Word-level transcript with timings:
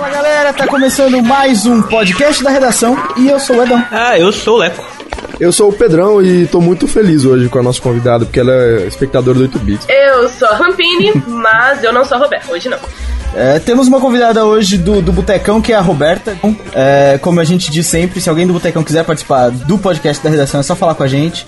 Fala 0.00 0.14
galera, 0.14 0.52
tá 0.54 0.66
começando 0.66 1.22
mais 1.22 1.66
um 1.66 1.82
podcast 1.82 2.42
da 2.42 2.48
redação 2.48 2.96
e 3.18 3.28
eu 3.28 3.38
sou 3.38 3.56
o 3.56 3.62
Edão. 3.62 3.84
Ah, 3.90 4.18
eu 4.18 4.32
sou 4.32 4.54
o 4.54 4.56
Leco. 4.56 4.82
Eu 5.38 5.52
sou 5.52 5.68
o 5.68 5.72
Pedrão 5.74 6.24
e 6.24 6.46
tô 6.46 6.58
muito 6.58 6.88
feliz 6.88 7.26
hoje 7.26 7.50
com 7.50 7.58
a 7.58 7.62
nossa 7.62 7.82
convidada, 7.82 8.24
porque 8.24 8.40
ela 8.40 8.50
é 8.50 8.86
espectadora 8.86 9.38
do 9.38 9.46
8-Bits. 9.46 9.86
Eu 9.90 10.26
sou 10.30 10.48
a 10.48 10.54
Rampini, 10.54 11.12
mas 11.26 11.84
eu 11.84 11.92
não 11.92 12.02
sou 12.06 12.16
a 12.16 12.20
Roberta, 12.20 12.50
hoje 12.50 12.70
não. 12.70 12.78
É, 13.34 13.58
temos 13.58 13.88
uma 13.88 14.00
convidada 14.00 14.42
hoje 14.42 14.78
do, 14.78 15.02
do 15.02 15.12
Botecão, 15.12 15.60
que 15.60 15.70
é 15.70 15.76
a 15.76 15.82
Roberta. 15.82 16.34
É, 16.72 17.18
como 17.20 17.38
a 17.38 17.44
gente 17.44 17.70
diz 17.70 17.86
sempre, 17.86 18.22
se 18.22 18.30
alguém 18.30 18.46
do 18.46 18.54
Botecão 18.54 18.82
quiser 18.82 19.04
participar 19.04 19.50
do 19.50 19.76
podcast 19.76 20.24
da 20.24 20.30
redação, 20.30 20.60
é 20.60 20.62
só 20.62 20.74
falar 20.74 20.94
com 20.94 21.02
a 21.02 21.08
gente. 21.08 21.46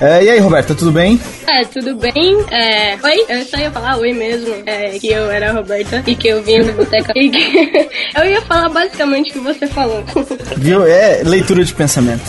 É, 0.00 0.24
e 0.24 0.30
aí, 0.30 0.38
Roberta, 0.38 0.74
tudo 0.74 0.90
bem? 0.90 1.20
É, 1.46 1.64
tudo 1.64 1.94
bem? 1.94 2.36
É, 2.50 2.96
oi, 3.02 3.24
eu 3.28 3.44
só 3.44 3.56
ia 3.56 3.70
falar 3.70 3.96
oi 3.96 4.12
mesmo, 4.12 4.54
é, 4.66 4.98
que 4.98 5.08
eu 5.08 5.30
era 5.30 5.50
a 5.50 5.52
Roberta 5.54 6.02
e 6.06 6.14
que 6.14 6.28
eu 6.28 6.42
vim 6.42 6.62
do 6.62 6.72
Boteca. 6.72 7.12
E 7.16 7.30
que 7.30 7.88
eu 8.16 8.24
ia 8.24 8.40
falar 8.42 8.68
basicamente 8.68 9.30
o 9.30 9.32
que 9.34 9.38
você 9.40 9.66
falou. 9.66 10.04
Viu? 10.56 10.86
É 10.86 11.22
leitura 11.24 11.64
de 11.64 11.72
pensamento. 11.74 12.24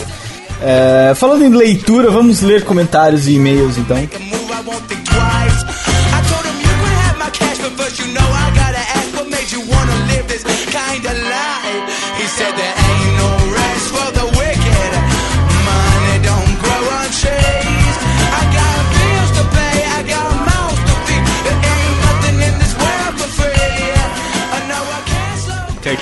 É, 0.61 1.13
falando 1.16 1.44
em 1.44 1.49
leitura, 1.49 2.09
vamos 2.09 2.41
ler 2.41 2.63
comentários 2.63 3.27
e 3.27 3.33
e-mails 3.33 3.77
então. 3.77 3.97
Move, 3.97 4.45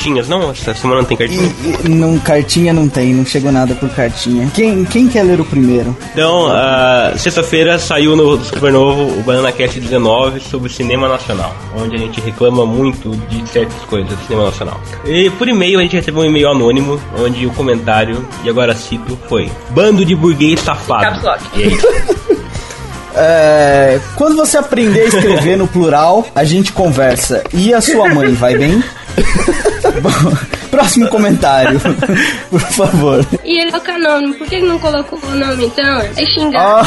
Cartinhas, 0.03 0.27
não? 0.27 0.51
Essa 0.51 0.73
semana 0.73 0.99
não 0.99 1.07
tem 1.07 1.15
E, 1.15 1.17
cartinha? 1.17 1.55
e 1.85 1.89
não, 1.89 2.19
cartinha 2.19 2.73
não 2.73 2.89
tem, 2.89 3.13
não 3.13 3.25
chegou 3.25 3.53
nada 3.53 3.73
por 3.73 3.89
cartinha. 3.89 4.51
Quem, 4.53 4.83
quem 4.83 5.07
quer 5.07 5.23
ler 5.23 5.39
o 5.39 5.45
primeiro? 5.45 5.95
Então, 6.11 6.47
ah, 6.51 7.13
sexta-feira 7.15 7.79
saiu 7.79 8.13
no 8.13 8.37
Supernovo 8.43 9.17
o 9.17 9.23
Banana 9.23 9.49
Cast 9.53 9.79
19 9.79 10.41
sobre 10.41 10.69
cinema 10.69 11.07
nacional, 11.07 11.55
onde 11.73 11.95
a 11.95 11.99
gente 11.99 12.19
reclama 12.19 12.65
muito 12.65 13.11
de 13.29 13.47
certas 13.47 13.79
coisas 13.85 14.09
do 14.09 14.25
cinema 14.25 14.47
nacional. 14.47 14.81
E 15.05 15.29
por 15.29 15.47
e-mail 15.47 15.79
a 15.79 15.83
gente 15.83 15.95
recebeu 15.95 16.23
um 16.23 16.25
e-mail 16.25 16.49
anônimo, 16.49 16.99
onde 17.17 17.47
o 17.47 17.51
comentário, 17.51 18.27
e 18.43 18.49
agora 18.49 18.75
cito, 18.75 19.17
foi 19.29 19.49
Bando 19.69 20.03
de 20.03 20.15
burguês 20.15 20.59
safado. 20.59 21.21
E 21.55 21.63
é 21.63 21.67
isso. 21.67 21.87
É, 23.15 23.99
quando 24.15 24.35
você 24.35 24.57
aprender 24.57 25.01
a 25.01 25.05
escrever 25.05 25.55
no 25.55 25.67
plural, 25.67 26.25
a 26.33 26.43
gente 26.43 26.71
conversa. 26.71 27.43
E 27.53 27.71
a 27.71 27.79
sua 27.79 28.09
mãe, 28.09 28.33
vai 28.33 28.58
bem? 28.58 28.83
Bom, 30.01 30.37
próximo 30.71 31.07
comentário, 31.07 31.79
por 32.49 32.59
favor. 32.59 33.25
E 33.43 33.61
ele 33.61 33.71
coloca 33.71 33.97
nome, 33.97 34.33
por 34.33 34.47
que 34.47 34.59
não 34.59 34.79
colocou 34.79 35.19
o 35.23 35.35
nome 35.35 35.65
então? 35.65 36.01
É 36.15 36.25
xingar. 36.25 36.83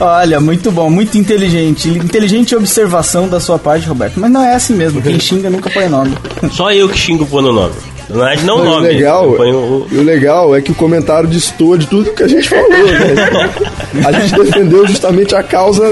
Oh, 0.00 0.04
olha, 0.04 0.40
muito 0.40 0.70
bom, 0.70 0.88
muito 0.88 1.18
inteligente. 1.18 1.88
Inteligente 1.88 2.54
observação 2.54 3.28
da 3.28 3.40
sua 3.40 3.58
parte, 3.58 3.86
Roberto. 3.86 4.18
Mas 4.18 4.30
não 4.30 4.44
é 4.44 4.54
assim 4.54 4.74
mesmo, 4.74 5.02
quem 5.02 5.18
xinga 5.18 5.50
nunca 5.50 5.68
põe 5.70 5.88
nome. 5.88 6.16
Só 6.52 6.72
eu 6.72 6.88
que 6.88 6.96
xingo 6.96 7.26
pondo 7.26 7.52
nome. 7.52 7.74
Na 8.10 8.24
verdade, 8.26 8.44
não 8.44 8.56
o 8.56 8.58
Mas 8.58 8.68
o 8.68 8.70
nome. 8.72 8.86
legal, 8.88 9.32
ponho 9.32 9.56
o- 9.56 9.88
e 9.90 9.98
o 9.98 10.02
legal 10.02 10.54
é 10.56 10.60
que 10.60 10.72
o 10.72 10.74
comentário 10.74 11.28
destoa 11.28 11.78
de 11.78 11.86
tudo 11.86 12.12
que 12.12 12.22
a 12.22 12.28
gente 12.28 12.48
falou, 12.48 12.68
né? 12.68 13.50
A 14.06 14.12
gente 14.12 14.34
defendeu 14.34 14.86
justamente 14.86 15.34
a 15.34 15.42
causa 15.42 15.82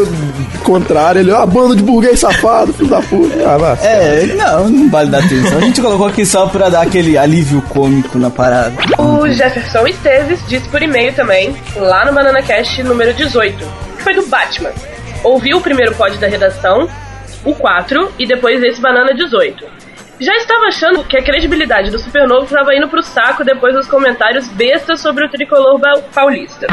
contrária. 0.62 1.18
Ele, 1.20 1.32
ah, 1.32 1.44
bando 1.44 1.74
de 1.74 1.82
burguês 1.82 2.20
safado, 2.20 2.72
filho 2.72 2.88
da 2.88 3.00
puta. 3.02 3.34
Ah. 3.44 3.84
É, 3.84 4.26
não, 4.36 4.68
não 4.68 4.88
vale 4.90 5.10
dar 5.10 5.18
atenção. 5.18 5.58
A 5.58 5.60
gente 5.62 5.80
colocou 5.80 6.06
aqui 6.06 6.24
só 6.24 6.46
pra 6.46 6.68
dar 6.68 6.82
aquele 6.82 7.18
alívio 7.18 7.60
cômico 7.62 8.18
na 8.18 8.30
parada. 8.30 8.72
O 8.98 9.28
Jefferson 9.28 9.86
Esteves 9.86 10.38
disse 10.46 10.68
por 10.68 10.80
e-mail 10.82 11.12
também, 11.12 11.56
lá 11.76 12.04
no 12.04 12.12
Banana 12.12 12.40
Cast 12.42 12.82
número 12.84 13.12
18, 13.14 13.64
que 13.96 14.02
foi 14.04 14.14
do 14.14 14.22
Batman. 14.26 14.70
Ouviu 15.24 15.58
o 15.58 15.60
primeiro 15.60 15.92
pod 15.96 16.16
da 16.18 16.28
redação, 16.28 16.88
o 17.44 17.52
4, 17.54 18.12
e 18.18 18.26
depois 18.26 18.62
esse 18.62 18.80
Banana 18.80 19.12
18. 19.14 19.64
Já 20.20 20.34
estava 20.36 20.66
achando 20.66 21.04
que 21.04 21.16
a 21.16 21.22
credibilidade 21.22 21.90
do 21.90 21.98
Supernovo 21.98 22.44
estava 22.44 22.74
indo 22.74 22.88
pro 22.88 23.02
saco 23.02 23.44
depois 23.44 23.74
dos 23.74 23.86
comentários 23.86 24.48
bestas 24.48 25.00
sobre 25.00 25.24
o 25.24 25.28
tricolor 25.30 25.80
paulista. 26.12 26.66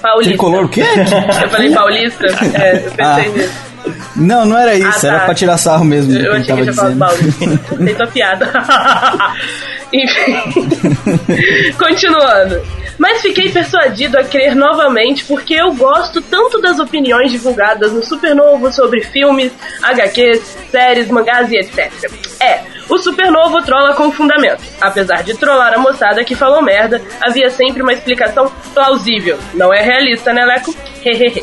Paulista. 0.00 0.30
Tricolor 0.30 0.64
o 0.64 0.68
quê? 0.68 0.82
Eu 1.42 1.48
falei 1.50 1.70
paulista? 1.72 2.26
É, 2.60 2.76
eu 2.86 2.90
pensei 2.92 3.04
Ah. 3.04 3.18
nisso. 3.36 3.72
Não, 4.14 4.44
não 4.44 4.56
era 4.58 4.74
isso, 4.74 4.86
Ah, 4.88 5.00
tá. 5.00 5.08
era 5.08 5.20
pra 5.24 5.34
tirar 5.34 5.56
sarro 5.58 5.84
mesmo 5.84 6.12
que 6.16 6.24
Eu 6.24 6.32
achei 6.34 6.56
que 6.64 6.72
falado 6.72 6.94
dizendo. 6.94 6.98
paulista. 6.98 7.76
Tem 7.84 7.94
tua 7.94 8.06
piada. 8.06 8.52
Enfim. 9.92 11.72
Continuando. 11.78 12.62
Mas 12.98 13.22
fiquei 13.22 13.50
persuadido 13.50 14.18
a 14.18 14.24
crer 14.24 14.54
novamente 14.54 15.24
porque 15.24 15.54
eu 15.54 15.72
gosto 15.74 16.20
tanto 16.20 16.60
das 16.60 16.78
opiniões 16.78 17.30
divulgadas 17.30 17.92
no 17.92 18.04
Supernovo 18.04 18.72
sobre 18.72 19.02
filmes, 19.02 19.52
HQs, 19.82 20.56
séries, 20.70 21.08
mangás 21.08 21.50
e 21.50 21.56
etc. 21.56 21.90
É, 22.40 22.62
o 22.92 22.98
Supernovo 22.98 23.62
trola 23.62 23.94
com 23.94 24.12
fundamento. 24.12 24.62
Apesar 24.78 25.22
de 25.22 25.34
trollar 25.34 25.72
a 25.72 25.78
moçada 25.78 26.22
que 26.24 26.34
falou 26.34 26.60
merda, 26.60 27.00
havia 27.22 27.48
sempre 27.48 27.82
uma 27.82 27.94
explicação 27.94 28.52
plausível. 28.74 29.38
Não 29.54 29.72
é 29.72 29.80
realista, 29.80 30.30
né, 30.32 30.44
Leco? 30.44 30.74
Hehehe. 31.04 31.42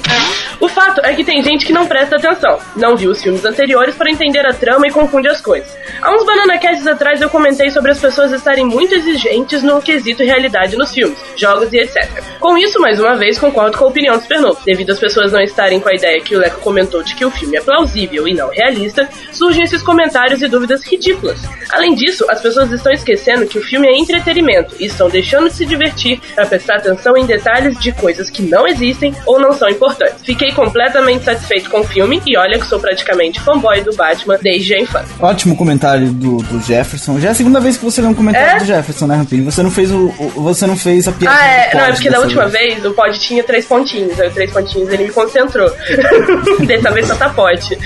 o 0.60 0.70
fato 0.70 1.02
é 1.04 1.14
que 1.14 1.24
tem 1.24 1.42
gente 1.42 1.66
que 1.66 1.74
não 1.74 1.86
presta 1.86 2.16
atenção, 2.16 2.60
não 2.76 2.96
viu 2.96 3.12
os 3.12 3.22
filmes 3.22 3.44
anteriores 3.44 3.96
para 3.96 4.10
entender 4.10 4.46
a 4.46 4.54
trama 4.54 4.88
e 4.88 4.92
confunde 4.92 5.28
as 5.28 5.42
coisas. 5.42 5.76
Há 6.02 6.16
uns 6.16 6.26
Banana 6.26 6.58
Casts 6.58 6.88
atrás 6.88 7.22
eu 7.22 7.30
comentei 7.30 7.70
sobre 7.70 7.92
as 7.92 8.00
pessoas 8.00 8.31
estarem 8.31 8.66
muito 8.66 8.96
exigentes 8.96 9.62
no 9.62 9.81
quesito 9.81 10.24
realidade 10.24 10.78
nos 10.78 10.94
filmes, 10.94 11.18
jogos 11.36 11.74
e 11.74 11.80
etc. 11.80 12.24
Com 12.40 12.58
isso, 12.58 12.80
mais 12.80 13.00
uma 13.00 13.16
vez, 13.16 13.38
concordo 13.38 13.78
com 13.78 13.86
a 13.86 13.88
opinião 13.90 14.16
do 14.16 14.22
Supernovo. 14.22 14.62
Devido 14.66 14.92
às 14.92 15.00
pessoas 15.00 15.34
não 15.34 15.42
estarem 15.42 15.80
com 15.80 15.90
a 15.90 15.94
ideia 15.94 16.22
que 16.22 16.36
o 16.36 16.40
Leco 16.40 16.62
comentou 16.62 17.04
de 17.04 17.16
que 17.16 17.26
o 17.26 17.31
filme 17.31 17.58
é 17.58 17.62
plausível 17.62 18.28
e 18.28 18.34
não 18.34 18.50
realista, 18.50 19.10
surgem 19.31 19.64
esses 19.64 19.81
comentários 19.81 20.42
e 20.42 20.48
dúvidas 20.48 20.86
ridículas. 20.86 21.38
Além 21.72 21.94
disso, 21.94 22.25
as 22.29 22.41
pessoas 22.41 22.72
estão 22.72 22.91
esquecendo 22.91 23.45
que 23.45 23.57
o 23.59 23.61
filme 23.61 23.88
é 23.88 23.95
entretenimento 23.95 24.75
e 24.79 24.85
estão 24.88 25.07
deixando 25.07 25.50
de 25.50 25.55
se 25.55 25.66
divertir 25.66 26.19
para 26.33 26.45
prestar 26.47 26.77
atenção 26.77 27.16
em 27.16 27.25
detalhes 27.25 27.77
de 27.79 27.91
coisas 27.91 28.29
que 28.29 28.41
não 28.41 28.67
existem 28.67 29.13
ou 29.25 29.39
não 29.39 29.53
são 29.53 29.69
importantes. 29.69 30.16
Fiquei 30.23 30.51
completamente 30.51 31.23
satisfeito 31.25 31.69
com 31.69 31.81
o 31.81 31.83
filme 31.83 32.22
e 32.25 32.35
olha 32.38 32.57
que 32.59 32.66
sou 32.66 32.79
praticamente 32.79 33.39
fanboy 33.39 33.81
do 33.81 33.95
Batman 33.95 34.38
desde 34.41 34.73
a 34.73 34.79
infância. 34.79 35.16
Ótimo 35.19 35.55
comentário 35.55 36.07
do, 36.11 36.38
do 36.38 36.59
Jefferson. 36.61 37.19
Já 37.19 37.29
é 37.29 37.31
a 37.31 37.35
segunda 37.35 37.59
vez 37.59 37.77
que 37.77 37.85
você 37.85 38.01
lê 38.01 38.07
um 38.07 38.13
comentário 38.16 38.56
É? 38.56 38.59
do 38.59 38.66
Jefferson, 38.66 39.06
né, 39.06 39.16
Rampini? 39.16 39.44
Você 39.44 39.61
não 39.61 39.69
fez 39.71 39.91
o, 39.91 40.07
o- 40.17 40.41
você 40.41 40.66
não 40.66 40.75
fez 40.75 41.07
a 41.07 41.11
piada. 41.11 41.38
Ah, 41.39 41.45
é, 41.47 41.75
não, 41.75 41.81
é 41.85 41.91
porque 41.91 42.09
da 42.09 42.19
última 42.19 42.47
vez 42.47 42.83
o 42.83 42.91
pod 42.94 43.19
tinha 43.19 43.44
três 43.44 43.65
pontinhos, 43.65 44.19
aí 44.19 44.27
o 44.27 44.31
três 44.31 44.51
pontinhos 44.51 44.89
ele 44.92 45.03
me 45.03 45.12
concentrou. 45.12 45.69
Dessa 46.65 46.89
vez 46.92 47.07
só 47.07 47.15
tá 47.15 47.30
pod. 47.30 47.59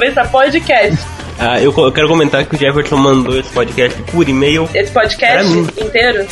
Vez 0.00 0.14
tá 0.14 0.24
podcast. 0.26 0.98
Ah, 1.42 1.58
eu, 1.60 1.72
eu 1.74 1.90
quero 1.92 2.06
comentar 2.06 2.44
que 2.44 2.54
o 2.54 2.58
Jefferson 2.58 2.96
mandou 2.96 3.38
esse 3.40 3.50
podcast 3.50 4.00
por 4.12 4.28
e-mail. 4.28 4.68
Esse 4.74 4.92
Pra 4.92 5.02
podcast 5.02 5.48
mim. 5.48 5.66
inteiro. 5.80 6.26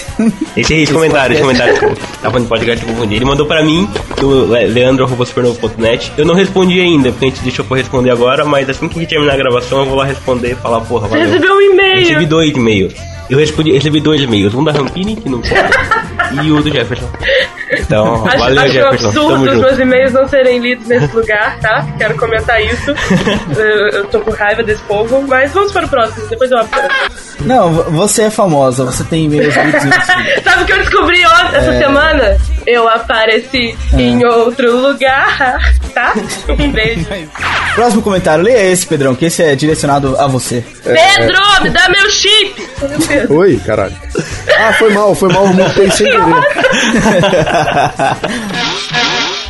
Esse, 0.54 0.74
esse 0.74 0.92
comentário, 0.92 1.32
esse 1.32 1.40
comentário. 1.42 1.74
Tava 1.76 1.96
falando 2.22 2.42
de 2.42 2.48
podcast, 2.48 2.86
eu 2.86 2.92
confundi. 2.92 3.14
Ele 3.16 3.24
mandou 3.24 3.46
pra 3.46 3.64
mim, 3.64 3.88
le- 4.20 4.66
leandro.supernovo.net. 4.66 6.12
Eu 6.18 6.26
não 6.26 6.34
respondi 6.34 6.78
ainda, 6.80 7.10
porque 7.10 7.24
a 7.24 7.28
gente 7.28 7.40
deixou 7.42 7.64
pra 7.64 7.76
responder 7.78 8.10
agora, 8.10 8.44
mas 8.44 8.68
assim 8.68 8.86
que 8.88 8.98
a 8.98 9.00
gente 9.00 9.08
terminar 9.08 9.32
a 9.32 9.36
gravação, 9.36 9.78
eu 9.80 9.86
vou 9.86 9.94
lá 9.96 10.04
responder 10.04 10.52
e 10.52 10.54
falar, 10.56 10.80
porra, 10.82 11.08
Você 11.08 11.16
valeu. 11.16 11.26
recebeu 11.32 11.54
um 11.54 11.60
Eu 11.60 11.70
recebi 11.96 12.12
e-mail. 12.14 12.28
dois 12.28 12.50
e-mails. 12.56 12.94
Eu 13.30 13.38
respondi, 13.38 13.72
recebi 13.72 14.00
dois 14.00 14.20
e-mails, 14.22 14.54
um 14.54 14.64
da 14.64 14.72
Rampini, 14.72 15.16
que 15.16 15.28
não 15.28 15.40
pode, 15.40 16.46
e 16.46 16.50
o 16.50 16.62
do 16.62 16.70
Jefferson. 16.70 17.08
Então, 17.70 18.26
Acho, 18.26 18.38
valeu, 18.38 18.60
acho 18.62 18.70
um 18.70 18.72
Jefferson. 18.72 19.06
absurdo 19.08 19.44
Tamo 19.44 19.50
os 19.56 19.60
meus 19.60 19.78
e-mails 19.78 20.12
não 20.14 20.26
serem 20.26 20.58
lidos 20.58 20.86
nesse 20.88 21.14
lugar, 21.14 21.58
tá? 21.60 21.86
Quero 21.98 22.14
comentar 22.16 22.62
isso. 22.64 22.90
eu, 23.58 23.88
eu 23.98 24.04
tô 24.06 24.20
com 24.20 24.30
raiva 24.30 24.62
desse 24.62 24.82
povo, 24.84 25.22
mas 25.28 25.52
vamos 25.52 25.70
para 25.72 25.84
o 25.84 25.88
próximo, 25.88 26.26
depois 26.28 26.50
eu 26.50 26.58
abro. 26.58 26.70
Não, 27.40 27.70
vo- 27.72 27.90
você 27.90 28.22
é 28.22 28.30
famosa, 28.30 28.84
você 28.86 29.04
tem 29.04 29.26
e-mails 29.26 29.54
muito 29.54 29.76
inscritos. 29.76 30.06
Sabe 30.44 30.62
o 30.62 30.66
que 30.66 30.72
eu 30.72 30.78
descobri 30.78 31.26
ontem, 31.26 31.56
essa 31.56 31.78
semana? 31.78 32.36
Eu 32.70 32.86
apareci 32.86 33.74
em 33.94 34.22
outro 34.26 34.76
lugar. 34.76 35.58
tá? 35.94 36.12
Um 36.50 36.70
beijo. 36.70 37.06
Próximo 37.74 38.02
comentário, 38.02 38.44
leia 38.44 38.70
esse, 38.70 38.86
Pedrão, 38.86 39.14
que 39.14 39.24
esse 39.24 39.42
é 39.42 39.54
direcionado 39.56 40.14
a 40.20 40.26
você. 40.26 40.62
Pedro, 40.84 41.40
me 41.62 41.70
dá 41.70 41.88
meu 41.88 42.10
chip! 42.10 42.68
Oi, 43.30 43.58
caralho. 43.64 43.96
Ah, 44.58 44.74
foi 44.74 44.92
mal, 44.92 45.14
foi 45.14 45.32
mal, 45.32 45.46
eu 45.46 45.54
mutei 45.54 45.90
sem 45.90 46.06
querer. 46.06 46.20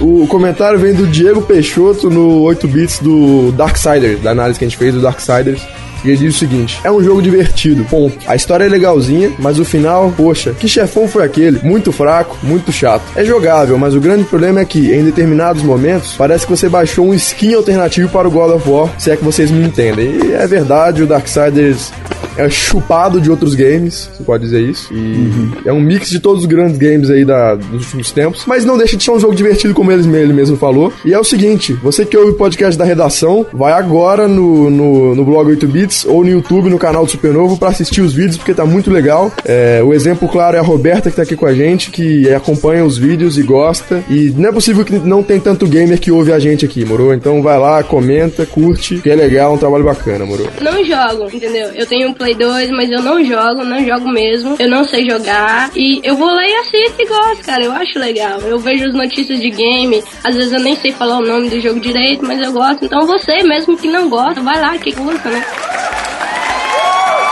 O 0.01 0.29
comentário 0.29 0.79
vem 0.79 0.95
do 0.95 1.09
Diego 1.09 1.43
Peixoto 1.43 2.09
no 2.09 2.43
8 2.43 2.69
bits 2.69 3.01
do 3.01 3.51
Darksiders, 3.53 4.21
da 4.23 4.31
análise 4.31 4.57
que 4.57 4.65
a 4.65 4.69
gente 4.69 4.79
fez 4.79 4.95
do 4.95 5.01
Darksiders. 5.01 5.61
E 6.05 6.09
ele 6.09 6.17
diz 6.19 6.37
o 6.37 6.39
seguinte: 6.39 6.81
é 6.85 6.91
um 6.91 7.03
jogo 7.03 7.23
divertido, 7.23 7.85
ponto. 7.85 8.19
A 8.27 8.37
história 8.37 8.65
é 8.65 8.69
legalzinha, 8.69 9.33
mas 9.39 9.59
o 9.59 9.65
final, 9.65 10.13
poxa, 10.17 10.53
que 10.53 10.69
chefão 10.69 11.09
foi 11.09 11.25
aquele? 11.25 11.61
Muito 11.63 11.93
fraco, 11.93 12.37
muito 12.43 12.73
chato. 12.73 13.05
É 13.17 13.25
jogável, 13.25 13.79
mas 13.79 13.95
o 13.95 14.01
grande 14.01 14.25
problema 14.25 14.61
é 14.61 14.65
que, 14.65 14.93
em 14.93 15.05
determinados 15.05 15.63
momentos, 15.63 16.15
parece 16.17 16.47
que 16.47 16.51
você 16.51 16.69
baixou 16.69 17.09
um 17.09 17.15
skin 17.15 17.55
alternativo 17.55 18.09
para 18.09 18.29
o 18.29 18.31
God 18.31 18.57
of 18.57 18.69
War, 18.69 18.91
se 18.99 19.11
é 19.11 19.17
que 19.17 19.25
vocês 19.25 19.51
me 19.51 19.65
entendem. 19.65 20.19
E 20.25 20.33
é 20.33 20.47
verdade, 20.47 21.03
o 21.03 21.07
Darksiders 21.07 21.93
é 22.39 22.49
chupado 22.49 23.21
de 23.21 23.31
outros 23.31 23.55
games, 23.55 24.09
você 24.13 24.23
pode 24.23 24.45
dizer 24.45 24.63
isso. 24.63 24.93
E 24.95 25.69
é 25.69 25.73
um 25.73 25.81
mix 25.81 26.09
de 26.09 26.21
todos 26.21 26.43
os 26.43 26.47
grandes 26.47 26.79
games 26.79 27.11
aí 27.11 27.25
da, 27.25 27.57
dos 27.57 27.85
últimos 27.87 28.13
tempos. 28.13 28.45
Mas 28.47 28.65
não 28.65 28.79
deixa 28.79 28.97
de 28.97 29.03
ser 29.03 29.11
um 29.11 29.19
jogo 29.19 29.35
divertido, 29.35 29.75
como 29.75 29.91
ele, 29.91 30.07
ele 30.17 30.33
mesmo 30.33 30.57
falou. 30.57 30.93
E 31.05 31.13
é 31.13 31.19
o 31.19 31.25
seguinte: 31.25 31.73
você 31.75 32.07
que 32.07 32.17
ouve 32.17 32.31
o 32.31 32.35
podcast 32.35 32.79
da 32.79 32.85
redação, 32.85 33.45
vai 33.53 33.73
agora 33.73 34.29
no, 34.29 34.71
no, 34.71 35.15
no 35.15 35.25
blog 35.25 35.49
8 35.49 35.67
Bits 35.67 36.05
ou 36.05 36.23
no 36.23 36.31
YouTube, 36.31 36.71
no 36.71 36.79
canal 36.79 37.05
do 37.05 37.11
Supernovo, 37.11 37.59
pra 37.59 37.71
assistir 37.71 38.01
os 38.01 38.15
vídeos, 38.15 38.37
porque 38.37 38.55
tá 38.55 38.65
muito 38.65 38.91
legal. 38.91 39.33
É, 39.45 39.83
o 39.83 39.93
exemplo, 39.93 40.29
claro, 40.29 40.57
é 40.57 40.61
a 40.61 40.63
Roberta 40.63 41.11
que 41.11 41.17
tá 41.17 41.23
aqui 41.23 41.35
com 41.35 41.47
a 41.47 41.55
gente, 41.55 41.91
que 41.91 42.33
acompanha 42.33 42.85
os 42.85 42.97
vídeos 42.97 43.37
e 43.37 43.43
gosta. 43.43 44.03
E 44.09 44.33
não 44.37 44.51
é 44.51 44.53
possível 44.53 44.85
que 44.85 44.97
não 44.99 45.23
tem 45.23 45.41
tanto 45.41 45.67
gamer 45.67 45.99
que 45.99 46.13
ouve 46.13 46.33
a 46.33 46.39
gente 46.39 46.65
aqui, 46.65 46.85
moro? 46.85 47.13
Então 47.13 47.43
vai 47.43 47.59
lá, 47.59 47.83
comenta, 47.83 48.47
curte, 48.47 48.99
que 48.99 49.11
é 49.11 49.17
legal, 49.17 49.55
um 49.55 49.59
trabalho 49.59 49.85
bacana, 49.85 50.25
moro? 50.25 50.49
Não 50.61 50.85
jogo, 50.85 51.29
entendeu? 51.33 51.71
Eu 51.75 51.87
tenho 51.87 52.09
um 52.09 52.15
Play 52.15 52.28
2, 52.35 52.71
mas 52.71 52.91
eu 52.91 53.03
não 53.03 53.23
jogo, 53.25 53.65
não 53.65 53.85
jogo 53.85 54.09
mesmo. 54.09 54.57
Eu 54.59 54.69
não 54.69 54.85
sei 54.85 55.09
jogar. 55.09 55.71
E 55.75 56.01
eu 56.03 56.17
vou 56.17 56.29
lá 56.29 56.47
e 56.47 56.55
assisto 56.57 57.01
e 57.01 57.07
gosto, 57.07 57.45
cara. 57.45 57.65
Eu 57.65 57.73
acho 57.73 57.99
legal. 57.99 58.41
Eu 58.41 58.59
vejo 58.59 58.87
as 58.87 58.95
notícias 58.95 59.41
de 59.41 59.51
game. 59.51 60.03
Às 60.25 60.37
vezes 60.37 60.53
eu 60.53 60.61
nem 60.61 60.77
sei 60.77 60.93
falar 60.93 61.19
o 61.19 61.27
nome 61.27 61.49
do 61.49 61.61
jogo 61.61 61.81
direito, 61.81 62.25
mas 62.25 62.41
eu 62.41 62.53
gosto. 62.53 62.85
Então 62.85 63.07
você, 63.07 63.43
mesmo 63.43 63.77
que 63.77 63.89
não 63.89 64.09
gosta, 64.09 64.41
vai 64.41 64.61
lá, 64.61 64.77
que 64.79 64.93
curta, 64.93 65.29
né? 65.29 65.45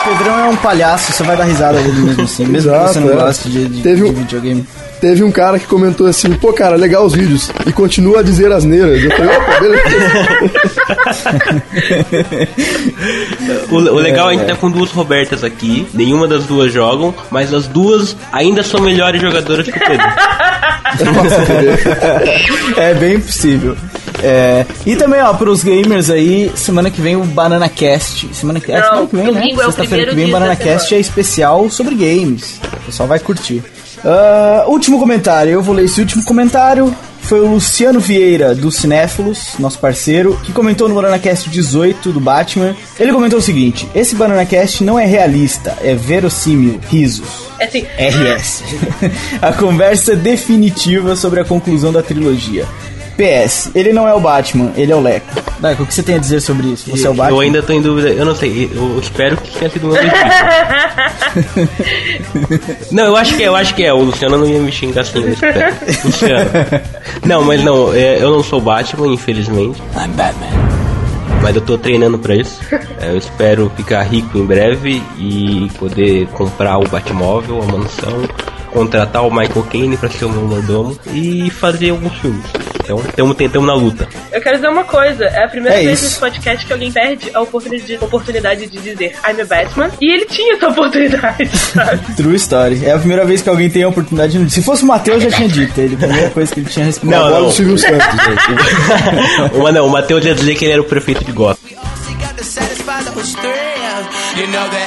Pedrão 0.06 0.38
é 0.38 0.44
um 0.44 0.56
palhaço, 0.56 1.12
você 1.12 1.22
vai 1.22 1.36
dar 1.36 1.44
risada 1.44 1.78
dele 1.80 2.00
mesmo 2.00 2.22
assim, 2.24 2.44
mesmo 2.46 2.70
Exato, 2.70 2.86
que 2.88 2.92
você 2.94 3.00
não 3.00 3.12
é. 3.12 3.16
goste 3.16 3.48
de, 3.48 3.64
de, 3.66 3.82
Teve 3.82 3.96
de 3.96 4.02
um- 4.04 4.12
videogame. 4.12 4.66
Teve 5.00 5.22
um 5.22 5.30
cara 5.30 5.58
que 5.58 5.66
comentou 5.66 6.06
assim, 6.06 6.32
pô, 6.32 6.54
cara, 6.54 6.74
legal 6.74 7.04
os 7.04 7.14
vídeos. 7.14 7.50
E 7.66 7.72
continua 7.72 8.20
a 8.20 8.22
dizer 8.22 8.50
asneiras. 8.50 9.02
Eu 9.04 9.10
falei, 9.10 9.36
opa, 9.36 9.60
beleza. 9.60 9.82
O, 13.70 13.76
o 13.76 13.94
legal 13.96 14.30
é 14.30 14.34
que 14.34 14.40
a 14.42 14.46
gente 14.46 14.54
tá 14.54 14.60
com 14.60 14.70
duas 14.70 14.90
Robertas 14.90 15.44
aqui, 15.44 15.86
nenhuma 15.92 16.26
das 16.26 16.44
duas 16.44 16.72
jogam, 16.72 17.14
mas 17.30 17.52
as 17.52 17.66
duas 17.66 18.16
ainda 18.32 18.62
são 18.62 18.80
melhores 18.80 19.20
jogadoras 19.20 19.66
que 19.66 19.76
o 19.76 19.86
Pedro. 19.86 20.06
É 22.76 22.94
bem 22.94 23.20
possível. 23.20 23.76
É, 24.22 24.64
e 24.84 24.96
também, 24.96 25.20
ó, 25.20 25.32
pros 25.34 25.62
gamers 25.62 26.10
aí, 26.10 26.50
semana 26.54 26.90
que 26.90 27.00
vem 27.00 27.16
o 27.16 27.24
Banana 27.24 27.68
Cast. 27.68 28.34
Semana 28.34 28.60
que, 28.60 28.72
é, 28.72 28.80
Não, 28.80 29.08
semana 29.08 29.08
que 29.08 29.16
vem, 29.16 29.54
né? 29.54 29.62
é 29.62 29.64
Sexta-feira 29.64 30.10
que 30.10 30.16
vem 30.16 30.28
o 30.28 30.32
Banana 30.32 30.56
Cast 30.56 30.94
é 30.94 30.98
especial 30.98 31.70
sobre 31.70 31.94
games. 31.94 32.60
O 32.82 32.86
pessoal 32.86 33.08
vai 33.08 33.18
curtir. 33.18 33.62
Ah, 34.04 34.64
último 34.68 34.98
comentário, 34.98 35.52
eu 35.52 35.62
vou 35.62 35.74
ler 35.74 35.84
esse 35.84 36.00
último 36.00 36.24
comentário. 36.24 36.94
Foi 37.22 37.40
o 37.40 37.46
Luciano 37.48 37.98
Vieira, 37.98 38.54
do 38.54 38.70
Cinéfilos, 38.70 39.54
nosso 39.58 39.80
parceiro, 39.80 40.38
que 40.44 40.52
comentou 40.52 40.88
no 40.88 40.94
Banana 40.94 41.18
Cast 41.18 41.50
18 41.50 42.12
do 42.12 42.20
Batman. 42.20 42.76
Ele 43.00 43.12
comentou 43.12 43.40
o 43.40 43.42
seguinte: 43.42 43.88
Esse 43.96 44.14
Banana 44.14 44.46
Cast 44.46 44.84
não 44.84 44.96
é 44.96 45.04
realista, 45.04 45.76
é 45.82 45.92
verossímil, 45.92 46.78
risos. 46.88 47.26
É 47.58 47.64
assim, 47.64 47.84
RS. 47.98 48.62
a 49.42 49.52
conversa 49.52 50.14
definitiva 50.14 51.16
sobre 51.16 51.40
a 51.40 51.44
conclusão 51.44 51.92
da 51.92 52.00
trilogia. 52.00 52.64
PS, 53.16 53.70
ele 53.74 53.92
não 53.92 54.06
é 54.06 54.12
o 54.14 54.20
Batman, 54.20 54.72
ele 54.76 54.92
é 54.92 54.96
o 54.96 55.00
Leco. 55.00 55.26
Leco, 55.60 55.82
o 55.82 55.86
que 55.86 55.94
você 55.94 56.02
tem 56.02 56.16
a 56.16 56.18
dizer 56.18 56.40
sobre 56.40 56.68
isso? 56.68 56.90
Você 56.90 57.06
é 57.06 57.10
o 57.10 57.14
Batman? 57.14 57.36
Eu 57.36 57.40
ainda 57.40 57.62
tô 57.62 57.72
em 57.72 57.80
dúvida, 57.80 58.10
eu 58.10 58.24
não 58.24 58.34
sei, 58.34 58.70
eu 58.74 58.98
espero 59.00 59.36
que 59.38 59.58
tenha 59.58 59.70
sido 59.70 59.86
um 59.86 59.90
objetivo. 59.90 60.16
Não, 62.92 63.04
eu 63.04 63.16
acho 63.16 63.36
que 63.36 63.42
é, 63.42 63.46
eu 63.48 63.56
acho 63.56 63.74
que 63.74 63.84
é. 63.84 63.92
O 63.92 63.98
Luciano 64.02 64.38
não 64.38 64.46
ia 64.46 64.58
me 64.60 64.70
xingar 64.72 65.02
assim, 65.02 65.22
eu 65.22 65.32
espero. 65.32 65.74
Luciano. 66.04 66.50
Não, 67.24 67.42
mas 67.42 67.62
não, 67.62 67.92
é, 67.92 68.22
eu 68.22 68.30
não 68.30 68.42
sou 68.42 68.60
Batman, 68.60 69.08
infelizmente. 69.08 69.80
I'm 69.96 70.10
Batman. 70.12 70.46
Mas 71.42 71.54
eu 71.54 71.60
tô 71.62 71.76
treinando 71.78 72.18
pra 72.18 72.34
isso. 72.34 72.60
É, 73.00 73.10
Eu 73.10 73.16
espero 73.18 73.70
ficar 73.76 74.02
rico 74.02 74.38
em 74.38 74.44
breve 74.46 75.02
e 75.18 75.70
poder 75.78 76.26
comprar 76.28 76.78
o 76.78 76.88
Batmóvel, 76.88 77.62
a 77.62 77.66
mansão, 77.66 78.22
contratar 78.72 79.24
o 79.26 79.30
Michael 79.30 79.62
Caine 79.70 79.96
pra 79.96 80.08
ser 80.08 80.24
o 80.24 80.30
meu 80.30 80.42
mordomo 80.42 80.98
e 81.12 81.50
fazer 81.50 81.90
alguns 81.90 82.14
filmes. 82.18 82.44
Então, 82.86 83.00
estamos 83.00 83.36
tentando 83.36 83.66
na 83.66 83.74
luta. 83.74 84.08
eu 84.32 84.40
quero 84.40 84.56
dizer 84.56 84.68
uma 84.68 84.84
coisa. 84.84 85.24
É 85.24 85.44
a 85.44 85.48
primeira 85.48 85.76
É 85.76 85.82
vez 85.84 85.98
isso. 85.98 86.04
nesse 86.04 86.18
podcast 86.20 86.64
que 86.66 86.72
alguém 86.72 86.92
perde 86.92 87.30
a 87.34 87.40
oportunidade, 87.40 87.98
oportunidade 88.00 88.66
de 88.66 88.78
dizer 88.78 89.12
I'm 89.28 89.40
a 89.40 89.44
Batman. 89.44 89.90
E 90.00 90.12
ele 90.12 90.24
tinha 90.26 90.54
essa 90.54 90.68
oportunidade, 90.68 91.48
sabe? 91.58 92.14
True 92.16 92.36
story. 92.36 92.84
É 92.84 92.92
a 92.92 92.98
primeira 92.98 93.24
vez 93.24 93.42
que 93.42 93.48
alguém 93.48 93.68
tem 93.68 93.82
a 93.82 93.88
oportunidade. 93.88 94.38
de- 94.38 94.50
Se 94.52 94.62
fosse 94.62 94.84
o 94.84 94.86
Matheus, 94.86 95.20
já 95.22 95.30
tinha 95.32 95.48
dito. 95.48 95.78
Ele, 95.80 95.94
a 95.96 95.98
primeira 95.98 96.30
coisa 96.30 96.52
que 96.54 96.60
ele 96.60 96.68
tinha 96.70 96.84
respondido. 96.86 97.18
Não, 97.20 97.30
não. 97.30 97.46
o 97.48 97.52
Silvio 97.52 97.76
Santos, 97.76 98.06
gente. 98.06 99.56
o, 99.58 99.72
não, 99.72 99.86
o 99.86 99.90
Matheus 99.90 100.24
ia 100.24 100.34
dizer 100.34 100.54
que 100.54 100.64
ele 100.64 100.72
era 100.74 100.80
o 100.82 100.84
prefeito 100.84 101.24
de 101.24 101.32
Gotham. 101.32 101.58
You 104.36 104.46
know 104.48 104.68
there 104.68 104.86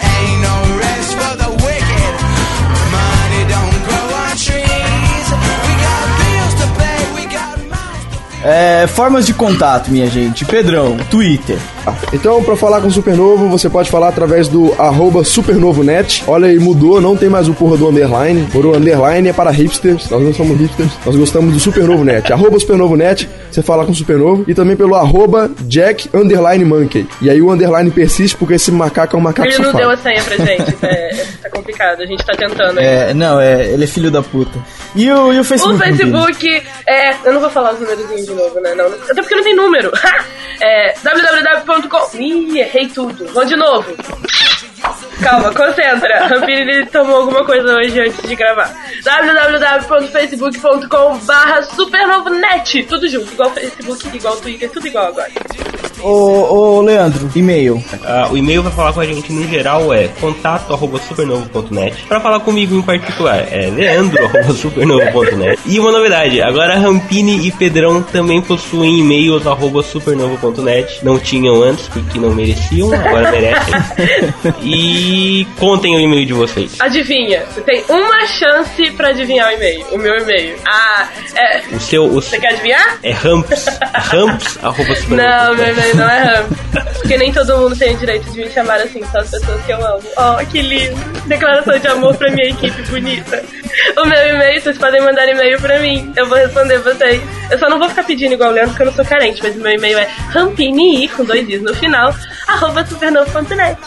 É, 8.44 8.88
formas 8.88 9.26
de 9.26 9.34
contato, 9.34 9.92
minha 9.92 10.08
gente. 10.08 10.46
Pedrão, 10.46 10.98
Twitter. 11.10 11.58
Então, 12.14 12.44
pra 12.44 12.56
falar 12.56 12.81
com 12.81 12.88
o 12.88 12.92
Supernovo, 12.92 13.48
você 13.50 13.70
pode 13.70 13.90
falar 13.90 14.10
através 14.10 14.48
do 14.48 14.74
arroba 14.80 15.24
supernovonet. 15.24 16.24
Olha 16.28 16.48
aí, 16.48 16.58
mudou, 16.60 17.00
não 17.00 17.16
tem 17.16 17.30
mais 17.30 17.48
o 17.48 17.54
porra 17.54 17.78
do 17.78 17.88
underline. 17.88 18.48
Por 18.52 18.66
o 18.66 18.76
underline 18.76 19.30
é 19.30 19.34
para 19.34 19.52
hipsters, 19.52 20.10
nós 20.10 20.22
não 20.22 20.34
somos 20.34 20.60
hipsters, 20.60 20.92
nós 21.06 21.16
gostamos 21.16 21.54
do 21.54 21.60
Supernovonet. 21.60 22.31
arroba 22.33 22.59
supernovonet, 22.59 23.30
você 23.52 23.62
fala 23.62 23.86
com 23.86 23.92
o 23.92 23.95
Supernovo. 23.95 24.44
E 24.48 24.54
também 24.54 24.76
pelo 24.76 24.95
arroba 24.95 25.50
jack 25.62 26.09
underline 26.14 26.66
monkey. 26.66 27.07
E 27.21 27.30
aí 27.30 27.42
o 27.42 27.52
underline 27.52 27.92
persiste 27.92 28.36
porque 28.38 28.56
esse 28.56 28.71
macaco 28.71 29.16
é 29.16 29.19
um 29.19 29.21
macaco 29.21 29.48
Ele 29.48 29.57
não 29.57 29.66
safado. 29.66 29.78
deu 29.78 29.90
a 29.92 29.98
senha 29.98 30.24
pra 30.24 30.38
gente. 30.38 30.69
É, 30.90 31.26
tá 31.44 31.50
complicado. 31.50 32.02
A 32.02 32.06
gente 32.06 32.26
tá 32.26 32.33
tentando. 32.33 32.80
aí. 32.80 32.86
É, 32.86 33.14
não, 33.14 33.40
é, 33.40 33.66
ele 33.68 33.83
é 33.83 33.88
filho 33.88 34.09
da 34.09 34.24
puta. 34.24 34.57
E 34.95 35.12
o, 35.12 35.31
e 35.33 35.38
o 35.38 35.42
O 35.42 35.44
Facebook? 35.44 35.78
Campinho? 35.78 35.98
Facebook 35.98 36.64
é. 36.88 37.14
Eu 37.26 37.33
não 37.33 37.42
vou 37.42 37.50
falar 37.50 37.74
os 37.74 37.80
númerozinhos 37.80 38.26
de 38.26 38.33
novo, 38.33 38.59
né? 38.59 38.74
Não, 38.76 38.86
até 38.88 39.21
porque 39.21 39.36
não 39.36 39.44
tem 39.44 39.56
número. 39.56 39.92
é 40.62 40.94
www.com. 41.69 42.19
Ih, 42.19 42.59
errei 42.59 42.88
tudo. 42.88 43.26
Vamos 43.28 43.49
de 43.49 43.56
novo. 43.56 43.85
Calma, 45.22 45.54
concentra. 45.54 46.28
Rampini 46.28 46.86
tomou 46.88 47.18
alguma 47.18 47.44
coisa 47.46 47.76
hoje 47.76 48.00
antes 48.00 48.28
de 48.28 48.36
gravar. 48.36 48.74
www.facebook.com 49.04 51.18
barra 51.26 51.62
supernovonet. 51.64 52.84
Tudo 52.84 53.08
junto, 53.08 53.31
igual 53.34 53.52
Facebook, 53.52 54.18
igual 54.18 54.36
Twitter, 54.38 54.69
tudo 54.69 54.88
igual 54.88 55.08
agora. 55.08 55.30
Ô, 56.02 56.78
ô, 56.78 56.81
Leandro, 56.81 57.30
e-mail. 57.36 57.84
Ah, 58.06 58.30
o 58.31 58.38
e-mail 58.38 58.62
pra 58.62 58.72
falar 58.72 58.94
com 58.94 59.02
a 59.02 59.06
gente 59.06 59.34
no 59.34 59.46
geral 59.50 59.94
é 59.94 60.08
contato@supernovo.net. 60.19 62.06
Pra 62.08 62.22
falar 62.22 62.40
comigo 62.40 62.74
em 62.76 62.81
particular 62.81 63.46
é 63.52 63.69
leandro@supernovo.net. 63.69 65.60
E 65.69 65.78
uma 65.80 65.92
novidade, 65.92 66.42
agora 66.42 66.78
Rampini 66.80 67.46
e 67.48 67.52
Pedrão 67.52 68.02
também 68.02 68.42
possuem 68.42 69.00
e-mails 69.00 69.46
arroba 69.46 69.84
supernovo.net. 69.84 71.04
Não 71.04 71.19
tinham 71.19 71.62
antes 71.62 71.88
porque 71.90 72.18
não 72.18 72.34
mereciam, 72.34 72.94
agora 72.94 73.30
merecem. 73.31 73.74
E 74.62 74.79
contem 75.57 75.95
o 75.95 76.00
e-mail 76.00 76.26
de 76.26 76.33
vocês. 76.33 76.76
Adivinha, 76.80 77.44
você 77.45 77.62
tem 77.62 77.83
uma 77.90 78.26
chance 78.28 78.92
pra 78.92 79.09
adivinhar 79.09 79.50
o 79.50 79.52
e-mail, 79.54 79.86
o 79.92 79.98
meu 79.98 80.18
e-mail. 80.19 80.57
Ah, 80.68 81.07
é. 81.36 81.62
O 81.71 81.80
seu 81.80 82.06
o, 82.06 82.21
Você 82.21 82.40
quer 82.40 82.54
adivinhar? 82.54 83.00
é 83.04 83.12
ramps, 83.12 83.66
ramps 83.94 84.57
arroba 84.64 84.95
Não, 85.09 85.56
meu 85.56 85.68
e-mail 85.68 85.95
não 85.95 86.09
é 86.09 86.19
Ram. 86.24 86.50
Porque 87.00 87.18
nem 87.18 87.31
todo 87.31 87.57
mundo 87.57 87.76
tem 87.76 87.95
o 87.95 87.98
direito 87.98 88.30
de 88.31 88.40
me 88.40 88.50
chamar 88.52 88.81
assim, 88.81 89.02
só 89.12 89.19
as 89.19 89.30
pessoas 89.31 89.64
que 89.66 89.71
eu 89.71 89.86
amo. 89.86 90.04
Oh, 90.18 90.45
que 90.45 90.62
lindo. 90.62 90.95
Declaração 91.26 91.78
de 91.80 91.88
amor 91.88 92.16
pra 92.16 92.30
minha 92.31 92.50
equipe 92.50 92.81
bonita. 92.83 93.44
O 93.98 94.06
meu 94.06 94.28
e-mail, 94.28 94.62
vocês 94.62 94.78
podem 94.78 95.02
mandar 95.02 95.28
e-mail 95.28 95.59
pra 95.59 95.80
mim. 95.80 96.12
Eu 96.16 96.26
vou 96.28 96.38
responder 96.38 96.80
vocês. 96.80 97.21
Eu 97.52 97.57
só 97.59 97.69
não 97.69 97.80
vou 97.80 97.90
ficar 97.90 98.04
pedindo 98.04 98.33
igual 98.33 98.50
o 98.52 98.54
Leandro, 98.54 98.71
porque 98.71 98.83
eu 98.83 98.88
não 98.88 98.94
sou 98.94 99.06
carente, 99.06 99.42
mas 99.44 99.56
o 99.56 99.59
meu 99.59 99.71
e-mail 99.74 99.98
é 99.98 100.06
rampini, 100.30 101.07
com 101.09 101.24
dois 101.24 101.48
i's 101.50 101.62
no 101.62 101.74
final, 101.76 102.14
arroba 102.48 102.86
supernovo.net. 102.86 103.78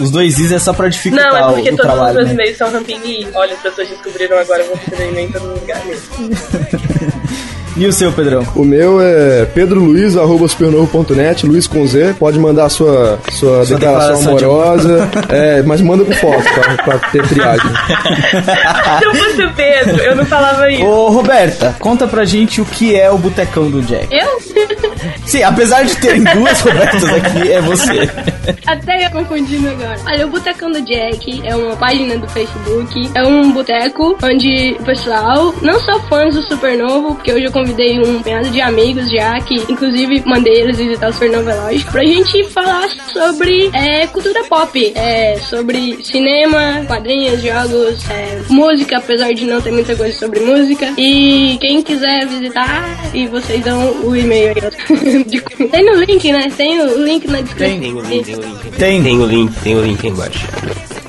Os 0.00 0.10
dois 0.10 0.38
is 0.38 0.52
é 0.52 0.58
só 0.58 0.72
pra 0.72 0.88
dificultar 0.88 1.30
Não, 1.32 1.36
é 1.50 1.52
porque 1.54 1.70
todos 1.70 1.80
os 1.80 1.86
trabalho, 1.86 2.14
meus 2.14 2.26
né? 2.28 2.34
e-mails 2.34 2.56
são 2.56 2.70
rampini. 2.70 3.28
Olha, 3.34 3.54
as 3.54 3.60
pessoas 3.60 3.88
descobriram 3.88 4.38
agora, 4.38 4.62
eu 4.62 4.66
vou 4.66 4.76
receber 4.76 5.08
e-mail 5.10 5.28
em 5.28 5.32
todo 5.32 5.46
lugar 5.60 5.84
mesmo. 5.84 6.14
E 7.76 7.86
o 7.86 7.92
seu, 7.92 8.12
Pedrão? 8.12 8.46
O 8.54 8.64
meu 8.64 9.00
é 9.00 9.44
pedroluiz.supernovo.net, 9.46 11.44
Luiz 11.44 11.66
com 11.66 11.84
Z. 11.86 12.14
Pode 12.18 12.38
mandar 12.38 12.66
a 12.66 12.68
sua, 12.68 13.18
sua, 13.32 13.64
Sua 13.64 13.76
declaração 13.76 14.34
declaração 14.34 14.36
de 14.36 14.44
amorosa, 14.44 15.10
é, 15.28 15.62
mas 15.62 15.80
manda 15.80 16.04
com 16.04 16.12
foto 16.12 16.44
pra, 16.54 16.76
pra 16.84 16.98
ter 17.10 17.26
triagem. 17.26 17.70
Se 18.98 19.04
eu 19.04 19.14
fosse 19.14 19.42
o 19.42 19.52
Pedro, 19.54 20.00
eu 20.02 20.14
não 20.14 20.24
falava 20.24 20.70
isso. 20.70 20.84
Ô, 20.84 21.10
Roberta, 21.10 21.74
conta 21.80 22.06
pra 22.06 22.24
gente 22.24 22.60
o 22.60 22.64
que 22.64 22.94
é 22.94 23.10
o 23.10 23.18
Botecão 23.18 23.68
do 23.68 23.82
Jack. 23.82 24.06
Eu? 24.10 24.38
Sim, 25.26 25.42
apesar 25.42 25.84
de 25.84 25.96
terem 25.96 26.22
duas 26.32 26.60
Robertas 26.60 27.04
aqui, 27.04 27.52
é 27.52 27.60
você. 27.60 28.08
Até 28.66 29.06
eu 29.06 29.10
confundindo 29.10 29.68
agora. 29.68 29.96
Olha, 30.06 30.26
o 30.26 30.30
Botecão 30.30 30.70
do 30.70 30.80
Jack 30.82 31.42
é 31.44 31.54
uma 31.56 31.76
página 31.76 32.16
do 32.16 32.28
Facebook. 32.28 33.10
É 33.14 33.26
um 33.26 33.50
boteco 33.52 34.16
onde 34.22 34.76
o 34.78 34.84
pessoal, 34.84 35.54
não 35.60 35.80
só 35.80 35.98
fãs 36.00 36.34
do 36.34 36.42
Supernovo, 36.42 37.14
porque 37.14 37.32
hoje 37.32 37.44
eu 37.44 37.52
convidei 37.64 37.98
um 37.98 38.22
punhado 38.22 38.50
de 38.50 38.60
amigos 38.60 39.10
já, 39.10 39.40
que 39.40 39.54
inclusive 39.70 40.22
mandei 40.26 40.60
eles 40.60 40.76
visitar 40.76 41.08
o 41.10 41.24
é 41.24 41.54
lógico, 41.54 41.90
pra 41.90 42.04
gente 42.04 42.44
falar 42.50 42.88
sobre 43.12 43.70
é, 43.72 44.06
cultura 44.06 44.44
pop. 44.44 44.92
É, 44.94 45.38
sobre 45.38 45.98
cinema, 46.04 46.84
quadrinhos, 46.86 47.40
jogos, 47.42 48.08
é, 48.10 48.42
música, 48.50 48.98
apesar 48.98 49.32
de 49.32 49.46
não 49.46 49.60
ter 49.60 49.72
muita 49.72 49.96
coisa 49.96 50.16
sobre 50.18 50.40
música. 50.40 50.92
E 50.98 51.56
quem 51.60 51.82
quiser 51.82 52.26
visitar, 52.26 53.10
e 53.14 53.26
vocês 53.26 53.64
dão 53.64 54.02
o 54.02 54.14
e-mail 54.14 54.48
aí. 54.50 55.24
De- 55.24 55.40
Tem 55.68 55.84
no 55.84 56.04
link, 56.04 56.30
né? 56.32 56.48
Tem 56.54 56.80
o 56.80 57.02
link 57.04 57.26
na 57.28 57.40
descrição. 57.40 57.80
Tem 57.80 57.92
o 57.94 58.00
link, 58.00 58.24
tem 58.24 58.36
o 58.36 58.40
link. 58.40 58.70
Tem. 58.76 59.02
Tem 59.02 59.18
o 59.18 59.26
link, 59.26 59.60
tem 59.62 59.76
o 59.76 59.82
link 59.82 60.04
aí 60.04 60.10
embaixo. 60.12 60.46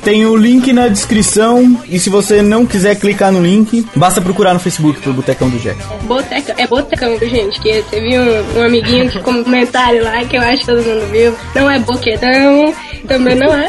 Tem 0.06 0.24
o 0.24 0.36
link 0.36 0.72
na 0.72 0.88
descrição 0.88 1.82
e 1.90 1.98
se 1.98 2.12
você 2.12 2.40
não 2.44 2.64
quiser 2.64 2.94
clicar 2.96 3.32
no 3.32 3.42
link, 3.42 3.84
basta 3.96 4.22
procurar 4.22 4.54
no 4.54 4.60
Facebook 4.60 5.02
pro 5.02 5.12
Botecão 5.12 5.50
do 5.50 5.58
Jack. 5.58 5.80
Boteca, 6.04 6.54
é 6.60 6.68
botecão, 6.68 7.18
gente? 7.18 7.60
Que 7.60 7.82
teve 7.90 8.20
um, 8.20 8.60
um 8.60 8.62
amiguinho 8.62 9.10
que 9.10 9.20
comentário 9.20 10.04
lá 10.04 10.24
que 10.24 10.38
eu 10.38 10.42
acho 10.44 10.60
que 10.60 10.68
todo 10.68 10.84
mundo 10.84 11.12
viu. 11.12 11.36
Não 11.56 11.72
é 11.72 11.80
boquetão, 11.80 12.72
também 13.08 13.34
não 13.34 13.52
é. 13.52 13.68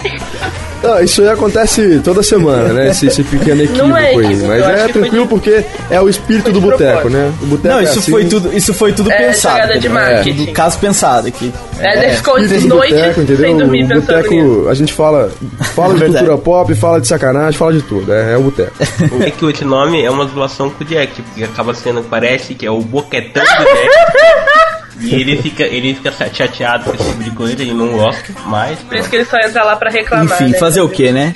Não, 0.82 1.00
isso 1.00 1.22
aí 1.22 1.28
acontece 1.28 2.00
toda 2.04 2.22
semana, 2.22 2.72
né? 2.72 2.90
Esse, 2.90 3.06
esse 3.06 3.22
pequeno 3.24 3.62
equívoco 3.62 3.96
é 3.96 4.06
aí. 4.08 4.36
Mas 4.36 4.64
é 4.68 4.88
tranquilo 4.88 5.24
de- 5.24 5.28
porque 5.28 5.64
é 5.90 6.00
o 6.00 6.08
espírito 6.08 6.52
do 6.52 6.60
de 6.60 6.66
boteco, 6.66 7.08
né? 7.08 7.32
O 7.42 7.46
boteco 7.46 7.68
Não, 7.74 7.80
é 7.80 7.84
isso 7.84 7.98
assim, 7.98 8.10
foi 8.10 8.24
tudo, 8.26 8.56
isso 8.56 8.74
foi 8.74 8.92
tudo 8.92 9.10
É, 9.10 9.16
pensado. 9.28 9.54
jogada 9.56 9.72
de 9.72 9.78
entendeu? 9.86 9.94
marketing. 10.02 10.36
Tudo 10.44 10.52
caso 10.52 10.78
pensado 10.78 11.28
aqui. 11.28 11.52
É, 11.78 11.96
daí 11.96 12.16
ficou 12.16 12.34
do 12.34 12.40
noites 12.48 12.68
boteco, 12.68 13.20
entendeu? 13.20 13.36
sem 13.46 13.56
dormir 13.56 13.84
o 13.84 13.88
nisso. 13.88 14.00
boteco, 14.02 14.68
a 14.68 14.74
gente 14.74 14.92
fala, 14.92 15.30
fala 15.74 15.94
de 15.94 16.00
Verdade. 16.06 16.24
cultura 16.24 16.38
pop, 16.42 16.74
fala 16.74 17.00
de 17.00 17.08
sacanagem, 17.08 17.58
fala 17.58 17.72
de 17.72 17.82
tudo. 17.82 18.12
É, 18.12 18.32
é 18.34 18.36
o 18.36 18.42
boteco. 18.42 18.72
É 19.20 19.30
que 19.30 19.44
esse 19.46 19.64
nome 19.64 20.02
é 20.02 20.10
uma 20.10 20.26
zoação 20.26 20.68
com 20.70 20.84
o 20.84 20.86
Jack, 20.86 21.20
porque 21.22 21.42
acaba 21.44 21.74
sendo, 21.74 22.02
parece 22.02 22.54
que 22.54 22.64
é 22.66 22.70
o 22.70 22.80
boquetão 22.80 23.42
do 23.42 23.48
Jack. 23.64 24.55
E 25.00 25.14
ele 25.14 25.36
fica, 25.42 25.62
ele 25.64 25.94
fica 25.94 26.12
chateado 26.32 26.84
com 26.84 26.94
esse 26.94 27.10
tipo 27.10 27.24
de 27.24 27.30
coisa, 27.30 27.62
ele 27.62 27.74
não 27.74 27.88
gosta, 27.92 28.32
mas. 28.46 28.78
Por 28.80 28.96
isso 28.96 29.10
que 29.10 29.16
ele 29.16 29.24
só 29.24 29.36
entra 29.38 29.62
lá 29.62 29.76
pra 29.76 29.90
reclamar. 29.90 30.40
Enfim, 30.40 30.52
né? 30.52 30.58
fazer 30.58 30.80
o 30.80 30.88
que, 30.88 31.12
né? 31.12 31.32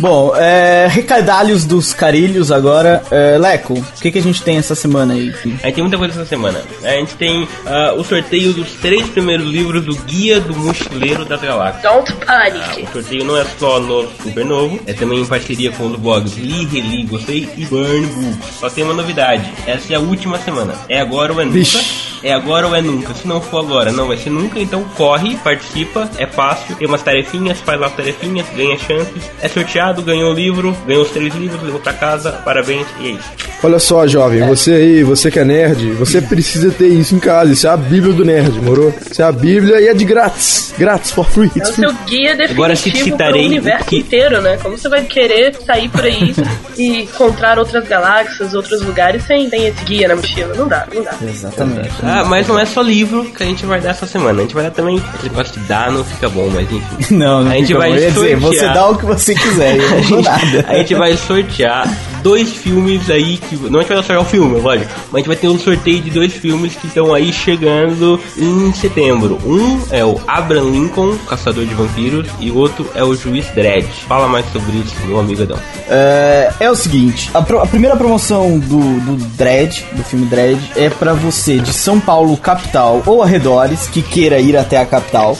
Bom, 0.00 0.34
é, 0.34 0.86
recadalhos 0.90 1.66
dos 1.66 1.92
carilhos 1.92 2.50
agora. 2.50 3.02
É, 3.10 3.36
Leco, 3.36 3.74
o 3.74 4.00
que, 4.00 4.10
que 4.10 4.18
a 4.18 4.22
gente 4.22 4.42
tem 4.42 4.56
essa 4.56 4.74
semana 4.74 5.12
aí? 5.12 5.28
A 5.62 5.66
gente 5.66 5.74
tem 5.74 5.82
muita 5.84 5.98
coisa 5.98 6.14
essa 6.14 6.24
semana. 6.24 6.62
A 6.82 6.90
gente 6.92 7.14
tem 7.16 7.46
ah, 7.66 7.92
o 7.94 8.02
sorteio 8.02 8.54
dos 8.54 8.72
três 8.72 9.06
primeiros 9.10 9.46
livros 9.46 9.84
do 9.84 9.94
Guia 10.04 10.40
do 10.40 10.56
Mochileiro 10.56 11.26
das 11.26 11.42
Galáxias. 11.42 11.82
Don't 11.82 12.10
Ah, 12.26 12.50
panic. 12.50 12.82
o 12.82 12.92
sorteio 12.94 13.24
não 13.24 13.36
é 13.36 13.44
só 13.58 13.78
no 13.78 14.08
Super 14.22 14.44
Novo, 14.46 14.80
é 14.86 14.94
também 14.94 15.20
em 15.20 15.26
parceria 15.26 15.70
com 15.72 15.88
os 15.88 15.96
blogs 15.98 16.34
Li, 16.38 16.64
Reli, 16.64 17.04
Gostei 17.04 17.46
e 17.58 17.66
Burn 17.66 18.06
Books. 18.06 18.54
Só 18.58 18.70
tem 18.70 18.82
uma 18.84 18.94
novidade, 18.94 19.52
essa 19.66 19.92
é 19.92 19.96
a 19.96 20.00
última 20.00 20.38
semana. 20.38 20.72
É 20.88 20.98
agora 20.98 21.30
ou 21.34 21.40
é 21.42 21.44
nunca? 21.44 21.58
Vixe. 21.58 22.08
É 22.22 22.34
agora 22.34 22.66
ou 22.66 22.76
é 22.76 22.82
nunca? 22.82 23.14
Se 23.14 23.26
não 23.26 23.40
for 23.40 23.60
agora, 23.64 23.90
não 23.92 24.06
vai 24.06 24.16
ser 24.18 24.28
nunca, 24.28 24.60
então 24.60 24.84
corre, 24.94 25.36
participa, 25.38 26.06
é 26.18 26.26
fácil, 26.26 26.76
tem 26.76 26.86
umas 26.86 27.00
tarefinhas, 27.02 27.58
faz 27.60 27.80
lá 27.80 27.86
as 27.86 27.94
tarefinhas, 27.94 28.46
ganha 28.54 28.76
chances, 28.78 29.22
é 29.40 29.48
sorteado, 29.48 29.89
ganhou 29.98 30.32
o 30.32 30.34
livro, 30.34 30.76
ganhou 30.86 31.02
os 31.02 31.10
três 31.10 31.34
livros, 31.34 31.62
levou 31.62 31.80
pra 31.80 31.92
casa, 31.92 32.32
parabéns, 32.44 32.86
e 33.00 33.06
é 33.08 33.10
isso. 33.12 33.28
Olha 33.62 33.78
só, 33.78 34.06
jovem, 34.06 34.46
você 34.46 34.72
aí, 34.72 35.02
você 35.04 35.30
que 35.30 35.38
é 35.38 35.44
nerd, 35.44 35.92
você 35.92 36.20
precisa 36.22 36.70
ter 36.70 36.88
isso 36.88 37.14
em 37.14 37.18
casa. 37.18 37.52
Isso 37.52 37.66
é 37.66 37.70
a 37.70 37.76
Bíblia 37.76 38.12
do 38.14 38.24
nerd, 38.24 38.58
moro? 38.62 38.94
Isso 39.10 39.20
é 39.20 39.24
a 39.24 39.32
Bíblia 39.32 39.80
e 39.80 39.88
é 39.88 39.92
de 39.94 40.04
grátis. 40.04 40.72
Grátis, 40.78 41.10
for 41.10 41.26
free. 41.28 41.50
É 41.58 41.62
o 41.62 41.66
seu 41.66 41.92
guia 42.06 42.32
Agora 42.48 42.74
te 42.74 42.84
definitivo 42.84 43.04
citarei 43.10 43.32
pro 43.42 43.50
universo 43.50 43.84
que- 43.84 43.96
inteiro, 43.98 44.40
né? 44.40 44.58
Como 44.62 44.78
você 44.78 44.88
vai 44.88 45.02
querer 45.04 45.54
sair 45.66 45.88
por 45.90 46.04
aí 46.04 46.34
e 46.78 47.02
encontrar 47.02 47.58
outras 47.58 47.86
galáxias, 47.86 48.54
outros 48.54 48.80
lugares 48.82 49.24
sem 49.24 49.50
tem 49.50 49.66
esse 49.66 49.84
guia 49.84 50.08
na 50.08 50.16
mochila? 50.16 50.54
Não 50.54 50.66
dá, 50.66 50.86
não 50.94 51.02
dá. 51.02 51.14
Exatamente. 51.22 51.90
Ah, 52.02 52.24
mas 52.24 52.46
não 52.48 52.58
é 52.58 52.64
só 52.64 52.80
livro 52.80 53.24
que 53.24 53.42
a 53.42 53.46
gente 53.46 53.66
vai 53.66 53.80
dar 53.80 53.90
essa 53.90 54.06
semana, 54.06 54.38
a 54.38 54.42
gente 54.42 54.54
vai 54.54 54.64
dar 54.64 54.70
também, 54.70 54.96
esse 54.96 55.24
negócio 55.28 55.60
de 55.60 55.66
dar 55.66 55.90
não 55.92 56.02
fica 56.04 56.28
bom, 56.28 56.48
mas 56.52 56.70
enfim. 56.70 56.80
Não, 57.20 57.42
não 57.42 57.50
A 57.50 57.54
gente 57.56 57.66
fica 57.66 57.78
vai 57.78 57.90
bom. 57.90 57.96
Eu 57.96 58.02
ia 58.02 58.10
dizer, 58.10 58.36
você 58.36 58.66
dá 58.68 58.88
o 58.88 58.96
que 58.96 59.04
você 59.04 59.34
quiser, 59.34 59.76
A 60.68 60.74
gente 60.76 60.94
vai 60.94 61.16
sortear 61.16 61.88
dois 62.22 62.50
filmes 62.52 63.08
aí 63.10 63.36
que. 63.38 63.56
Não 63.56 63.80
a 63.80 63.82
gente 63.82 63.88
vai 63.88 63.96
sortear 63.98 64.20
o 64.20 64.24
filme, 64.24 64.60
lógico. 64.60 64.90
Mas 65.06 65.14
a 65.14 65.18
gente 65.18 65.26
vai 65.28 65.36
ter 65.36 65.48
um 65.48 65.58
sorteio 65.58 66.00
de 66.00 66.10
dois 66.10 66.32
filmes 66.32 66.74
que 66.76 66.86
estão 66.86 67.14
aí 67.14 67.32
chegando 67.32 68.20
em 68.36 68.72
setembro. 68.74 69.38
Um 69.44 69.80
é 69.90 70.04
o 70.04 70.20
Abraham 70.26 70.70
Lincoln, 70.70 71.16
Caçador 71.28 71.64
de 71.64 71.74
Vampiros, 71.74 72.28
e 72.38 72.50
o 72.50 72.56
outro 72.56 72.86
é 72.94 73.02
o 73.04 73.14
Juiz 73.14 73.46
Dredd. 73.54 73.86
Fala 74.06 74.28
mais 74.28 74.44
sobre 74.52 74.72
isso, 74.78 74.94
meu 75.06 75.18
amigo 75.20 75.42
Adão. 75.42 75.58
É, 75.88 76.52
é 76.60 76.70
o 76.70 76.76
seguinte, 76.76 77.30
a, 77.34 77.42
pro- 77.42 77.60
a 77.60 77.66
primeira 77.66 77.96
promoção 77.96 78.58
do, 78.58 78.78
do 79.00 79.16
Dredd, 79.36 79.82
do 79.92 80.02
filme 80.04 80.26
Dredd, 80.26 80.58
é 80.76 80.88
pra 80.90 81.12
você 81.14 81.58
de 81.58 81.72
São 81.72 81.98
Paulo, 82.00 82.36
capital 82.36 83.02
ou 83.06 83.22
arredores, 83.22 83.88
que 83.88 84.02
queira 84.02 84.38
ir 84.40 84.56
até 84.56 84.78
a 84.78 84.86
capital, 84.86 85.36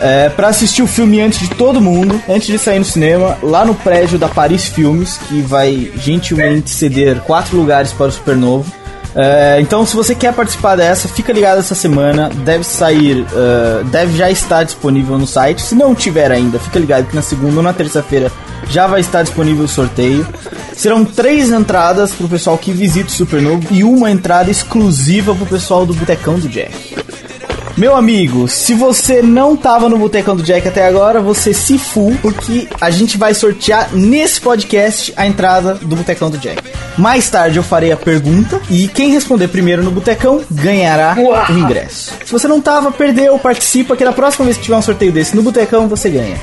é, 0.00 0.28
para 0.28 0.48
assistir 0.48 0.82
o 0.82 0.86
filme 0.86 1.20
antes 1.20 1.40
de 1.40 1.50
todo 1.50 1.80
mundo, 1.80 2.20
antes 2.28 2.46
de 2.46 2.58
sair 2.58 2.78
no 2.78 2.84
cinema, 2.84 3.36
lá 3.42 3.64
no 3.64 3.74
prédio 3.74 4.18
da 4.18 4.28
Paris 4.28 4.66
Filmes, 4.66 5.18
que 5.28 5.40
vai 5.42 5.90
gentilmente 5.96 6.70
ceder 6.70 7.20
quatro 7.20 7.56
lugares 7.56 7.92
para 7.92 8.06
o 8.06 8.12
Supernovo. 8.12 8.72
É, 9.14 9.58
então, 9.60 9.84
se 9.84 9.96
você 9.96 10.14
quer 10.14 10.32
participar 10.32 10.76
dessa, 10.76 11.08
fica 11.08 11.32
ligado 11.32 11.58
essa 11.58 11.74
semana. 11.74 12.30
Deve 12.44 12.64
sair, 12.64 13.26
é, 13.32 13.84
deve 13.84 14.16
já 14.16 14.30
estar 14.30 14.62
disponível 14.62 15.18
no 15.18 15.26
site. 15.26 15.62
Se 15.62 15.74
não 15.74 15.94
tiver 15.94 16.30
ainda, 16.30 16.58
fica 16.58 16.78
ligado 16.78 17.06
que 17.06 17.16
na 17.16 17.22
segunda 17.22 17.56
ou 17.56 17.62
na 17.62 17.72
terça-feira 17.72 18.30
já 18.70 18.86
vai 18.86 19.00
estar 19.00 19.22
disponível 19.22 19.64
o 19.64 19.68
sorteio. 19.68 20.26
Serão 20.72 21.04
três 21.04 21.50
entradas 21.50 22.12
pro 22.12 22.28
pessoal 22.28 22.56
que 22.56 22.70
visita 22.70 23.08
o 23.08 23.12
Supernovo 23.12 23.66
e 23.70 23.82
uma 23.82 24.10
entrada 24.10 24.50
exclusiva 24.50 25.34
pro 25.34 25.46
pessoal 25.46 25.84
do 25.84 25.94
Botecão 25.94 26.38
do 26.38 26.48
Jack. 26.48 26.96
Meu 27.78 27.94
amigo, 27.94 28.48
se 28.48 28.74
você 28.74 29.22
não 29.22 29.56
tava 29.56 29.88
no 29.88 29.96
Botecão 29.96 30.34
do 30.34 30.42
Jack 30.42 30.66
até 30.66 30.84
agora, 30.84 31.20
você 31.20 31.54
se 31.54 31.78
fu, 31.78 32.12
porque 32.20 32.66
a 32.80 32.90
gente 32.90 33.16
vai 33.16 33.32
sortear 33.32 33.90
nesse 33.94 34.40
podcast 34.40 35.14
a 35.16 35.24
entrada 35.24 35.74
do 35.74 35.94
Botecão 35.94 36.28
do 36.28 36.36
Jack. 36.38 36.60
Mais 36.98 37.30
tarde 37.30 37.56
eu 37.56 37.62
farei 37.62 37.92
a 37.92 37.96
pergunta 37.96 38.60
e 38.68 38.88
quem 38.88 39.12
responder 39.12 39.46
primeiro 39.46 39.84
no 39.84 39.92
Botecão 39.92 40.42
ganhará 40.50 41.14
Uau. 41.16 41.46
o 41.50 41.52
ingresso. 41.52 42.14
Se 42.24 42.32
você 42.32 42.48
não 42.48 42.60
tava, 42.60 42.90
perdeu, 42.90 43.38
participa, 43.38 43.96
que 43.96 44.04
na 44.04 44.12
próxima 44.12 44.46
vez 44.46 44.56
que 44.56 44.64
tiver 44.64 44.76
um 44.76 44.82
sorteio 44.82 45.12
desse 45.12 45.36
no 45.36 45.42
Botecão 45.44 45.86
você 45.86 46.10
ganha. 46.10 46.36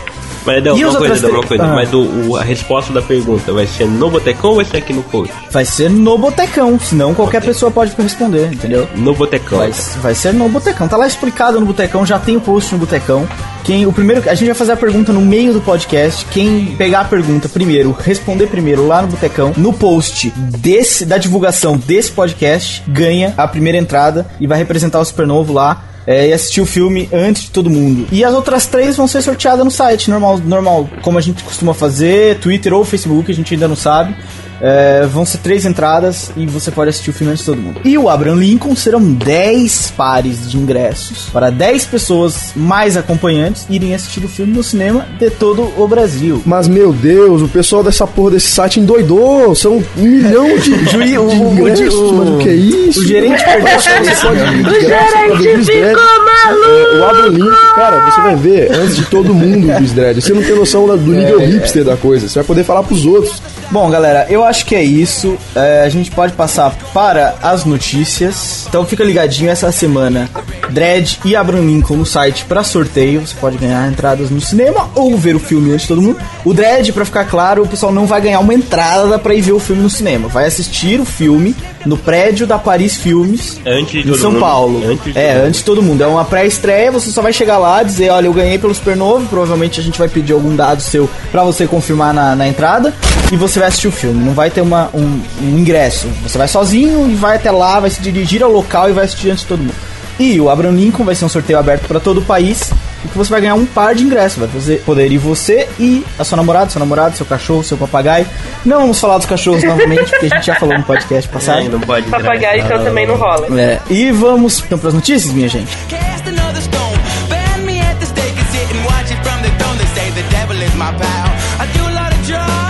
Mas 0.45 0.63
E 0.65 0.83
uma 0.85 0.95
coisa, 0.97 1.27
Adão, 1.27 1.39
uma 1.39 1.47
coisa. 1.47 1.63
Ah. 1.63 1.67
Mas 1.73 1.93
o, 1.93 2.01
o- 2.29 2.37
a 2.37 2.43
resposta 2.43 2.93
da 2.93 3.01
pergunta 3.01 3.51
vai 3.51 3.65
ser 3.67 3.85
no 3.87 4.09
Botecão 4.09 4.51
ou 4.51 4.55
vai 4.57 4.65
ser 4.65 4.77
aqui 4.77 4.93
no 4.93 5.03
post? 5.03 5.33
Vai 5.51 5.65
ser 5.65 5.89
no 5.89 6.17
Botecão, 6.17 6.79
senão 6.79 7.13
qualquer 7.13 7.41
pessoa 7.41 7.71
pode 7.71 7.93
responder, 7.97 8.51
entendeu? 8.53 8.87
No 8.95 9.13
Botecão. 9.15 9.57
Vai, 9.59 9.71
vai 10.01 10.13
ser 10.15 10.33
no 10.33 10.47
Botecão. 10.49 10.87
Tá 10.87 10.97
lá 10.97 11.07
explicado 11.07 11.59
no 11.59 11.65
Botecão, 11.65 12.05
já 12.05 12.19
tem 12.19 12.35
o 12.37 12.41
post 12.41 12.73
no 12.73 12.79
Botecão. 12.79 13.27
Quem, 13.63 13.85
o 13.87 13.91
primeiro, 13.91 14.29
a 14.29 14.35
gente 14.35 14.45
vai 14.45 14.53
fazer 14.55 14.73
a 14.73 14.77
pergunta 14.77 15.11
no 15.11 15.21
meio 15.21 15.51
do 15.51 15.59
podcast. 15.61 16.23
Quem 16.25 16.75
pegar 16.77 16.99
a 17.01 17.05
pergunta 17.05 17.49
primeiro, 17.49 17.91
responder 17.99 18.45
primeiro 18.47 18.85
lá 18.87 19.01
no 19.01 19.07
Botecão, 19.07 19.53
no 19.57 19.73
post 19.73 20.29
desse, 20.35 21.03
da 21.05 21.17
divulgação 21.17 21.75
desse 21.75 22.11
podcast, 22.11 22.83
ganha 22.87 23.33
a 23.35 23.47
primeira 23.47 23.77
entrada 23.77 24.27
e 24.39 24.45
vai 24.45 24.57
representar 24.59 24.99
o 24.99 25.05
Supernovo 25.05 25.51
lá. 25.53 25.83
É, 26.07 26.27
e 26.27 26.33
assistir 26.33 26.61
o 26.61 26.65
filme 26.65 27.09
antes 27.11 27.43
de 27.43 27.51
todo 27.51 27.69
mundo. 27.69 28.07
E 28.11 28.23
as 28.23 28.33
outras 28.33 28.65
três 28.65 28.95
vão 28.95 29.07
ser 29.07 29.21
sorteadas 29.21 29.65
no 29.65 29.71
site, 29.71 30.09
normal, 30.09 30.39
normal, 30.39 30.89
como 31.01 31.17
a 31.17 31.21
gente 31.21 31.43
costuma 31.43 31.73
fazer, 31.73 32.39
Twitter 32.39 32.73
ou 32.73 32.83
Facebook, 32.83 33.31
a 33.31 33.35
gente 33.35 33.53
ainda 33.53 33.67
não 33.67 33.75
sabe. 33.75 34.15
É, 34.61 35.05
vão 35.05 35.25
ser 35.25 35.39
três 35.39 35.65
entradas 35.65 36.31
e 36.37 36.45
você 36.45 36.71
pode 36.71 36.89
assistir 36.89 37.09
o 37.09 37.13
filme 37.13 37.31
antes 37.33 37.43
de 37.45 37.51
todo 37.51 37.61
mundo. 37.61 37.81
E 37.83 37.97
o 37.97 38.09
Abraham 38.09 38.35
Lincoln 38.35 38.75
serão 38.75 39.01
10 39.03 39.93
pares 39.97 40.49
de 40.49 40.57
ingressos 40.57 41.27
para 41.31 41.49
10 41.49 41.85
pessoas 41.85 42.51
mais 42.55 42.95
acompanhantes 42.97 43.65
irem 43.69 43.93
assistir 43.93 44.23
o 44.23 44.27
filme 44.29 44.53
no 44.53 44.63
cinema 44.63 45.05
de 45.19 45.29
todo 45.29 45.73
o 45.77 45.87
Brasil. 45.87 46.41
Mas, 46.45 46.67
meu 46.67 46.93
Deus, 46.93 47.41
o 47.41 47.47
pessoal 47.47 47.83
dessa 47.83 48.07
porra 48.07 48.31
desse 48.31 48.47
site 48.51 48.79
endoidou. 48.79 49.53
São 49.55 49.83
um 49.97 50.01
milhão 50.01 50.57
de, 50.57 50.71
Juí- 50.89 51.07
de 51.07 51.17
o- 51.17 51.27
o- 51.27 51.51
ingressos. 51.53 51.93
o- 51.93 52.13
mas 52.13 52.29
o 52.29 52.37
que 52.37 52.49
é 52.49 52.53
isso? 52.55 52.99
o 53.01 53.05
gerente 53.05 53.43
perdeu 53.43 53.75
O 53.75 55.35
o 55.35 55.41
gerente 55.41 55.65
ficou 55.65 56.25
maluco! 56.25 56.65
É, 56.65 56.99
o 56.99 57.05
Abraham 57.05 57.29
Lincoln, 57.29 57.75
cara, 57.75 58.09
você 58.11 58.21
vai 58.21 58.35
ver 58.35 58.71
antes 58.71 58.95
de 58.95 59.05
todo 59.05 59.33
mundo 59.33 59.67
o 59.67 59.77
Luiz 59.77 59.91
Dredd. 59.93 60.21
Você 60.21 60.33
não 60.33 60.43
tem 60.43 60.55
noção 60.55 60.85
do 60.87 60.97
nível 60.97 61.39
É, 61.41 61.45
hipster 61.45 61.83
da 61.83 61.97
coisa. 61.97 62.27
Você 62.27 62.35
vai 62.35 62.43
poder 62.43 62.63
falar 62.63 62.83
pros 62.83 63.05
outros 63.05 63.41
Bom, 63.71 63.89
galera, 63.89 64.27
eu 64.29 64.43
acho 64.43 64.65
que 64.65 64.75
é 64.75 64.83
isso. 64.83 65.37
É, 65.55 65.83
a 65.83 65.89
gente 65.89 66.11
pode 66.11 66.33
passar 66.33 66.75
para 66.93 67.35
as 67.41 67.65
notícias. 67.65 68.65
Então 68.69 68.85
fica 68.85 69.03
ligadinho 69.03 69.49
essa 69.49 69.71
semana. 69.71 70.29
Dredd 70.69 71.19
e 71.25 71.35
Abraham 71.35 71.65
Lincoln 71.65 71.97
no 71.97 72.05
site 72.05 72.45
para 72.45 72.63
sorteio. 72.63 73.21
Você 73.21 73.35
pode 73.35 73.57
ganhar 73.57 73.91
entradas 73.91 74.29
no 74.29 74.39
cinema 74.39 74.89
ou 74.95 75.17
ver 75.17 75.35
o 75.35 75.39
filme 75.39 75.71
antes 75.71 75.81
de 75.81 75.87
todo 75.89 76.01
mundo. 76.01 76.19
O 76.43 76.53
Dredd, 76.53 76.91
para 76.91 77.05
ficar 77.05 77.25
claro, 77.25 77.63
o 77.63 77.67
pessoal 77.67 77.91
não 77.91 78.05
vai 78.05 78.21
ganhar 78.21 78.39
uma 78.39 78.53
entrada 78.53 79.17
para 79.17 79.33
ir 79.33 79.41
ver 79.41 79.53
o 79.53 79.59
filme 79.59 79.81
no 79.81 79.89
cinema. 79.89 80.27
Vai 80.27 80.45
assistir 80.45 80.99
o 80.99 81.05
filme 81.05 81.55
no 81.85 81.97
prédio 81.97 82.47
da 82.47 82.57
Paris 82.57 82.97
Filmes 82.97 83.59
Antes 83.65 84.03
de 84.03 84.11
em 84.11 84.15
São 84.15 84.31
mundo. 84.31 84.39
Paulo. 84.39 84.83
Antes 84.85 85.13
de 85.13 85.19
é, 85.19 85.33
antes 85.33 85.59
de 85.59 85.65
todo 85.65 85.81
mundo. 85.81 86.03
É 86.03 86.07
uma 86.07 86.25
pré-estreia, 86.25 86.91
você 86.91 87.11
só 87.11 87.21
vai 87.21 87.31
chegar 87.31 87.57
lá 87.57 87.83
dizer, 87.83 88.09
olha, 88.09 88.27
eu 88.27 88.33
ganhei 88.33 88.57
pelo 88.57 88.73
Supernovo, 88.73 89.27
provavelmente 89.27 89.79
a 89.79 89.83
gente 89.83 89.99
vai 89.99 90.07
pedir 90.07 90.33
algum 90.33 90.55
dado 90.55 90.81
seu 90.81 91.09
pra 91.31 91.43
você 91.43 91.67
confirmar 91.67 92.13
na, 92.13 92.35
na 92.35 92.47
entrada 92.47 92.93
e 93.31 93.35
você 93.35 93.59
vai 93.59 93.67
assistir 93.67 93.87
o 93.87 93.91
filme. 93.91 94.23
Não 94.23 94.33
vai 94.33 94.49
ter 94.49 94.61
uma, 94.61 94.89
um, 94.93 95.21
um 95.41 95.59
ingresso. 95.59 96.07
Você 96.23 96.37
vai 96.37 96.47
sozinho 96.47 97.09
e 97.09 97.15
vai 97.15 97.37
até 97.37 97.51
lá, 97.51 97.79
vai 97.79 97.89
se 97.89 98.01
dirigir 98.01 98.43
ao 98.43 98.51
local 98.51 98.89
e 98.89 98.93
vai 98.93 99.05
assistir 99.05 99.29
antes 99.29 99.41
de 99.43 99.47
todo 99.47 99.59
mundo. 99.59 99.75
E 100.19 100.39
o 100.39 100.49
Abraham 100.49 100.75
Lincoln 100.75 101.03
vai 101.03 101.13
ser 101.13 101.25
um 101.25 101.29
sorteio 101.29 101.59
aberto 101.59 101.87
pra 101.87 101.99
todo 101.99 102.19
o 102.19 102.21
país. 102.21 102.71
E 103.05 103.07
que 103.07 103.17
você 103.17 103.29
vai 103.29 103.41
ganhar 103.41 103.53
um 103.53 103.65
par 103.65 103.93
de 103.93 104.03
ingressos. 104.03 104.39
Vai 104.39 104.47
fazer, 104.47 104.81
poder 104.81 105.11
ir 105.11 105.19
você 105.19 105.69
e 105.79 106.03
a 106.17 106.23
sua 106.23 106.35
namorada, 106.37 106.71
seu 106.71 106.79
namorado, 106.79 107.15
seu 107.15 107.25
cachorro, 107.25 107.63
seu 107.63 107.77
papagaio. 107.77 108.25
Não 108.65 108.81
vamos 108.81 108.99
falar 108.99 109.17
dos 109.17 109.27
cachorros 109.27 109.63
novamente, 109.63 110.09
porque 110.09 110.25
a 110.25 110.29
gente 110.35 110.45
já 110.47 110.55
falou 110.55 110.75
no 110.77 110.83
podcast 110.83 111.29
passado. 111.29 111.59
Ai, 111.59 111.69
não 111.69 111.79
pode. 111.79 112.09
Papagaio 112.09 112.61
então 112.61 112.83
também 112.83 113.05
não 113.05 113.15
rola. 113.15 113.47
É, 113.59 113.79
e 113.89 114.11
vamos 114.11 114.63
então 114.65 114.77
pras 114.79 114.93
notícias, 114.93 115.31
minha 115.31 115.47
gente. 115.47 115.77
Cast 115.87 116.27
another 116.27 116.61
stone. 116.61 116.97
Ban 117.29 117.63
me 117.63 117.79
at 117.79 117.99
the 117.99 118.05
stake 118.07 118.39
and 118.39 118.47
sit 118.51 118.75
and 118.75 118.83
watch 118.85 119.11
it 119.11 119.21
from 119.23 119.41
the 119.43 119.49
throne. 119.57 119.77
They 119.77 119.87
say 119.93 120.09
the 120.11 120.27
devil 120.31 120.61
is 120.61 120.73
my 120.75 120.91
pal. 120.97 121.29
I 121.59 121.67
do 121.77 121.83
a 121.87 121.93
lot 121.93 122.11
of 122.11 122.27
drugs. 122.27 122.64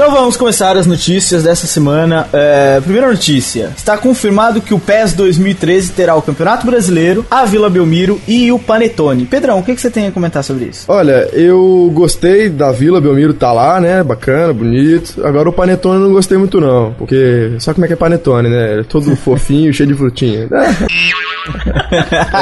Então 0.00 0.12
vamos 0.12 0.34
começar 0.34 0.78
as 0.78 0.86
notícias 0.86 1.42
dessa 1.42 1.66
semana. 1.66 2.26
É, 2.32 2.80
primeira 2.80 3.06
notícia: 3.06 3.74
está 3.76 3.98
confirmado 3.98 4.62
que 4.62 4.72
o 4.72 4.78
PES 4.78 5.12
2013 5.12 5.92
terá 5.92 6.14
o 6.14 6.22
Campeonato 6.22 6.64
Brasileiro, 6.64 7.26
a 7.30 7.44
Vila 7.44 7.68
Belmiro 7.68 8.18
e 8.26 8.50
o 8.50 8.58
Panetone. 8.58 9.26
Pedrão, 9.26 9.58
o 9.58 9.62
que, 9.62 9.74
que 9.74 9.80
você 9.80 9.90
tem 9.90 10.06
a 10.06 10.10
comentar 10.10 10.42
sobre 10.42 10.64
isso? 10.64 10.86
Olha, 10.88 11.28
eu 11.34 11.90
gostei 11.92 12.48
da 12.48 12.72
Vila, 12.72 12.98
Belmiro 12.98 13.34
tá 13.34 13.52
lá, 13.52 13.78
né? 13.78 14.02
Bacana, 14.02 14.54
bonito. 14.54 15.22
Agora 15.22 15.50
o 15.50 15.52
Panetone 15.52 15.96
eu 15.96 16.06
não 16.06 16.14
gostei 16.14 16.38
muito 16.38 16.62
não, 16.62 16.94
porque 16.94 17.56
sabe 17.58 17.74
como 17.74 17.84
é 17.84 17.88
que 17.88 17.92
é 17.92 17.96
Panetone, 17.96 18.48
né? 18.48 18.80
É 18.80 18.82
Todo 18.82 19.14
fofinho, 19.20 19.70
cheio 19.70 19.90
de 19.90 19.94
frutinha. 19.94 20.48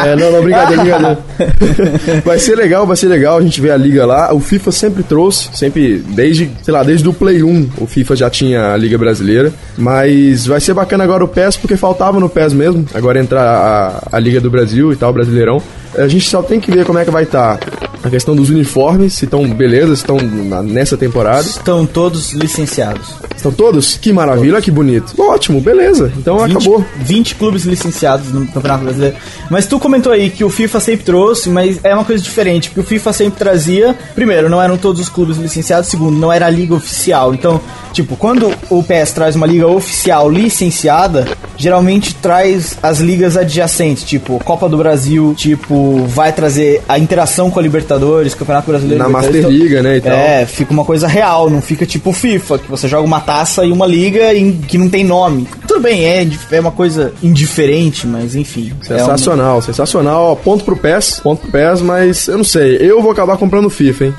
É, 0.05 0.17
não, 0.17 0.33
não, 0.33 0.43
brincadeira, 0.43 0.83
brincadeira. 0.83 1.19
Vai 2.25 2.39
ser 2.39 2.57
legal, 2.57 2.87
vai 2.87 2.97
ser 2.97 3.07
legal 3.07 3.39
a 3.39 3.41
gente 3.41 3.61
ver 3.61 3.71
a 3.71 3.77
liga 3.77 4.05
lá. 4.05 4.35
O 4.35 4.41
FIFA 4.41 4.73
sempre 4.73 5.03
trouxe, 5.03 5.49
sempre, 5.53 5.99
desde, 5.99 6.51
sei 6.63 6.75
lá, 6.75 6.83
desde 6.83 7.09
o 7.09 7.13
Play 7.13 7.43
1, 7.43 7.48
o 7.79 7.87
FIFA 7.87 8.17
já 8.17 8.31
tinha 8.31 8.73
a 8.73 8.77
Liga 8.77 8.99
Brasileira. 8.99 9.53
Mas 9.77 10.47
vai 10.47 10.61
ser 10.61 10.75
bacana 10.75 11.05
agora 11.05 11.25
o 11.25 11.29
PES, 11.29 11.57
porque 11.57 11.77
faltava 11.77 12.19
no 12.21 12.29
PES 12.29 12.53
mesmo. 12.53 12.87
Agora 12.95 13.21
entrar 13.21 13.43
a, 13.43 14.17
a 14.17 14.19
Liga 14.19 14.41
do 14.41 14.51
Brasil 14.51 14.93
e 14.93 14.97
tal, 14.97 15.13
Brasileirão. 15.13 15.63
A 15.97 16.09
gente 16.09 16.29
só 16.29 16.43
tem 16.43 16.61
que 16.61 16.71
ver 16.71 16.85
como 16.85 16.99
é 16.99 17.05
que 17.05 17.11
vai 17.11 17.25
estar 17.25 17.59
a 18.09 18.11
questão 18.11 18.35
dos 18.35 18.51
uniformes, 18.51 19.15
se 19.15 19.25
estão 19.25 19.49
beleza, 19.49 19.95
se 19.95 20.03
estão 20.03 20.17
nessa 20.63 20.97
temporada. 20.97 21.43
Estão 21.43 21.87
todos 21.87 22.33
licenciados. 22.33 23.15
Estão 23.37 23.53
todos? 23.53 23.97
Que 23.97 24.13
maravilha, 24.13 24.61
que 24.61 24.71
bonito. 24.71 25.15
Ótimo, 25.21 25.61
beleza. 25.61 26.13
Então 26.17 26.39
20, 26.39 26.57
acabou. 26.57 26.85
20 26.97 27.35
clubes 27.37 27.65
licenciados 27.65 28.33
no 28.33 28.47
Campeonato 28.47 28.85
Brasileiro. 28.85 29.17
Mas 29.51 29.67
tu 29.67 29.79
comentou 29.79 30.13
aí 30.13 30.31
que 30.31 30.43
o 30.43 30.51
FIFA 30.51 30.81
sempre 30.81 31.05
trouxe, 31.05 31.49
mas 31.49 31.79
é 31.85 31.95
uma 31.95 32.05
coisa 32.05 32.23
diferente, 32.23 32.71
porque 32.71 32.81
o 32.81 32.85
FIFA 32.85 33.13
sempre 33.13 33.39
trazia, 33.39 33.97
primeiro, 34.15 34.49
não 34.49 34.61
eram 34.61 34.77
todos 34.77 35.01
os 35.01 35.09
clubes 35.09 35.37
licenciados, 35.37 35.89
segundo, 35.89 36.19
não 36.19 36.33
era 36.33 36.47
a 36.47 36.51
liga 36.51 36.75
oficial. 36.75 37.35
Então, 37.35 37.61
tipo, 37.93 38.17
quando 38.17 38.53
o 38.71 38.83
PS 38.83 39.13
traz 39.13 39.37
uma 39.37 39.47
liga 39.47 39.67
oficial 39.67 40.31
licenciada, 40.31 41.29
geralmente 41.57 42.15
traz 42.15 42.79
as 42.83 43.01
ligas 43.01 43.37
adjacentes, 43.37 44.05
tipo 44.05 44.39
Copa 44.45 44.69
do 44.69 44.79
Brasil, 44.79 45.35
tipo, 45.37 46.05
vai 46.07 46.33
trazer 46.33 46.83
a 46.89 46.99
interação 46.99 47.51
com 47.51 47.59
a 47.59 47.63
Libertadores, 47.63 47.98
Campeonato 48.37 48.71
Brasileiro. 48.71 48.99
Na 49.03 49.07
Libertadores. 49.09 49.45
Master 49.45 49.51
Então, 49.59 49.67
Liga, 49.69 49.83
né, 49.83 49.97
e 49.97 50.01
tal. 50.01 50.13
É, 50.13 50.47
fica 50.47 50.73
uma 50.73 50.85
coisa 50.85 51.07
real, 51.07 51.51
não 51.51 51.61
fica 51.63 51.85
tipo 51.87 52.13
FIFA, 52.13 52.59
que 52.59 52.69
você 52.71 52.87
joga 52.89 53.05
uma 53.07 53.21
taça 53.21 53.65
e 53.65 53.73
uma 53.73 53.87
liga 53.87 54.35
em- 54.35 54.53
que 54.53 54.79
não 54.79 54.89
tem 54.89 55.05
nome. 55.05 55.47
Tudo 55.67 55.81
bem, 55.81 56.05
é, 56.07 56.27
é 56.53 56.61
uma 56.61 56.71
coisa 56.73 57.13
indiferente, 57.23 58.07
mas 58.07 58.35
enfim. 58.35 58.73
é 58.89 58.93
uma- 58.95 59.01
Sensacional, 59.01 59.63
sensacional. 59.63 60.25
Ó, 60.33 60.35
Ponto 60.35 60.65
pro 60.65 60.77
PES, 60.77 61.21
ponto 61.23 61.43
pro 61.43 61.51
PES, 61.53 61.83
mas 61.83 62.27
eu 62.29 62.37
não 62.39 62.45
sei. 62.45 62.77
Eu 62.81 63.03
vou 63.03 63.11
acabar 63.13 63.37
comprando 63.37 63.69
FIFA, 63.69 64.07
hein? 64.07 64.15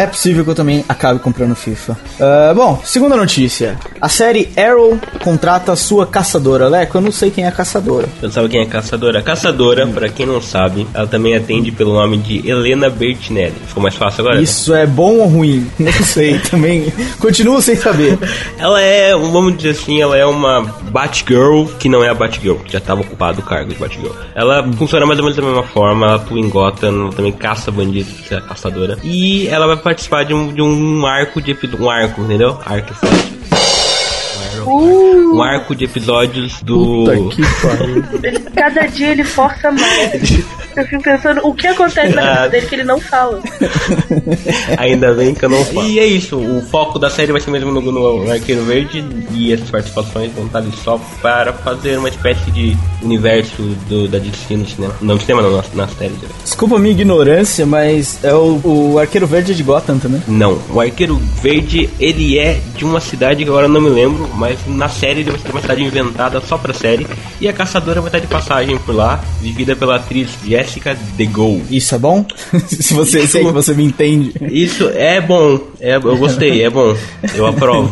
É 0.00 0.06
possível 0.06 0.42
que 0.42 0.50
eu 0.50 0.54
também 0.54 0.82
acabe 0.88 1.20
comprando 1.20 1.54
FIFA. 1.54 1.94
Ah, 2.18 2.54
bom, 2.56 2.80
segunda 2.82 3.14
notícia. 3.14 3.78
A 4.00 4.08
série 4.08 4.48
Arrow 4.56 4.98
contrata 5.22 5.76
sua 5.76 6.06
caçadora. 6.06 6.68
Leco, 6.68 6.96
eu 6.96 7.02
não 7.02 7.12
sei 7.12 7.30
quem 7.30 7.44
é 7.44 7.48
a 7.48 7.52
caçadora. 7.52 8.08
Você 8.18 8.26
não 8.26 8.32
sabe 8.32 8.48
quem 8.48 8.60
é 8.60 8.64
a 8.64 8.66
caçadora? 8.66 9.18
A 9.18 9.22
caçadora, 9.22 9.86
pra 9.86 10.08
quem 10.08 10.24
não 10.24 10.40
sabe, 10.40 10.86
ela 10.94 11.06
também 11.06 11.36
atende 11.36 11.70
pelo 11.70 11.92
nome 11.92 12.16
de 12.16 12.48
Helena 12.48 12.88
Bertinelli. 12.88 13.52
Ficou 13.66 13.82
mais 13.82 13.94
fácil 13.94 14.22
agora? 14.22 14.40
Isso 14.40 14.72
é 14.72 14.86
bom 14.86 15.18
ou 15.18 15.26
ruim? 15.26 15.70
Não 15.78 15.92
sei, 15.92 16.38
também. 16.38 16.90
Continuo 17.18 17.60
sem 17.60 17.76
saber. 17.76 18.18
Ela 18.56 18.80
é, 18.80 19.12
vamos 19.14 19.58
dizer 19.58 19.70
assim, 19.70 20.00
ela 20.00 20.16
é 20.16 20.24
uma 20.24 20.62
Batgirl 20.62 21.66
que 21.78 21.88
não 21.88 22.02
é 22.02 22.08
a 22.08 22.14
Batgirl, 22.14 22.56
que 22.56 22.72
já 22.72 22.78
estava 22.78 23.00
ocupado 23.00 23.40
o 23.40 23.42
cargo 23.42 23.72
de 23.72 23.78
Batgirl. 23.78 24.12
Ela 24.34 24.62
funciona 24.72 25.04
mais 25.04 25.18
ou 25.18 25.24
menos 25.24 25.36
da 25.36 25.42
mesma 25.42 25.62
forma, 25.62 26.06
ela 26.06 26.16
atua 26.16 26.38
em 26.38 26.48
Gotham, 26.48 26.88
ela 26.88 27.12
também 27.12 27.32
caça 27.32 27.70
bandidos, 27.70 28.12
que 28.20 28.34
é 28.34 28.38
a 28.38 28.40
caçadora. 28.40 28.98
E 29.02 29.46
ela 29.48 29.66
vai 29.66 29.76
participar 29.90 30.24
de 30.24 30.32
um, 30.32 30.52
de 30.52 30.62
um 30.62 31.04
arco 31.04 31.42
de 31.42 31.50
um 31.50 31.90
arco, 31.90 32.22
entendeu? 32.22 32.58
Arco 32.64 32.94
forte. 32.94 33.40
Um 34.66 35.42
arco 35.42 35.74
de 35.74 35.84
episódios 35.84 36.62
do. 36.62 37.04
Puta 37.04 37.34
que 37.34 37.42
pariu. 37.62 38.04
Cada 38.54 38.86
dia 38.86 39.08
ele 39.08 39.24
força 39.24 39.72
mais. 39.72 40.44
Eu 40.76 40.86
fico 40.86 41.02
pensando 41.02 41.40
o 41.46 41.54
que 41.54 41.66
acontece 41.66 42.14
na 42.14 42.22
cabeça 42.22 42.48
dele 42.50 42.66
que 42.66 42.74
ele 42.74 42.84
não 42.84 43.00
fala. 43.00 43.40
Ainda 44.78 45.12
bem 45.14 45.34
que 45.34 45.44
eu 45.44 45.48
não 45.48 45.64
falo. 45.64 45.88
E 45.88 45.98
é 45.98 46.06
isso, 46.06 46.38
o 46.38 46.62
foco 46.62 46.98
da 46.98 47.10
série 47.10 47.32
vai 47.32 47.40
ser 47.40 47.50
mesmo 47.50 47.72
no, 47.72 47.80
no 47.80 48.30
Arqueiro 48.30 48.64
Verde 48.64 49.04
e 49.32 49.52
essas 49.52 49.70
participações 49.70 50.32
vão 50.32 50.46
estar 50.46 50.58
ali 50.58 50.72
só 50.84 51.00
para 51.20 51.52
fazer 51.52 51.98
uma 51.98 52.08
espécie 52.08 52.50
de 52.50 52.76
universo 53.02 53.62
do, 53.88 54.08
da 54.08 54.18
DC 54.18 54.56
no 54.56 54.66
cinema. 54.66 54.94
Não 55.00 55.14
no 55.14 55.20
cinema, 55.20 55.42
não, 55.42 55.56
nas, 55.56 55.72
nas 55.74 55.90
séries. 55.92 56.16
Desculpa 56.42 56.76
a 56.76 56.78
minha 56.78 56.92
ignorância, 56.92 57.66
mas 57.66 58.22
é 58.22 58.32
o, 58.32 58.60
o 58.64 58.98
Arqueiro 58.98 59.26
Verde 59.26 59.52
é 59.52 59.54
de 59.54 59.62
Gotham 59.62 59.98
também. 59.98 60.22
Não, 60.28 60.60
o 60.70 60.80
Arqueiro 60.80 61.16
Verde, 61.16 61.90
ele 61.98 62.38
é 62.38 62.60
de 62.76 62.84
uma 62.84 63.00
cidade 63.00 63.42
que 63.42 63.50
agora 63.50 63.66
eu 63.66 63.70
não 63.70 63.80
me 63.80 63.90
lembro, 63.90 64.28
mas 64.34 64.58
na 64.66 64.88
série 64.88 65.20
ele 65.20 65.30
vai 65.30 65.40
ser 65.40 65.50
uma 65.50 65.60
cidade 65.60 65.82
inventada 65.82 66.40
só 66.40 66.56
pra 66.56 66.72
série. 66.72 67.06
E 67.40 67.48
a 67.48 67.52
caçadora 67.52 68.00
vai 68.00 68.08
estar 68.08 68.18
de 68.20 68.26
passagem 68.26 68.78
por 68.78 68.94
lá, 68.94 69.20
vivida 69.40 69.74
pela 69.74 69.96
atriz 69.96 70.30
Jessica 70.44 70.59
DeGo. 71.16 71.62
Isso 71.70 71.94
é 71.94 71.98
bom? 71.98 72.24
se 72.66 72.94
você 72.94 73.26
se 73.26 73.38
é 73.38 73.44
que 73.44 73.52
você 73.52 73.74
me 73.74 73.84
entende. 73.84 74.32
Isso 74.50 74.88
é 74.90 75.20
bom, 75.20 75.60
é, 75.80 75.96
eu 75.96 76.16
gostei, 76.16 76.62
é 76.62 76.70
bom, 76.70 76.96
eu 77.34 77.46
aprovo. 77.46 77.90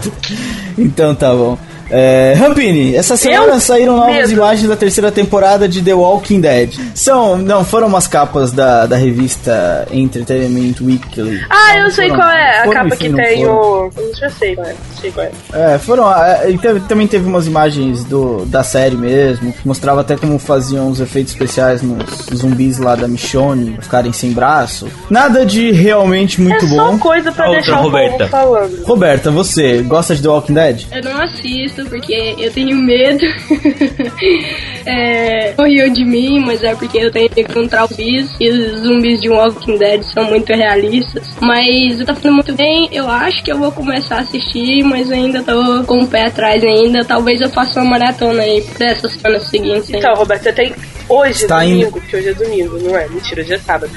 Então 0.76 1.14
tá 1.14 1.34
bom. 1.34 1.58
É, 1.90 2.34
Rampini, 2.36 2.94
essa 2.94 3.16
semana 3.16 3.54
Eu? 3.54 3.60
saíram 3.60 3.96
novas 3.96 4.14
Medo. 4.14 4.32
imagens 4.32 4.68
da 4.68 4.76
terceira 4.76 5.10
temporada 5.10 5.68
de 5.68 5.80
The 5.82 5.94
Walking 5.94 6.40
Dead. 6.40 6.74
São, 6.94 7.36
não, 7.38 7.64
foram 7.64 7.86
umas 7.86 8.06
capas 8.06 8.52
da, 8.52 8.86
da 8.86 8.96
revista 8.96 9.86
Entertainment 9.90 10.74
Weekly. 10.80 11.40
Ah, 11.48 11.74
Não, 11.78 11.84
eu 11.86 11.90
sei 11.90 12.08
foram- 12.08 12.20
qual 12.20 12.30
é. 12.30 12.58
A 12.60 12.68
capa 12.68 12.96
que 12.96 13.08
não 13.08 13.16
tem 13.16 13.44
foram. 13.44 13.54
o. 13.56 13.90
Eu 13.96 14.14
já 14.14 14.30
sei 14.30 14.54
qual 14.54 14.66
é. 14.66 14.74
Sei 15.00 15.10
qual 15.12 15.26
é. 15.26 15.30
É, 15.74 15.78
foram. 15.78 16.12
é, 16.14 16.56
teve- 16.60 16.80
também 16.80 17.06
teve 17.06 17.26
umas 17.26 17.46
imagens 17.46 18.04
do, 18.04 18.44
da 18.46 18.62
série 18.62 18.96
mesmo, 18.96 19.52
que 19.52 19.66
mostrava 19.66 20.00
até 20.02 20.16
como 20.16 20.38
faziam 20.38 20.88
os 20.90 21.00
efeitos 21.00 21.32
especiais 21.32 21.80
nos 21.82 22.04
zumbis 22.34 22.78
lá 22.78 22.94
da 22.96 23.08
Michonne, 23.08 23.78
ficarem 23.80 24.12
sem 24.12 24.32
braço. 24.32 24.88
Nada 25.08 25.44
de 25.46 25.70
realmente 25.72 26.40
muito 26.40 26.64
é 26.64 26.68
só 26.68 26.90
bom. 26.90 26.98
coisa 26.98 27.32
pra 27.32 27.46
A 27.46 27.48
outra, 27.48 27.62
deixar 27.64 27.80
o 27.80 27.82
Roberta. 27.84 28.18
povo 28.18 28.30
falando. 28.30 28.84
Roberta, 28.84 29.30
você 29.30 29.78
gosta 29.82 30.14
de 30.14 30.22
The 30.22 30.28
Walking 30.28 30.54
Dead? 30.54 30.82
Eu 30.92 31.02
não 31.02 31.20
assisto 31.22 31.77
porque 31.86 32.34
eu 32.38 32.52
tenho 32.52 32.76
medo. 32.76 33.24
é, 34.86 35.54
morreu 35.56 35.90
de 35.90 36.04
mim, 36.04 36.40
mas 36.40 36.62
é 36.62 36.74
porque 36.74 36.98
eu 36.98 37.10
tenho 37.10 37.28
que 37.28 37.40
encontrar 37.42 37.84
os 37.84 37.90
zumbis. 37.90 38.30
E 38.40 38.48
os 38.50 38.80
zumbis 38.80 39.20
de 39.20 39.28
Walking 39.28 39.76
Dead 39.78 40.02
são 40.02 40.24
muito 40.24 40.52
realistas. 40.52 41.26
Mas 41.40 41.98
tá 42.04 42.14
falando 42.14 42.34
muito 42.36 42.54
bem. 42.54 42.88
Eu 42.92 43.08
acho 43.08 43.42
que 43.42 43.52
eu 43.52 43.58
vou 43.58 43.70
começar 43.72 44.16
a 44.16 44.20
assistir, 44.20 44.82
mas 44.84 45.10
ainda 45.10 45.42
tô 45.42 45.84
com 45.84 46.00
o 46.02 46.06
pé 46.08 46.26
atrás 46.26 46.62
ainina. 46.62 47.04
Talvez 47.04 47.40
eu 47.40 47.50
faça 47.50 47.80
uma 47.80 47.90
maratona 47.90 48.42
aí 48.42 48.64
dessas 48.78 49.12
semanas 49.12 49.44
seguintes. 49.48 49.90
Então, 49.90 50.14
Roberto, 50.14 50.42
você 50.44 50.52
tem 50.52 50.74
hoje, 51.08 51.46
Tá 51.46 51.60
domingo, 51.60 51.80
indo- 51.82 51.92
porque 51.92 52.16
hoje 52.16 52.28
é 52.28 52.34
domingo, 52.34 52.78
não 52.82 52.96
é? 52.96 53.08
Mentira, 53.08 53.42
hoje 53.42 53.54
é 53.54 53.58
sábado. 53.58 53.92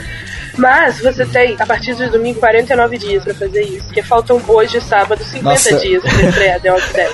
Mas 0.57 0.99
você 0.99 1.25
tem, 1.25 1.55
a 1.59 1.65
partir 1.65 1.95
de 1.95 2.07
domingo, 2.09 2.39
49 2.39 2.97
dias 2.97 3.23
pra 3.23 3.33
fazer 3.33 3.63
isso. 3.63 3.85
Porque 3.85 4.03
faltam 4.03 4.41
hoje, 4.47 4.79
sábado, 4.81 5.23
50 5.23 5.43
Nossa. 5.43 5.75
dias 5.77 6.03
pra 6.03 6.29
estrear 6.29 6.59
The 6.59 6.71
Walking 6.71 6.93
Dead. 6.93 7.09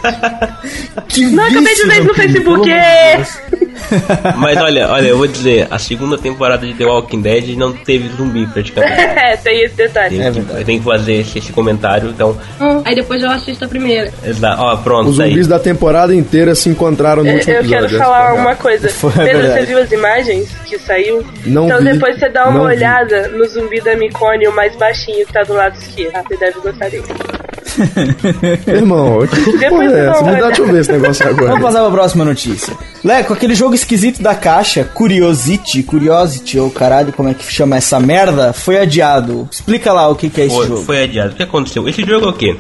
Que 1.07 1.25
Não, 1.31 1.43
acabei 1.43 1.75
de 1.75 1.83
ver 1.87 2.03
no 2.03 2.13
Facebook. 2.13 2.69
Mas 4.37 4.57
olha, 4.61 4.87
olha, 4.89 5.07
eu 5.07 5.17
vou 5.17 5.27
dizer, 5.27 5.67
a 5.69 5.77
segunda 5.79 6.17
temporada 6.17 6.65
de 6.65 6.73
The 6.73 6.85
Walking 6.85 7.21
Dead 7.21 7.55
não 7.57 7.71
teve 7.73 8.09
zumbi 8.15 8.45
praticamente. 8.47 8.93
é, 9.01 9.37
tem 9.37 9.61
esse 9.63 9.75
detalhe. 9.75 10.17
Tem, 10.17 10.27
É 10.27 10.31
que, 10.31 10.63
tem 10.65 10.79
que 10.79 10.85
fazer 10.85 11.13
esse, 11.15 11.37
esse 11.39 11.51
comentário, 11.53 12.09
então. 12.09 12.37
Hum, 12.59 12.81
Aí 12.85 12.95
depois 12.95 13.21
eu 13.21 13.29
assisto 13.29 13.65
a 13.65 13.67
primeira. 13.67 14.11
exa- 14.23 14.55
Ó, 14.59 14.75
pronto, 14.77 15.09
Os 15.09 15.17
tá 15.17 15.23
aí. 15.23 15.29
zumbis 15.31 15.47
da 15.47 15.59
temporada 15.59 16.13
inteira 16.13 16.53
se 16.55 16.69
encontraram 16.69 17.23
no 17.23 17.29
Eu 17.29 17.35
último 17.35 17.53
eu 17.53 17.59
episódio. 17.61 17.87
quero 17.89 17.99
falar 18.03 18.33
uma 18.33 18.55
coisa. 18.55 18.89
Foi 18.89 19.11
Pedro, 19.11 19.37
verdade. 19.41 19.59
você 19.59 19.65
viu 19.65 19.77
as 19.79 19.91
imagens 19.91 20.49
que 20.65 20.79
saiu? 20.79 21.25
Não 21.45 21.65
então 21.65 21.79
vi, 21.79 21.93
depois 21.93 22.19
você 22.19 22.29
dá 22.29 22.45
uma 22.49 22.59
não 22.59 22.67
vi. 22.67 22.75
olhada 22.75 23.27
no 23.29 23.45
zumbi 23.47 23.79
da 23.81 23.95
Micone, 23.95 24.47
o 24.47 24.51
mais 24.55 24.75
baixinho 24.75 25.25
que 25.25 25.33
tá 25.33 25.43
do 25.43 25.53
lado 25.53 25.77
esquerdo. 25.77 26.13
Você 26.27 26.37
deve 26.37 26.59
gostar 26.59 26.89
dele. 26.89 27.03
Irmão, 28.67 29.25
que 29.27 29.41
porra 29.43 29.57
Depois 29.59 29.91
é 29.91 30.09
essa? 30.09 30.23
Me 30.23 30.41
dá, 30.41 30.47
deixa 30.47 30.61
eu 30.61 30.67
ver 30.67 30.81
esse 30.81 30.91
negócio 30.91 31.27
agora. 31.29 31.47
Vamos 31.49 31.61
passar 31.63 31.81
pra 31.81 31.91
próxima 31.91 32.25
notícia. 32.25 32.73
Leco, 33.03 33.33
aquele 33.33 33.55
jogo 33.55 33.75
esquisito 33.75 34.21
da 34.21 34.35
caixa, 34.35 34.83
Curiosity, 34.83 35.83
Curiosity, 35.83 36.59
ou 36.59 36.69
caralho, 36.69 37.13
como 37.13 37.29
é 37.29 37.33
que 37.33 37.51
chama 37.51 37.77
essa 37.77 37.99
merda, 37.99 38.53
foi 38.53 38.77
adiado. 38.79 39.47
Explica 39.51 39.93
lá 39.93 40.07
o 40.09 40.15
que, 40.15 40.29
que 40.29 40.41
é 40.41 40.45
esse 40.45 40.55
Foi, 40.55 40.67
jogo. 40.67 40.81
foi 40.83 41.03
adiado. 41.03 41.31
O 41.33 41.35
que 41.35 41.43
aconteceu? 41.43 41.87
Esse 41.87 42.03
jogo 42.03 42.25
é 42.25 42.29
o 42.29 42.33
quê? 42.33 42.57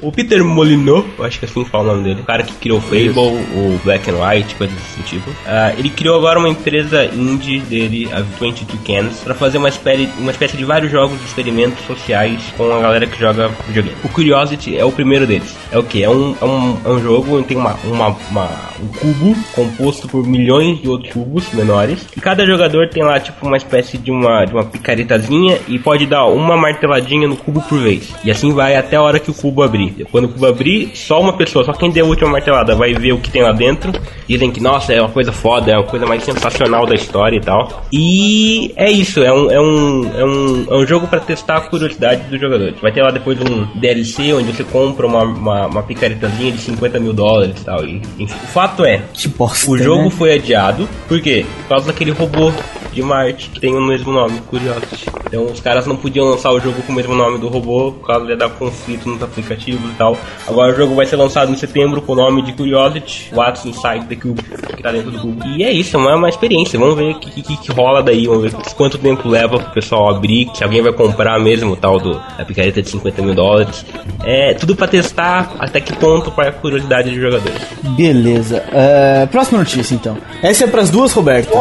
O 0.00 0.12
Peter 0.12 0.44
Molyneux, 0.44 1.04
eu 1.18 1.24
acho 1.24 1.38
que 1.38 1.44
é 1.44 1.48
assim 1.48 1.64
que 1.64 1.70
fala 1.70 1.84
o 1.84 1.86
nome 1.96 2.04
dele, 2.04 2.20
o 2.20 2.24
cara 2.24 2.42
que 2.42 2.52
criou 2.54 2.78
o 2.78 2.80
Fable, 2.80 3.10
o 3.18 3.80
Black 3.84 4.08
and 4.10 4.14
White, 4.14 4.54
coisas 4.54 4.76
desse 4.76 5.02
tipo. 5.02 5.30
ah, 5.46 5.72
ele 5.76 5.90
criou 5.90 6.16
agora 6.16 6.38
uma 6.38 6.48
empresa 6.48 7.04
indie 7.06 7.58
dele, 7.60 8.08
a 8.12 8.20
22 8.20 8.78
Cans, 8.86 9.20
pra 9.24 9.34
fazer 9.34 9.58
uma 9.58 9.68
espécie, 9.68 10.08
uma 10.18 10.30
espécie 10.30 10.56
de 10.56 10.64
vários 10.64 10.90
jogos 10.92 11.18
de 11.18 11.24
experimentos 11.26 11.84
sociais 11.86 12.40
com 12.56 12.72
a 12.72 12.80
galera 12.80 13.06
que 13.06 13.18
joga 13.18 13.48
videogame. 13.66 13.96
O 14.04 14.08
Curiosity 14.08 14.76
é 14.76 14.84
o 14.84 14.92
primeiro 14.92 15.26
deles. 15.26 15.54
É 15.72 15.78
o 15.78 15.82
quê? 15.82 16.02
É 16.02 16.10
um, 16.10 16.34
é 16.40 16.44
um, 16.44 16.78
é 16.84 16.88
um 16.88 17.00
jogo 17.02 17.36
onde 17.36 17.48
tem 17.48 17.56
uma, 17.56 17.74
uma, 17.84 18.08
uma- 18.30 18.68
um 18.80 18.86
cubo 18.86 19.36
composto 19.54 20.06
por 20.06 20.24
milhões 20.24 20.80
de 20.80 20.88
outros 20.88 21.12
cubos 21.12 21.52
menores. 21.52 22.06
E 22.16 22.20
cada 22.20 22.46
jogador 22.46 22.88
tem 22.88 23.02
lá, 23.02 23.18
tipo, 23.18 23.44
uma 23.46 23.56
espécie 23.56 23.98
de 23.98 24.10
uma, 24.12 24.44
de 24.44 24.52
uma 24.54 24.64
picaretazinha 24.64 25.58
e 25.66 25.78
pode 25.78 26.06
dar 26.06 26.26
uma 26.26 26.56
marteladinha 26.56 27.26
no 27.26 27.36
cubo 27.36 27.60
por 27.62 27.78
vez. 27.80 28.14
E 28.24 28.30
assim 28.30 28.52
vai 28.52 28.76
até 28.76 28.94
a 28.96 29.02
hora 29.02 29.18
que 29.18 29.30
o 29.30 29.34
cubo 29.34 29.62
abrir. 29.62 29.87
Quando 30.10 30.26
o 30.26 30.28
cubo 30.28 30.46
abrir, 30.46 30.90
só 30.94 31.20
uma 31.20 31.32
pessoa, 31.36 31.64
só 31.64 31.72
quem 31.72 31.90
deu 31.90 32.06
a 32.06 32.08
última 32.08 32.30
martelada 32.30 32.74
vai 32.74 32.94
ver 32.94 33.12
o 33.12 33.18
que 33.18 33.30
tem 33.30 33.42
lá 33.42 33.52
dentro. 33.52 33.92
Dizem 34.28 34.50
que, 34.50 34.60
nossa, 34.60 34.92
é 34.92 35.00
uma 35.00 35.08
coisa 35.08 35.32
foda, 35.32 35.72
é 35.72 35.76
uma 35.76 35.86
coisa 35.86 36.06
mais 36.06 36.22
sensacional 36.22 36.86
da 36.86 36.94
história 36.94 37.36
e 37.36 37.40
tal. 37.40 37.84
E 37.92 38.72
é 38.76 38.90
isso, 38.90 39.22
é 39.22 39.32
um, 39.32 39.50
é 39.50 39.60
um, 39.60 40.10
é 40.14 40.24
um, 40.24 40.66
é 40.70 40.74
um 40.76 40.86
jogo 40.86 41.06
pra 41.06 41.20
testar 41.20 41.56
a 41.56 41.60
curiosidade 41.62 42.22
dos 42.24 42.40
jogadores. 42.40 42.78
Vai 42.80 42.92
ter 42.92 43.02
lá 43.02 43.10
depois 43.10 43.38
um 43.40 43.66
DLC 43.78 44.32
onde 44.32 44.52
você 44.52 44.64
compra 44.64 45.06
uma, 45.06 45.22
uma, 45.22 45.66
uma 45.66 45.82
picaretazinha 45.82 46.52
de 46.52 46.58
50 46.58 47.00
mil 47.00 47.12
dólares 47.12 47.60
e 47.60 47.64
tal. 47.64 47.84
E, 47.84 48.02
enfim, 48.18 48.34
o 48.42 48.46
fato 48.48 48.84
é, 48.84 49.02
Que 49.12 49.28
bosta, 49.28 49.70
o 49.70 49.78
jogo 49.78 50.04
né? 50.04 50.10
foi 50.10 50.34
adiado, 50.34 50.88
por 51.06 51.20
quê? 51.20 51.44
Por 51.62 51.68
causa 51.68 51.86
daquele 51.86 52.10
robô 52.10 52.52
de 52.92 53.02
Marte 53.02 53.50
que 53.50 53.60
tem 53.60 53.74
o 53.74 53.80
mesmo 53.80 54.12
nome, 54.12 54.40
Curiosity. 54.40 55.06
Então 55.26 55.44
os 55.44 55.60
caras 55.60 55.86
não 55.86 55.96
podiam 55.96 56.26
lançar 56.26 56.50
o 56.50 56.60
jogo 56.60 56.82
com 56.82 56.92
o 56.92 56.94
mesmo 56.94 57.14
nome 57.14 57.38
do 57.38 57.48
robô, 57.48 57.92
por 57.92 58.06
causa 58.06 58.26
de 58.26 58.36
dar 58.36 58.48
conflito 58.50 59.08
nos 59.08 59.22
aplicativos 59.22 59.77
e 59.86 59.94
tal. 59.94 60.16
Agora 60.46 60.72
o 60.72 60.76
jogo 60.76 60.94
vai 60.94 61.06
ser 61.06 61.16
lançado 61.16 61.52
em 61.52 61.56
setembro 61.56 62.00
com 62.02 62.12
o 62.12 62.16
nome 62.16 62.42
de 62.42 62.52
Curiosity, 62.52 63.30
What's 63.34 63.64
Inside 63.64 64.06
the 64.06 64.16
Cube, 64.16 64.42
que 64.42 64.82
tá 64.82 64.90
dentro 64.90 65.10
do 65.10 65.18
cubo. 65.18 65.46
E 65.46 65.62
é 65.62 65.70
isso, 65.70 65.96
é 65.96 66.00
uma, 66.00 66.16
uma 66.16 66.28
experiência. 66.28 66.78
Vamos 66.78 66.96
ver 66.96 67.12
o 67.12 67.18
que, 67.18 67.42
que, 67.42 67.56
que 67.56 67.72
rola 67.72 68.02
daí, 68.02 68.26
vamos 68.26 68.50
ver 68.50 68.52
quanto 68.74 68.98
tempo 68.98 69.28
leva 69.28 69.58
pro 69.58 69.72
pessoal 69.72 70.14
abrir, 70.14 70.50
se 70.54 70.64
alguém 70.64 70.82
vai 70.82 70.92
comprar 70.92 71.38
mesmo 71.38 71.72
o 71.72 71.76
tal 71.76 71.98
do, 71.98 72.14
da 72.14 72.44
picareta 72.44 72.82
de 72.82 72.88
50 72.88 73.22
mil 73.22 73.34
dólares. 73.34 73.84
É 74.24 74.54
tudo 74.54 74.74
pra 74.74 74.86
testar 74.86 75.54
até 75.58 75.80
que 75.80 75.94
ponto 75.96 76.30
para 76.30 76.48
a 76.48 76.52
curiosidade 76.52 77.10
dos 77.10 77.20
jogadores. 77.20 77.60
Beleza. 77.96 78.64
É, 78.72 79.26
próxima 79.26 79.58
notícia, 79.58 79.94
então. 79.94 80.16
Essa 80.42 80.64
é 80.64 80.66
pras 80.66 80.90
duas 80.90 81.12
Robertas. 81.12 81.56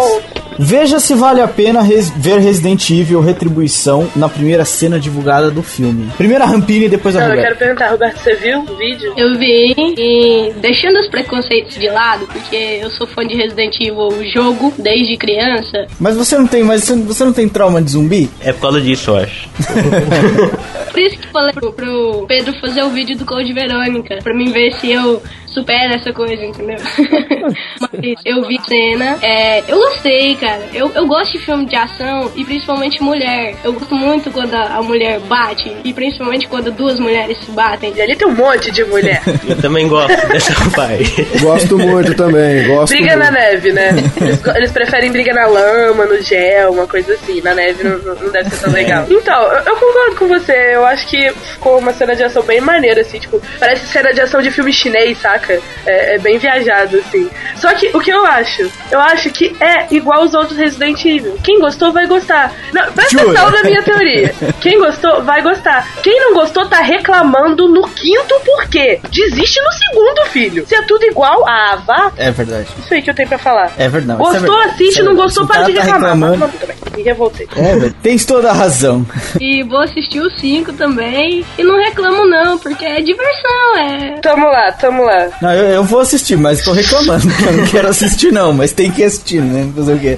Veja 0.59 0.99
se 0.99 1.13
vale 1.13 1.41
a 1.41 1.47
pena 1.47 1.81
res- 1.81 2.09
ver 2.15 2.39
Resident 2.39 2.89
Evil 2.89 3.21
Retribuição 3.21 4.07
na 4.15 4.27
primeira 4.27 4.65
cena 4.65 4.99
divulgada 4.99 5.51
do 5.51 5.61
filme. 5.61 6.09
Primeiro 6.17 6.43
a 6.43 6.47
Rampini 6.47 6.85
e 6.85 6.89
depois 6.89 7.15
a 7.15 7.27
Não, 7.27 7.35
eu 7.35 7.41
quero 7.41 7.55
perguntar, 7.55 7.89
Roberto, 7.91 8.17
você 8.19 8.35
viu 8.35 8.59
o 8.61 8.75
vídeo? 8.77 9.13
Eu 9.17 9.37
vi 9.37 9.73
e 9.77 10.53
deixando 10.59 10.99
os 10.99 11.07
preconceitos 11.07 11.75
de 11.75 11.87
lado, 11.89 12.25
porque 12.27 12.55
eu 12.81 12.89
sou 12.91 13.05
fã 13.07 13.25
de 13.25 13.35
Resident 13.35 13.75
Evil 13.79 14.07
o 14.07 14.25
jogo 14.31 14.73
desde 14.77 15.15
criança. 15.17 15.85
Mas 15.99 16.15
você 16.17 16.37
não 16.37 16.47
tem, 16.47 16.63
mas 16.63 16.87
você, 16.89 17.23
não 17.23 17.33
tem 17.33 17.47
trauma 17.47 17.81
de 17.81 17.91
zumbi? 17.91 18.29
É 18.41 18.51
por 18.53 18.61
causa 18.61 18.81
disso, 18.81 19.11
eu 19.11 19.17
acho. 19.17 19.49
Por 20.91 20.99
isso 21.01 21.17
que 21.19 21.27
falei 21.27 21.53
pro, 21.53 21.71
pro 21.73 22.25
Pedro 22.27 22.53
fazer 22.59 22.81
o 22.83 22.89
vídeo 22.89 23.15
do 23.17 23.25
Code 23.25 23.53
Verônica, 23.53 24.17
pra 24.23 24.33
mim 24.33 24.51
ver 24.51 24.71
se 24.73 24.91
eu 24.91 25.21
supero 25.59 25.93
essa 25.95 26.13
coisa, 26.13 26.43
entendeu? 26.43 26.77
Mas 27.81 28.21
eu 28.25 28.43
vi 28.47 28.59
cena, 28.67 29.17
é, 29.21 29.59
eu 29.67 29.77
gostei, 29.77 30.35
cara. 30.35 30.61
Eu, 30.73 30.91
eu 30.93 31.07
gosto 31.07 31.33
de 31.33 31.39
filme 31.39 31.65
de 31.65 31.75
ação 31.75 32.31
e 32.35 32.43
principalmente 32.43 33.01
mulher. 33.01 33.55
Eu 33.63 33.73
gosto 33.73 33.95
muito 33.95 34.31
quando 34.31 34.53
a, 34.53 34.77
a 34.77 34.81
mulher 34.81 35.19
bate 35.21 35.75
e 35.83 35.93
principalmente 35.93 36.47
quando 36.47 36.71
duas 36.71 36.99
mulheres 36.99 37.37
se 37.39 37.51
batem. 37.51 37.93
E 37.95 38.01
ali 38.01 38.15
tem 38.15 38.27
um 38.27 38.35
monte 38.35 38.71
de 38.71 38.83
mulher. 38.85 39.21
Eu 39.47 39.59
também 39.61 39.87
gosto 39.87 40.27
dessa 40.27 40.53
parte. 40.75 41.23
Gosto 41.41 41.77
muito 41.77 42.13
também, 42.15 42.67
gosto 42.67 42.93
Briga 42.93 43.15
muito. 43.17 43.31
na 43.31 43.31
neve, 43.31 43.71
né? 43.71 43.89
Eles, 44.21 44.45
eles 44.55 44.71
preferem 44.71 45.11
briga 45.11 45.33
na 45.33 45.45
lama, 45.47 46.05
no 46.05 46.21
gel, 46.21 46.71
uma 46.71 46.87
coisa 46.87 47.13
assim. 47.13 47.41
Na 47.41 47.53
neve 47.53 47.83
não, 47.83 47.97
não- 47.99 48.15
não 48.15 48.31
deve 48.31 48.49
ser 48.49 48.63
tão 48.63 48.73
legal. 48.73 49.05
Então, 49.09 49.41
eu, 49.53 49.59
eu 49.65 49.75
concordo 49.77 50.15
com 50.17 50.27
você. 50.27 50.71
Eu 50.75 50.85
acho 50.85 51.07
que 51.07 51.31
ficou 51.31 51.77
uma 51.79 51.93
cena 51.93 52.15
de 52.15 52.23
ação 52.23 52.43
bem 52.43 52.59
maneira, 52.61 53.01
assim. 53.01 53.19
Tipo, 53.19 53.41
parece 53.59 53.85
cena 53.87 54.11
de 54.13 54.21
ação 54.21 54.41
de 54.41 54.51
filme 54.51 54.71
chinês, 54.73 55.17
saca? 55.19 55.46
É, 55.85 56.15
é 56.15 56.17
bem 56.19 56.37
viajado, 56.37 56.97
assim. 56.97 57.29
Só 57.55 57.73
que 57.73 57.87
o 57.93 57.99
que 57.99 58.11
eu 58.11 58.25
acho? 58.25 58.69
Eu 58.91 58.99
acho 58.99 59.29
que 59.31 59.55
é 59.59 59.87
igual 59.91 60.23
os 60.23 60.33
outros 60.33 60.57
Resident 60.57 61.03
Evil. 61.05 61.37
Quem 61.43 61.59
gostou 61.59 61.91
vai 61.91 62.05
gostar. 62.07 62.53
Não, 62.73 62.91
presta 62.91 63.17
Jura? 63.19 63.31
atenção 63.31 63.51
na 63.51 63.63
minha 63.63 63.83
teoria. 63.83 64.35
Quem 64.59 64.77
gostou 64.79 65.23
vai 65.23 65.41
gostar. 65.41 65.87
Quem 66.03 66.19
não 66.19 66.33
gostou 66.33 66.65
tá 66.67 66.79
reclamando 66.79 67.67
no 67.69 67.87
quinto 67.89 68.35
porquê. 68.45 68.99
Desiste 69.11 69.59
no 69.61 69.71
segundo, 69.71 70.25
filho. 70.29 70.65
Se 70.67 70.75
é 70.75 70.81
tudo 70.83 71.03
igual, 71.05 71.47
ah, 71.47 71.77
vá. 71.85 72.11
É 72.17 72.31
verdade. 72.31 72.67
Isso 72.79 72.93
aí 72.93 73.01
que 73.01 73.09
eu 73.09 73.15
tenho 73.15 73.29
pra 73.29 73.37
falar. 73.37 73.71
É 73.77 73.87
verdade. 73.87 74.19
é 74.21 74.23
Gostou, 74.23 74.41
verdade. 74.57 74.69
assiste, 74.73 74.99
é 74.99 75.03
não 75.03 75.15
verdade. 75.15 75.35
gostou, 75.35 75.45
Se 75.45 75.51
o 75.51 75.53
para 75.53 75.63
de 75.65 75.73
tá 75.73 75.81
reclamar. 75.83 76.11
reclamando- 76.11 76.37
Mas, 76.37 76.49
muito 76.51 76.67
bem, 76.67 76.75
me 76.97 77.03
revoltei. 77.03 77.47
É. 77.55 77.91
Tens 78.03 78.25
toda 78.25 78.49
a 78.49 78.53
razão. 78.53 79.05
E 79.39 79.63
vou 79.63 79.79
assistir 79.81 80.19
o 80.19 80.29
5 80.31 80.73
também. 80.73 81.45
E 81.57 81.63
não 81.63 81.77
reclamo 81.77 82.25
não, 82.25 82.57
porque 82.57 82.85
é 82.85 83.01
diversão, 83.01 83.77
é. 83.77 84.19
Tamo 84.21 84.47
lá, 84.47 84.71
tamo 84.71 85.03
lá. 85.03 85.29
Não, 85.41 85.51
eu, 85.53 85.65
eu 85.65 85.83
vou 85.83 85.99
assistir, 85.99 86.35
mas 86.35 86.61
tô 86.63 86.71
reclamando 86.71 87.25
eu 87.45 87.57
não 87.57 87.65
quero 87.67 87.87
assistir 87.89 88.31
não, 88.31 88.51
mas 88.53 88.71
tem 88.71 88.89
que 88.89 89.03
assistir, 89.03 89.41
né? 89.41 89.67
Fazer 89.75 89.93
o 89.93 89.99
quê? 89.99 90.17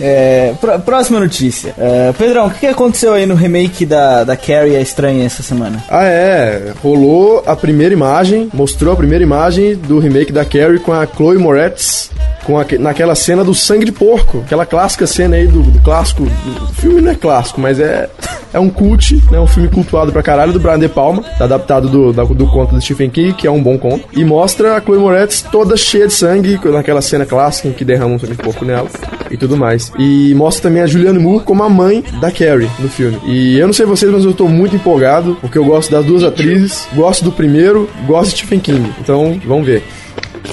É, 0.00 0.54
pró- 0.60 0.78
próxima 0.78 1.20
notícia. 1.20 1.74
É, 1.78 2.12
Pedrão, 2.16 2.46
o 2.46 2.50
que 2.50 2.60
que 2.60 2.66
aconteceu 2.66 3.12
aí 3.12 3.26
no 3.26 3.34
remake 3.34 3.84
da, 3.86 4.24
da 4.24 4.36
Carrie 4.36 4.74
a 4.76 4.80
Estranha 4.80 5.24
essa 5.26 5.42
semana? 5.42 5.84
Ah, 5.88 6.04
é. 6.04 6.72
Rolou 6.82 7.42
a 7.46 7.54
primeira 7.54 7.92
imagem, 7.94 8.48
mostrou 8.52 8.92
a 8.92 8.96
primeira 8.96 9.22
imagem 9.22 9.74
do 9.76 9.98
remake 9.98 10.32
da 10.32 10.44
Carrie 10.44 10.78
com 10.80 10.92
a 10.92 11.06
Chloe 11.06 11.38
Moretz, 11.38 12.10
com 12.44 12.58
aque- 12.58 12.78
naquela 12.78 13.14
cena 13.14 13.44
do 13.44 13.54
sangue 13.54 13.84
de 13.84 13.92
porco. 13.92 14.38
Aquela 14.46 14.66
clássica 14.66 15.06
cena 15.06 15.36
aí 15.36 15.46
do, 15.46 15.62
do 15.62 15.78
clássico. 15.80 16.24
O 16.24 16.74
filme 16.74 17.00
não 17.00 17.12
é 17.12 17.14
clássico, 17.14 17.60
mas 17.60 17.78
é, 17.78 18.08
é 18.54 18.58
um 18.60 18.70
cult, 18.70 19.22
né? 19.30 19.38
Um 19.38 19.46
filme 19.46 19.68
cultuado 19.68 20.10
pra 20.12 20.22
caralho 20.22 20.52
do 20.52 20.58
Brian 20.60 20.78
De 20.78 20.88
Palma, 20.88 21.22
adaptado 21.38 21.88
do, 21.88 22.12
da- 22.12 22.24
do 22.24 22.46
conto 22.46 22.74
do 22.74 22.80
Stephen 22.80 23.10
King, 23.10 23.32
que 23.34 23.46
é 23.46 23.50
um 23.50 23.62
bom 23.62 23.76
conto. 23.76 24.08
E 24.16 24.24
mostra 24.24 24.76
a 24.76 24.80
Chloe 24.80 24.98
Moretz 24.98 25.42
toda 25.52 25.76
cheia 25.76 26.06
de 26.06 26.14
sangue, 26.14 26.58
naquela 26.72 27.02
cena 27.02 27.26
clássica 27.26 27.68
em 27.68 27.72
que 27.72 27.84
derrama 27.84 28.14
um 28.14 28.18
sangue 28.18 28.34
porco 28.36 28.64
nela 28.64 28.88
e 29.30 29.36
tudo 29.36 29.56
mais. 29.56 29.92
E 29.98 30.32
mostra 30.34 30.62
também 30.70 30.82
a 30.82 30.86
Julianne 30.86 31.18
Moore 31.18 31.44
como 31.44 31.62
a 31.62 31.68
mãe 31.68 32.02
da 32.20 32.30
Carrie 32.30 32.70
no 32.78 32.88
filme. 32.88 33.18
E 33.26 33.58
eu 33.58 33.66
não 33.66 33.74
sei 33.74 33.84
vocês, 33.84 34.10
mas 34.10 34.24
eu 34.24 34.32
tô 34.32 34.48
muito 34.48 34.76
empolgado, 34.76 35.36
porque 35.40 35.58
eu 35.58 35.64
gosto 35.64 35.90
das 35.90 36.04
duas 36.06 36.22
atrizes, 36.22 36.86
gosto 36.94 37.24
do 37.24 37.32
primeiro, 37.32 37.90
gosto 38.06 38.30
de 38.30 38.36
Stephen 38.38 38.60
King. 38.60 38.92
Então, 39.00 39.40
vamos 39.46 39.66
ver. 39.66 39.82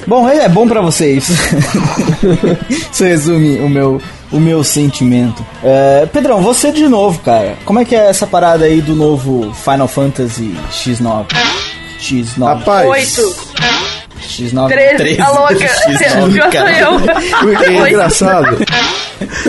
Bom, 0.06 0.28
é, 0.28 0.44
é 0.44 0.48
bom 0.48 0.66
pra 0.66 0.80
vocês. 0.80 1.30
Isso 2.68 3.04
resume 3.04 3.58
o 3.60 3.68
meu, 3.68 4.00
o 4.32 4.40
meu 4.40 4.64
sentimento. 4.64 5.44
É, 5.62 6.06
Pedrão, 6.06 6.40
você 6.40 6.72
de 6.72 6.88
novo, 6.88 7.20
cara. 7.20 7.56
Como 7.64 7.78
é 7.78 7.84
que 7.84 7.94
é 7.94 8.08
essa 8.08 8.26
parada 8.26 8.64
aí 8.64 8.80
do 8.80 8.94
novo 8.94 9.52
Final 9.54 9.86
Fantasy 9.88 10.56
X9? 10.70 11.26
X9. 12.00 12.44
Rapaz, 12.44 12.88
Oito, 12.88 13.36
X9. 14.22 14.68
treze, 14.68 15.20
a 15.20 15.28
louca. 15.30 15.54
X9, 15.56 16.32
Pior 16.32 16.42
sou 16.42 16.50
cara. 16.52 16.78
eu. 16.78 16.92
o 17.82 17.86
é 17.86 17.90
engraçado 17.90 18.58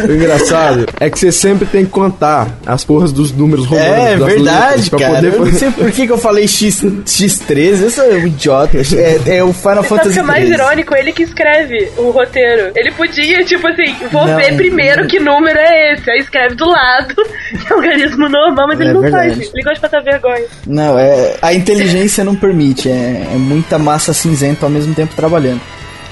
O 0.07 0.11
engraçado 0.11 0.85
é 0.99 1.09
que 1.09 1.17
você 1.19 1.31
sempre 1.31 1.65
tem 1.65 1.85
que 1.85 1.91
contar 1.91 2.47
as 2.65 2.83
porras 2.83 3.11
dos 3.11 3.31
números 3.31 3.65
romanos. 3.65 3.89
É 3.97 4.15
verdade, 4.17 4.65
letras, 4.67 4.89
pra 4.89 4.99
cara. 4.99 5.13
poder 5.15 5.33
Eu 5.33 5.45
não 5.45 5.53
sei 5.53 5.71
por 5.71 5.91
que, 5.91 6.05
que 6.05 6.11
eu 6.13 6.17
falei 6.17 6.47
X, 6.47 6.81
X13, 6.83 7.81
eu 7.81 7.89
sou 7.89 8.05
um 8.05 8.27
idiota. 8.27 8.77
É, 8.77 9.37
é 9.37 9.43
o 9.43 9.51
Final 9.53 9.79
o 9.79 9.83
Fantasy 9.83 10.13
que 10.13 10.19
é 10.19 10.23
mais 10.23 10.45
13. 10.47 10.53
irônico? 10.61 10.95
Ele 10.95 11.11
que 11.11 11.23
escreve 11.23 11.89
o 11.97 12.11
roteiro. 12.11 12.71
Ele 12.75 12.91
podia, 12.91 13.43
tipo 13.43 13.67
assim, 13.67 13.95
vou 14.11 14.27
Não. 14.27 14.35
ver 14.35 14.55
primeiro 14.55 15.07
que 15.07 15.19
número 15.19 15.57
é 15.57 15.93
esse. 15.93 16.09
Aí 16.09 16.19
escreve 16.19 16.55
do 16.55 16.65
lado, 16.69 17.15
que 17.15 17.57
é 17.71 17.73
algarismo 17.73 18.29
normal, 18.29 18.67
mas 18.67 18.79
É 18.79 18.83
ele 18.83 18.93
não 18.93 19.01
verdade. 19.01 19.35
faz. 19.35 19.51
Ele 19.53 19.63
gosta 19.63 19.73
de 19.75 19.81
passar 19.81 20.01
vergonha. 20.03 20.45
Não, 20.67 20.99
é, 20.99 21.35
a 21.41 21.53
inteligência 21.53 22.23
não 22.23 22.35
permite, 22.35 22.89
é, 22.89 23.27
é 23.33 23.37
muita 23.37 23.77
massa 23.79 24.13
cinzenta 24.13 24.62
ao 24.65 24.71
mesmo 24.71 24.93
tempo 24.93 25.15
trabalhando. 25.15 25.61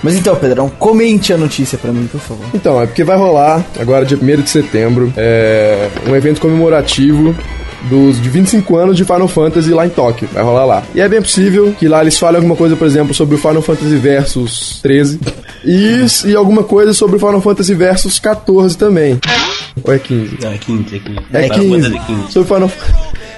Mas 0.04 0.16
então, 0.16 0.36
Pedrão, 0.36 0.68
comente 0.68 1.32
a 1.32 1.38
notícia 1.38 1.78
pra 1.78 1.92
mim, 1.92 2.08
por 2.12 2.20
favor. 2.20 2.46
Então, 2.54 2.82
é 2.82 2.88
porque 2.88 3.04
vai 3.04 3.18
rolar, 3.18 3.64
agora 3.80 4.04
dia 4.04 4.18
1 4.18 4.42
de 4.42 4.50
setembro, 4.50 5.14
é, 5.16 5.90
um 6.08 6.16
evento 6.16 6.42
comemorativo 6.42 7.36
dos 7.90 8.22
de 8.22 8.30
25 8.30 8.76
anos 8.78 8.98
de 8.98 9.04
Final 9.04 9.28
Fantasy 9.28 9.72
lá 9.72 9.86
em 9.86 9.90
Tóquio. 9.90 10.28
Vai 10.32 10.44
rolar 10.44 10.66
lá. 10.66 10.84
E 10.94 11.02
é 11.02 11.08
bem 11.08 11.22
possível 11.22 11.74
que 11.78 11.88
lá 11.88 12.02
eles 12.02 12.18
falem 12.18 12.38
alguma 12.38 12.56
coisa, 12.56 12.76
por 12.76 12.86
exemplo, 12.86 13.14
sobre 13.14 13.36
o 13.36 13.38
Final 13.38 13.62
Fantasy 13.62 13.96
Versus 13.96 14.80
13 14.82 15.20
e, 15.64 16.06
e 16.26 16.36
alguma 16.36 16.64
coisa 16.64 16.94
sobre 16.94 17.16
o 17.16 17.20
Final 17.20 17.42
Fantasy 17.42 17.74
Versus 17.74 18.20
14 18.20 18.78
também. 18.78 19.20
Ou 19.84 19.94
é 19.94 20.00
15? 20.00 20.38
Não, 20.42 20.52
é 20.52 20.58
15, 20.58 20.96
é 20.96 21.00
15. 21.00 21.20
É 21.34 21.44
Final 21.44 21.60
15. 21.60 21.70
Fantasy 21.70 22.06
15. 22.08 22.32
Sobre 22.32 22.54
Final, 22.54 22.72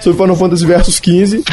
sobre 0.04 0.20
Final 0.22 0.36
Fantasy 0.36 0.66
Versus 0.66 1.00
15. 1.00 1.44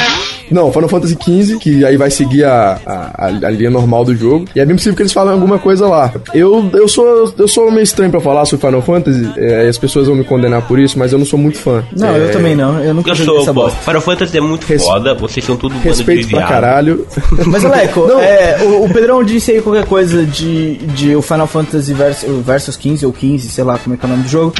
Não, 0.50 0.72
Final 0.72 0.88
Fantasy 0.88 1.14
15, 1.14 1.58
que 1.60 1.84
aí 1.84 1.96
vai 1.96 2.10
seguir 2.10 2.42
a, 2.44 2.80
a, 2.84 3.26
a- 3.26 3.50
linha 3.50 3.70
normal 3.70 4.04
do 4.04 4.16
jogo. 4.16 4.46
E 4.54 4.58
é 4.58 4.64
bem 4.64 4.74
possível 4.74 4.96
que 4.96 5.02
eles 5.02 5.12
falem 5.12 5.32
alguma 5.32 5.60
coisa 5.60 5.86
lá. 5.86 6.12
Eu, 6.34 6.68
eu, 6.72 6.88
sou, 6.88 7.32
eu 7.38 7.46
sou 7.46 7.70
meio 7.70 7.84
estranho 7.84 8.10
pra 8.10 8.20
falar 8.20 8.44
sobre 8.46 8.66
Final 8.66 8.82
Fantasy, 8.82 9.30
é, 9.36 9.68
as 9.68 9.78
pessoas 9.78 10.08
vão 10.08 10.16
me 10.16 10.24
condenar 10.24 10.62
por 10.66 10.80
isso, 10.80 10.98
mas 10.98 11.12
eu 11.12 11.18
não 11.20 11.24
sou 11.26 11.38
muito 11.38 11.56
fã. 11.58 11.84
Não, 11.96 12.08
É, 12.08 12.18
eu 12.26 12.32
também 12.32 12.56
não, 12.56 12.82
eu 12.82 12.92
nunca 12.92 13.10
Eu 13.10 13.14
joguei 13.14 13.32
sou, 13.34 13.42
essa 13.42 13.52
bosta. 13.52 13.78
Final 13.80 14.00
Fantasy 14.00 14.38
é 14.38 14.40
muito 14.40 14.64
Res- 14.66 14.82
foda, 14.82 15.14
vocês 15.14 15.46
são 15.46 15.56
tudo 15.56 15.78
Respeito 15.78 16.28
pra 16.28 16.42
caralho. 16.42 17.06
Mas, 17.46 17.64
Aleco, 17.64 18.08
Não. 18.08 18.18
é, 18.20 18.58
o, 18.64 18.86
o 18.86 18.92
Pedrão 18.92 19.22
disse 19.22 19.52
aí 19.52 19.62
qualquer 19.62 19.84
coisa 19.86 20.26
de, 20.26 20.78
de 20.78 21.14
o 21.14 21.22
Final 21.22 21.46
Fantasy 21.46 21.94
versus, 21.94 22.44
versus 22.44 22.76
15 22.76 23.06
ou 23.06 23.12
15, 23.12 23.48
sei 23.50 23.62
lá 23.62 23.78
como 23.78 23.94
é 23.94 23.98
que 23.98 24.04
é 24.04 24.08
o 24.08 24.10
nome 24.10 24.24
do 24.24 24.28
jogo. 24.28 24.52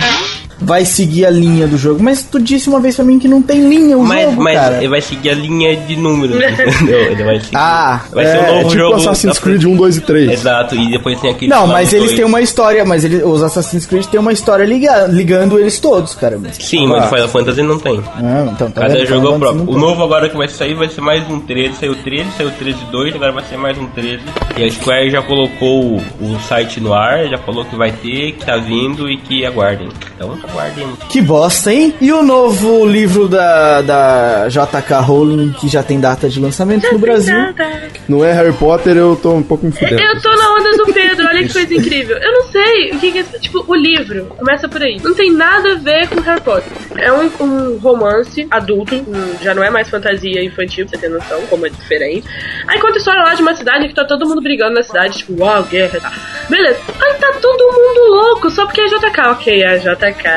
Vai 0.60 0.84
seguir 0.84 1.24
a 1.26 1.30
linha 1.30 1.66
do 1.66 1.76
jogo. 1.78 2.02
Mas 2.02 2.22
tu 2.22 2.38
disse 2.40 2.68
uma 2.68 2.80
vez 2.80 2.96
pra 2.96 3.04
mim 3.04 3.18
que 3.18 3.26
não 3.28 3.40
tem 3.42 3.68
linha 3.68 3.96
o 3.96 4.04
Mas, 4.04 4.30
jogo, 4.30 4.42
mas 4.42 4.54
cara. 4.58 4.76
ele 4.76 4.88
vai 4.88 5.00
seguir 5.00 5.30
a 5.30 5.34
linha 5.34 5.76
de 5.76 5.96
números, 5.96 6.36
entendeu? 6.42 7.00
Ele 7.12 7.24
vai 7.24 7.40
seguir. 7.40 7.56
Ah, 7.56 8.00
vai 8.12 8.26
ser 8.26 8.36
é, 8.36 8.40
um 8.40 8.54
novo 8.56 8.68
tipo 8.68 8.78
jogo. 8.78 8.94
Assassin's 8.96 9.34
da- 9.36 9.40
Creed 9.40 9.64
1, 9.64 9.76
2 9.76 9.96
e 9.96 10.00
3. 10.02 10.30
Exato, 10.32 10.74
e 10.74 10.90
depois 10.90 11.20
tem 11.20 11.30
aquele. 11.30 11.50
Não, 11.50 11.66
mas 11.66 11.92
eles 11.92 12.12
têm 12.12 12.24
uma 12.24 12.40
história, 12.40 12.84
mas 12.84 13.04
ele, 13.04 13.22
os 13.22 13.42
Assassin's 13.42 13.86
Creed 13.86 14.04
têm 14.06 14.20
uma 14.20 14.32
história 14.32 14.64
liga, 14.64 15.06
ligando 15.06 15.58
eles 15.58 15.78
todos, 15.80 16.14
cara. 16.14 16.38
Mas, 16.40 16.56
Sim, 16.56 16.86
mas 16.86 17.04
o 17.06 17.08
Final 17.08 17.28
Fantasy 17.28 17.62
não 17.62 17.78
tem. 17.78 18.00
ah, 18.16 18.48
então, 18.52 18.70
tá 18.70 18.82
Cada 18.82 18.94
vendo? 18.94 19.06
jogo 19.06 19.26
é 19.26 19.30
o 19.30 19.38
próprio. 19.38 19.70
O 19.70 19.78
novo 19.78 20.02
agora 20.04 20.28
que 20.28 20.36
vai 20.36 20.48
sair 20.48 20.74
vai 20.74 20.88
ser 20.88 21.00
mais 21.00 21.28
um 21.30 21.40
13. 21.40 21.74
Saiu 21.76 21.94
13, 21.94 22.26
saiu 22.36 22.50
13 22.50 22.78
2, 22.92 23.14
agora 23.14 23.32
vai 23.32 23.44
ser 23.44 23.56
mais 23.56 23.78
um 23.78 23.86
13. 23.86 24.20
E 24.58 24.64
a 24.64 24.70
Square 24.70 25.10
já 25.10 25.22
colocou 25.22 25.96
o, 25.96 26.02
o 26.20 26.38
site 26.48 26.80
no 26.80 26.92
ar, 26.92 27.26
já 27.28 27.38
falou 27.38 27.64
que 27.64 27.74
vai 27.76 27.90
ter, 27.92 28.32
que 28.32 28.44
tá 28.44 28.56
vindo 28.56 29.08
e 29.10 29.16
que 29.16 29.44
aguardem. 29.46 29.88
Então 30.16 30.36
Que 31.08 31.20
bosta, 31.20 31.72
hein? 31.72 31.94
E 32.00 32.12
o 32.12 32.22
novo 32.22 32.86
livro 32.86 33.28
da, 33.28 33.82
da 33.82 34.48
JK 34.48 34.94
Rowling, 35.02 35.52
que 35.52 35.68
já 35.68 35.82
tem 35.82 36.00
data 36.00 36.28
de 36.28 36.40
lançamento 36.40 36.90
no 36.92 36.98
Brasil. 36.98 37.34
Não 38.08 38.24
é 38.24 38.32
Harry 38.32 38.52
Potter, 38.52 38.96
eu 38.96 39.16
tô 39.16 39.32
um 39.32 39.42
pouco 39.42 39.66
me 39.66 39.72
fudendo. 39.72 40.00
Eu 40.00 40.20
tô 40.20 40.30
na 40.30 40.54
onda 40.54 40.76
do 40.76 40.92
Pedro, 40.92 41.26
olha 41.26 41.46
que 41.46 41.52
coisa 41.52 41.74
incrível. 41.74 42.16
Eu 42.16 42.32
não 42.32 42.42
sei 42.50 42.90
o 42.92 42.98
que, 42.98 43.12
que 43.12 43.18
é. 43.18 43.22
Tipo, 43.22 43.64
o 43.66 43.74
livro, 43.74 44.26
começa 44.26 44.68
por 44.68 44.82
aí. 44.82 45.00
Não 45.02 45.14
tem 45.14 45.32
nada 45.32 45.72
a 45.72 45.74
ver 45.76 46.08
com 46.08 46.20
Harry 46.20 46.40
Potter. 46.40 46.72
É 46.96 47.12
um, 47.12 47.30
um 47.40 47.78
romance 47.78 48.46
adulto, 48.50 48.96
hum, 48.96 49.34
já 49.42 49.54
não 49.54 49.62
é 49.62 49.70
mais 49.70 49.88
fantasia 49.88 50.42
infantil, 50.44 50.86
pra 50.86 50.98
você 50.98 51.06
ter 51.06 51.10
noção, 51.10 51.40
como 51.48 51.66
é 51.66 51.70
diferente. 51.70 52.26
Aí 52.66 52.80
conta 52.80 52.94
a 52.94 52.98
história 52.98 53.22
lá 53.22 53.34
de 53.34 53.42
uma 53.42 53.54
cidade 53.54 53.88
que 53.88 53.94
tá 53.94 54.04
todo 54.04 54.28
mundo 54.28 54.42
brigando 54.42 54.74
na 54.74 54.82
cidade, 54.82 55.18
tipo, 55.18 55.40
uau, 55.42 55.62
guerra 55.64 55.98
e 55.98 56.00
tal. 56.00 56.12
Beleza. 56.48 56.80
Aí 57.00 57.14
tá 57.14 57.32
todo 57.40 57.72
mundo 57.72 58.10
louco, 58.10 58.50
só 58.50 58.66
porque 58.66 58.80
é 58.80 58.86
JK. 58.86 59.20
Ok, 59.30 59.62
é 59.62 59.78
JK. 59.78 60.28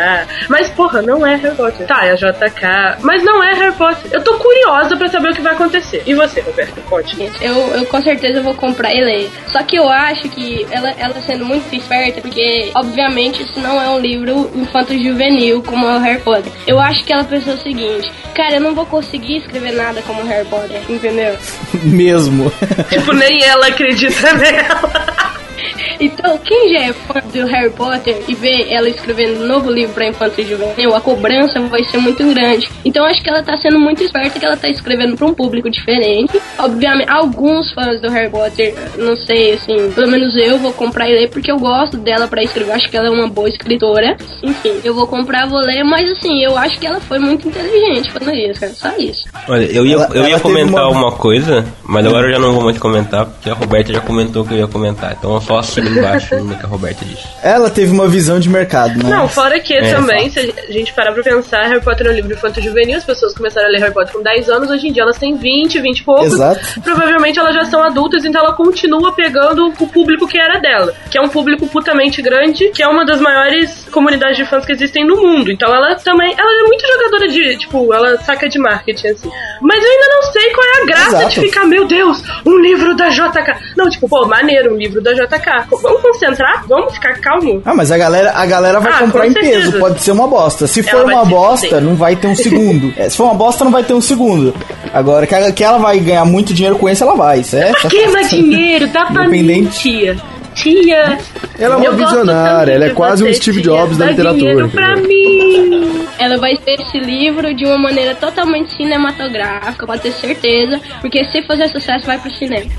Mas, 0.50 0.70
porra, 0.70 1.02
não 1.02 1.26
é 1.26 1.36
Harry 1.36 1.56
Potter. 1.56 1.88
Tá, 1.88 2.06
é 2.06 2.16
JK. 2.16 3.02
Mas 3.02 3.24
não 3.24 3.44
é 3.44 3.54
Harry 3.54 3.76
Potter. 3.76 4.12
Eu 4.12 4.24
tô 4.24 4.36
curiosa 4.36 4.96
pra 4.96 5.08
saber 5.08 5.32
o 5.32 5.34
que 5.36 5.42
vai 5.42 5.54
acontecer. 5.54 6.04
E 6.06 6.13
você, 6.13 6.42
Roberto? 6.42 6.82
Conte. 6.89 7.32
Eu, 7.42 7.56
eu 7.76 7.86
com 7.86 8.02
certeza 8.02 8.42
vou 8.42 8.54
comprar 8.56 8.94
e 8.94 9.04
ler. 9.04 9.32
Só 9.48 9.62
que 9.63 9.76
eu 9.76 9.89
acho 9.89 10.30
que 10.30 10.66
ela, 10.72 10.89
ela 10.98 11.13
sendo 11.22 11.46
muito 11.46 11.74
esperta, 11.76 12.22
porque 12.22 12.72
obviamente 12.76 13.44
isso 13.44 13.60
não 13.60 13.82
é 13.82 13.89
um 13.89 14.00
livro 14.00 14.52
infanto-juvenil 14.56 15.62
como 15.63 15.88
é 15.88 15.96
o 15.96 16.00
Harry 16.00 16.22
Potter. 16.22 16.52
Eu 16.68 16.80
acho 16.80 17.04
que 17.06 17.13
ela 17.13 17.24
pensou 17.24 17.54
o 17.54 17.58
seguinte: 17.58 18.12
cara, 18.34 18.56
eu 18.56 18.62
não 18.62 18.74
vou 18.76 18.86
conseguir 18.86 19.38
escrever 19.38 19.74
nada 19.74 20.02
como 20.02 20.24
Harry 20.24 20.48
Potter, 20.48 20.82
entendeu? 20.89 21.38
Mesmo. 21.84 22.52
Tipo, 22.89 23.13
nem 23.13 23.44
ela 23.44 23.68
acredita 23.68 24.34
nela. 24.34 25.43
Então, 26.00 26.38
quem 26.39 26.70
já 26.74 26.80
é 26.88 26.94
fã 26.94 27.22
do 27.34 27.46
Harry 27.48 27.70
Potter 27.70 28.18
e 28.28 28.34
vê 28.36 28.68
ela 28.74 28.89
escrevendo 28.89 29.44
um 29.44 29.48
novo 29.48 29.72
livro 29.72 29.94
pra 29.94 30.08
infância 30.08 30.42
e 30.42 30.46
juvenil, 30.46 30.94
a 30.96 31.00
cobrança 31.00 31.60
vai 31.62 31.84
ser 31.86 31.98
muito 31.98 32.24
grande. 32.34 32.68
Então, 32.84 33.06
acho 33.06 33.22
que 33.22 33.30
ela 33.30 33.42
tá 33.44 33.56
sendo 33.58 33.80
muito 33.80 34.04
esperta 34.04 34.38
que 34.39 34.46
ela 34.46 34.58
tá 34.58 34.68
escrevendo 34.70 35.16
pra 35.16 35.26
um 35.28 35.34
público 35.34 35.70
diferente. 35.70 36.39
Obviamente, 36.58 37.10
alguns 37.10 37.72
fãs 37.72 38.02
do 38.02 38.10
Harry 38.10 38.30
Potter, 38.30 38.74
não 38.98 39.16
sei, 39.16 39.54
assim, 39.54 39.92
pelo 39.92 40.08
menos 40.12 40.36
eu 40.36 40.58
vou 40.58 40.74
comprar 40.74 41.08
e 41.10 41.13
ler 41.13 41.30
porque 41.30 41.52
eu 41.52 41.58
gosto 41.58 41.98
dela 41.98 42.28
pra 42.28 42.44
escrever. 42.44 42.72
Acho 42.74 42.89
que 42.89 42.98
ela 42.98 43.08
é 43.08 43.12
uma 43.12 43.28
boa 43.30 43.48
escritora. 43.48 44.18
Enfim, 44.42 44.80
eu 44.84 44.94
vou 44.94 45.08
comprar, 45.08 45.48
vou 45.48 45.60
ler, 45.60 45.84
mas 45.84 46.10
assim, 46.12 46.44
eu 46.44 46.58
acho 46.58 46.78
que 46.80 46.88
ela 46.88 47.00
foi 47.00 47.20
muito 47.20 47.48
inteligente 47.48 48.12
fazendo 48.12 48.36
isso, 48.36 48.60
cara. 48.60 48.74
Só 48.74 48.92
isso. 48.98 49.24
Olha, 49.48 49.66
eu 49.66 49.86
ia, 49.86 49.94
Ela- 49.96 50.10
eu 50.13 50.28
ia 50.28 50.39
comentar 50.39 50.89
uma- 50.89 51.08
uma... 51.08 51.12
coisa, 51.13 51.66
mas 51.84 52.06
agora 52.06 52.28
eu 52.28 52.34
já 52.34 52.39
não 52.39 52.54
vou 52.54 52.63
mais 52.63 52.78
comentar, 52.78 53.26
porque 53.26 53.50
a 53.50 53.54
Roberta 53.54 53.94
já 53.94 54.02
comentou 54.02 54.44
que 54.44 54.54
eu 54.54 54.58
ia 54.58 54.68
comentar. 54.68 55.16
Então 55.18 55.32
assino 55.58 55.90
embaixo 55.90 56.36
no 56.44 56.56
que 56.58 56.66
a 56.66 56.68
Roberta 56.68 57.06
disse. 57.06 57.24
Ela 57.42 57.70
teve 57.70 57.92
uma 57.92 58.08
visão 58.08 58.40
de 58.40 58.50
mercado, 58.50 58.98
né? 59.02 59.10
Não, 59.10 59.28
fora 59.28 59.60
que 59.60 59.74
É, 59.74 59.94
também, 59.94 60.30
se 60.30 60.40
a 60.40 60.72
gente 60.72 60.94
parar 60.94 61.12
pra 61.12 61.24
pensar, 61.24 61.64
Harry 61.68 61.82
Potter 61.82 62.08
é 62.08 62.10
um 62.12 62.14
livro 62.14 62.34
infanto 62.34 62.62
juvenil, 62.62 62.98
as 62.98 63.04
pessoas 63.04 63.34
começaram 63.34 63.68
a 63.68 63.72
ler 63.72 63.80
Harry 63.80 63.94
Potter 63.94 64.14
com 64.14 64.22
10 64.24 64.50
anos, 64.50 64.70
hoje 64.70 64.88
em 64.88 64.92
dia 64.92 65.04
elas 65.04 65.18
têm 65.18 65.36
20, 65.36 65.80
20 65.80 66.00
e 66.00 66.04
poucos. 66.04 66.34
Exato. 66.34 66.82
Provavelmente 66.82 67.40
elas 67.40 67.54
já 67.56 67.66
são 67.66 67.84
adultas, 67.84 68.26
então 68.26 68.42
ela 68.42 68.54
continua 68.54 69.14
pegando 69.14 69.68
o 69.80 69.88
público 69.88 70.28
que 70.28 70.38
era 70.38 70.60
dela, 70.60 70.94
que 71.10 71.18
é 71.18 71.22
um 71.22 71.30
público 71.30 71.68
putamente 71.68 72.22
grande, 72.22 72.70
que 72.70 72.84
é 72.84 72.88
uma 72.88 73.06
das 73.06 73.20
maiores 73.20 73.88
comunidades 73.92 74.38
de 74.38 74.46
fãs 74.46 74.66
que 74.66 74.72
existem 74.72 75.06
no 75.06 75.18
mundo. 75.18 75.52
Então 75.52 75.74
ela 75.74 75.96
também, 75.96 76.34
ela 76.38 76.52
é 76.52 76.68
muito 76.68 76.86
jogadora 76.88 77.28
de, 77.28 77.58
tipo, 77.58 77.94
ela 77.94 78.18
saca 78.24 78.48
de 78.48 78.60
marketing, 78.60 79.08
assim. 79.08 79.32
Mas 79.62 79.84
eu 79.84 79.90
ainda 79.92 80.08
não 80.16 80.24
sei 80.32 80.50
qual 80.52 80.68
é 80.68 80.82
a 80.82 80.86
graça 80.86 81.18
Exato. 81.18 81.30
de 81.30 81.42
ficar, 81.42 81.66
meu 81.66 81.86
Deus, 81.86 82.24
um 82.46 82.60
livro 82.60 82.96
da 82.96 83.10
JK. 83.10 83.74
Não, 83.76 83.90
tipo, 83.90 84.08
pô, 84.08 84.26
maneiro, 84.28 84.74
um 84.74 84.78
livro 84.78 85.02
da 85.02 85.14
JK. 85.14 85.33
Vamos 85.82 86.02
concentrar? 86.02 86.65
Vamos 86.67 86.93
ficar 86.93 87.19
calmo? 87.19 87.62
Ah, 87.65 87.74
mas 87.74 87.91
a 87.91 87.98
galera, 87.98 88.32
a 88.36 88.46
galera 88.46 88.80
vai 88.80 88.93
Ah, 88.93 89.00
comprar 89.00 89.22
com 89.22 89.28
em 89.28 89.34
certeza. 89.34 89.60
peso, 89.72 89.80
pode 89.80 90.02
ser 90.02 90.12
uma 90.12 90.28
bosta. 90.28 90.67
Se 90.67 90.80
Ela 90.82 90.89
for 90.91 91.12
uma 91.12 91.26
bosta, 91.26 91.82
não 91.82 91.96
vai 91.96 92.15
ter 92.15 92.28
um 92.28 92.36
segundo. 92.36 92.93
É, 92.98 93.10
se 93.10 93.17
for 93.17 93.26
uma 93.26 93.34
bosta, 93.36 93.63
não 93.63 93.72
vai 93.72 93.84
ter 93.84 93.93
um 93.93 94.02
segundo. 94.02 94.54
Agora, 94.93 95.26
que 95.26 95.34
ela, 95.36 95.52
que 95.52 95.63
ela 95.63 95.78
vai 95.78 96.00
ganhar 96.00 96.26
muito 96.26 96.54
dinheiro 96.54 96.78
com 96.78 96.88
isso, 96.89 97.04
ela 97.04 97.15
vai. 97.15 97.39
Isso 97.39 97.56
é. 97.58 97.72
Queima 97.89 98.24
dinheiro, 98.26 98.88
dá 98.88 99.06
pra 99.06 99.28
mim, 99.28 99.39
Independente. 99.39 99.80
tia. 99.80 100.17
Tia. 100.54 101.17
Ela 101.58 101.74
é 101.76 101.78
uma 101.78 101.86
eu 101.86 101.96
visionária, 101.96 102.74
ela 102.74 102.86
é 102.86 102.89
quase 102.91 103.24
um 103.24 103.34
Steve 103.34 103.62
tia, 103.62 103.72
Jobs 103.72 103.98
da 103.98 104.06
literatura, 104.06 104.39
dinheiro 104.39 104.69
pra 104.69 104.96
mim. 104.98 106.06
Ela 106.19 106.38
vai 106.38 106.56
ter 106.58 106.80
esse 106.80 107.00
livro 107.00 107.54
de 107.56 107.65
uma 107.65 107.78
maneira 107.78 108.13
totalmente 108.13 108.76
cinematográfica, 108.78 109.86
pode 109.88 110.02
ter 110.04 110.12
certeza, 110.12 110.80
porque 111.02 111.26
se 111.26 111.41
fazer 111.41 111.67
sucesso, 111.69 112.06
vai 112.06 112.19
pro 112.19 112.32
cinema. 112.36 112.69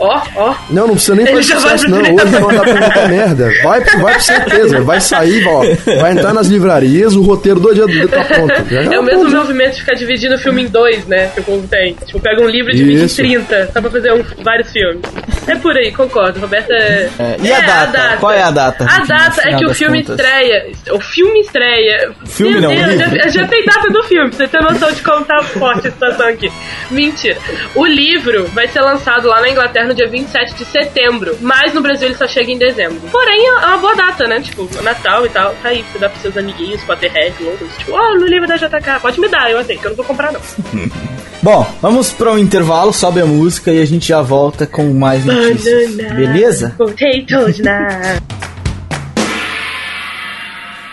Ó, 0.00 0.22
ó. 0.36 0.54
Não, 0.70 0.86
não 0.86 0.94
precisa 0.94 1.14
nem 1.14 1.26
fazer 1.26 1.54
vai 1.54 1.60
sucesso, 1.60 1.88
não. 1.88 1.98
Hoje 1.98 2.10
não 2.40 2.48
dá 2.48 2.60
pra 2.62 2.80
muita 2.80 3.08
merda. 3.08 3.50
Vai, 3.62 3.80
vai 3.84 4.14
com 4.14 4.20
certeza. 4.20 4.80
Vai 4.80 5.00
sair, 5.00 5.46
ó. 5.46 5.60
Vai 6.00 6.12
entrar 6.12 6.32
nas 6.32 6.46
livrarias, 6.48 7.14
o 7.14 7.22
roteiro 7.22 7.60
do 7.60 7.74
dia 7.74 7.86
do 7.86 7.92
dia 7.92 8.08
tá 8.08 8.24
pronto. 8.24 8.54
Já- 8.70 8.82
já 8.84 8.94
É 8.94 8.98
o 8.98 9.02
mesmo 9.02 9.28
movimento 9.30 9.74
de 9.74 9.80
ficar 9.80 9.94
dividindo 9.94 10.34
o 10.34 10.38
filme 10.38 10.62
em 10.62 10.66
dois, 10.66 11.06
né? 11.06 11.30
Que 11.34 11.40
o 11.40 11.44
povo 11.44 11.66
tem. 11.68 11.94
Tipo, 12.06 12.18
pega 12.20 12.40
um 12.42 12.48
livro 12.48 12.70
e 12.72 12.76
divide 12.76 13.02
em 13.02 13.04
Isso. 13.04 13.16
30, 13.16 13.70
só 13.72 13.80
pra 13.80 13.90
fazer 13.90 14.12
um- 14.12 14.24
vários 14.42 14.70
filmes. 14.72 15.02
É 15.46 15.54
por 15.56 15.76
aí, 15.76 15.90
concordo. 15.92 16.40
Roberta 16.40 16.72
é. 16.72 17.08
É, 17.18 17.36
e 17.42 17.52
a 17.52 17.60
data? 17.60 18.16
Qual 18.18 18.32
é 18.32 18.42
a 18.42 18.50
data? 18.50 18.84
A 18.88 19.04
data 19.04 19.42
é 19.48 19.56
que 19.56 19.66
o 19.66 19.74
filme 19.74 20.02
contas. 20.04 20.18
estreia. 20.24 20.66
O 20.92 21.00
filme 21.00 21.40
estreia. 21.40 22.12
Filme 22.26 22.52
Meu 22.60 22.62
não, 22.62 22.74
Deus, 22.74 22.86
livro. 22.94 23.16
já, 23.16 23.28
já 23.28 23.46
tem 23.48 23.64
data 23.64 23.88
do 23.90 24.02
filme, 24.04 24.30
pra 24.30 24.38
você 24.38 24.48
ter 24.48 24.60
noção 24.62 24.92
de 24.92 25.02
como 25.02 25.24
tá 25.24 25.42
forte 25.42 25.88
a 25.88 25.90
situação 25.90 26.28
aqui. 26.28 26.50
Mentira. 26.90 27.36
O 27.74 27.84
livro 27.86 28.46
vai 28.54 28.68
ser 28.68 28.80
lançado 28.80 29.28
lá 29.28 29.40
na 29.40 29.48
Inglaterra 29.50 29.89
no 29.90 29.94
dia 29.94 30.08
27 30.08 30.54
de 30.54 30.64
setembro. 30.64 31.36
Mas 31.40 31.74
no 31.74 31.82
Brasil 31.82 32.06
ele 32.06 32.16
só 32.16 32.28
chega 32.28 32.50
em 32.50 32.58
dezembro. 32.58 33.00
Porém, 33.10 33.46
é 33.46 33.52
uma 33.66 33.78
boa 33.78 33.94
data, 33.96 34.26
né? 34.26 34.40
Tipo, 34.40 34.68
Natal 34.82 35.26
e 35.26 35.28
tal. 35.28 35.52
Tá 35.62 35.68
aí, 35.68 35.84
você 35.92 35.98
dá 35.98 36.08
pros 36.08 36.22
seus 36.22 36.36
amiguinhos, 36.36 36.82
Potterhead, 36.84 37.34
loucos. 37.42 37.68
Tipo, 37.76 37.92
ó, 37.92 38.14
no 38.14 38.26
livro 38.26 38.46
da 38.46 38.56
JK. 38.56 39.00
Pode 39.02 39.20
me 39.20 39.28
dar, 39.28 39.50
eu 39.50 39.58
aceito, 39.58 39.80
que 39.80 39.86
eu 39.86 39.90
não 39.90 39.96
vou 39.96 40.06
comprar, 40.06 40.32
não. 40.32 40.40
Bom, 41.42 41.66
vamos 41.80 42.12
para 42.12 42.30
um 42.32 42.38
intervalo, 42.38 42.92
sobe 42.92 43.20
a 43.20 43.26
música 43.26 43.72
e 43.72 43.80
a 43.80 43.84
gente 43.86 44.08
já 44.08 44.20
volta 44.20 44.66
com 44.66 44.92
mais 44.92 45.24
notícias. 45.24 45.96
Banana, 45.96 46.14
Beleza? 46.14 46.74
Potatoes 46.76 47.58
na. 47.60 47.78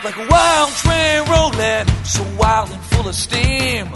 like 0.03 0.15
a 0.15 0.27
wild 0.29 0.71
train 0.77 1.23
rolling, 1.29 1.85
so 2.05 2.23
wild 2.39 2.71
and 2.71 2.81
full 2.85 3.09
of 3.09 3.13
steam. 3.13 3.89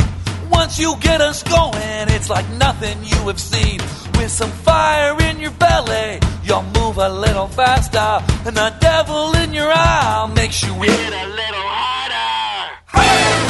Once 0.51 0.77
you 0.77 0.93
get 0.99 1.21
us 1.21 1.41
going, 1.43 2.09
it's 2.09 2.29
like 2.29 2.47
nothing 2.59 2.97
you 3.03 3.15
have 3.27 3.39
seen. 3.39 3.79
With 4.17 4.29
some 4.29 4.51
fire 4.63 5.15
in 5.29 5.39
your 5.39 5.51
belly, 5.51 6.19
you'll 6.43 6.63
move 6.75 6.97
a 6.97 7.09
little 7.09 7.47
faster, 7.47 8.23
and 8.45 8.55
the 8.55 8.73
devil 8.79 9.33
in 9.35 9.53
your 9.53 9.71
eye 9.71 10.31
makes 10.35 10.61
you 10.63 10.73
hit 10.73 11.13
a 11.13 11.27
little 11.27 11.67
harder. 11.67 12.71
Hey! 12.93 13.41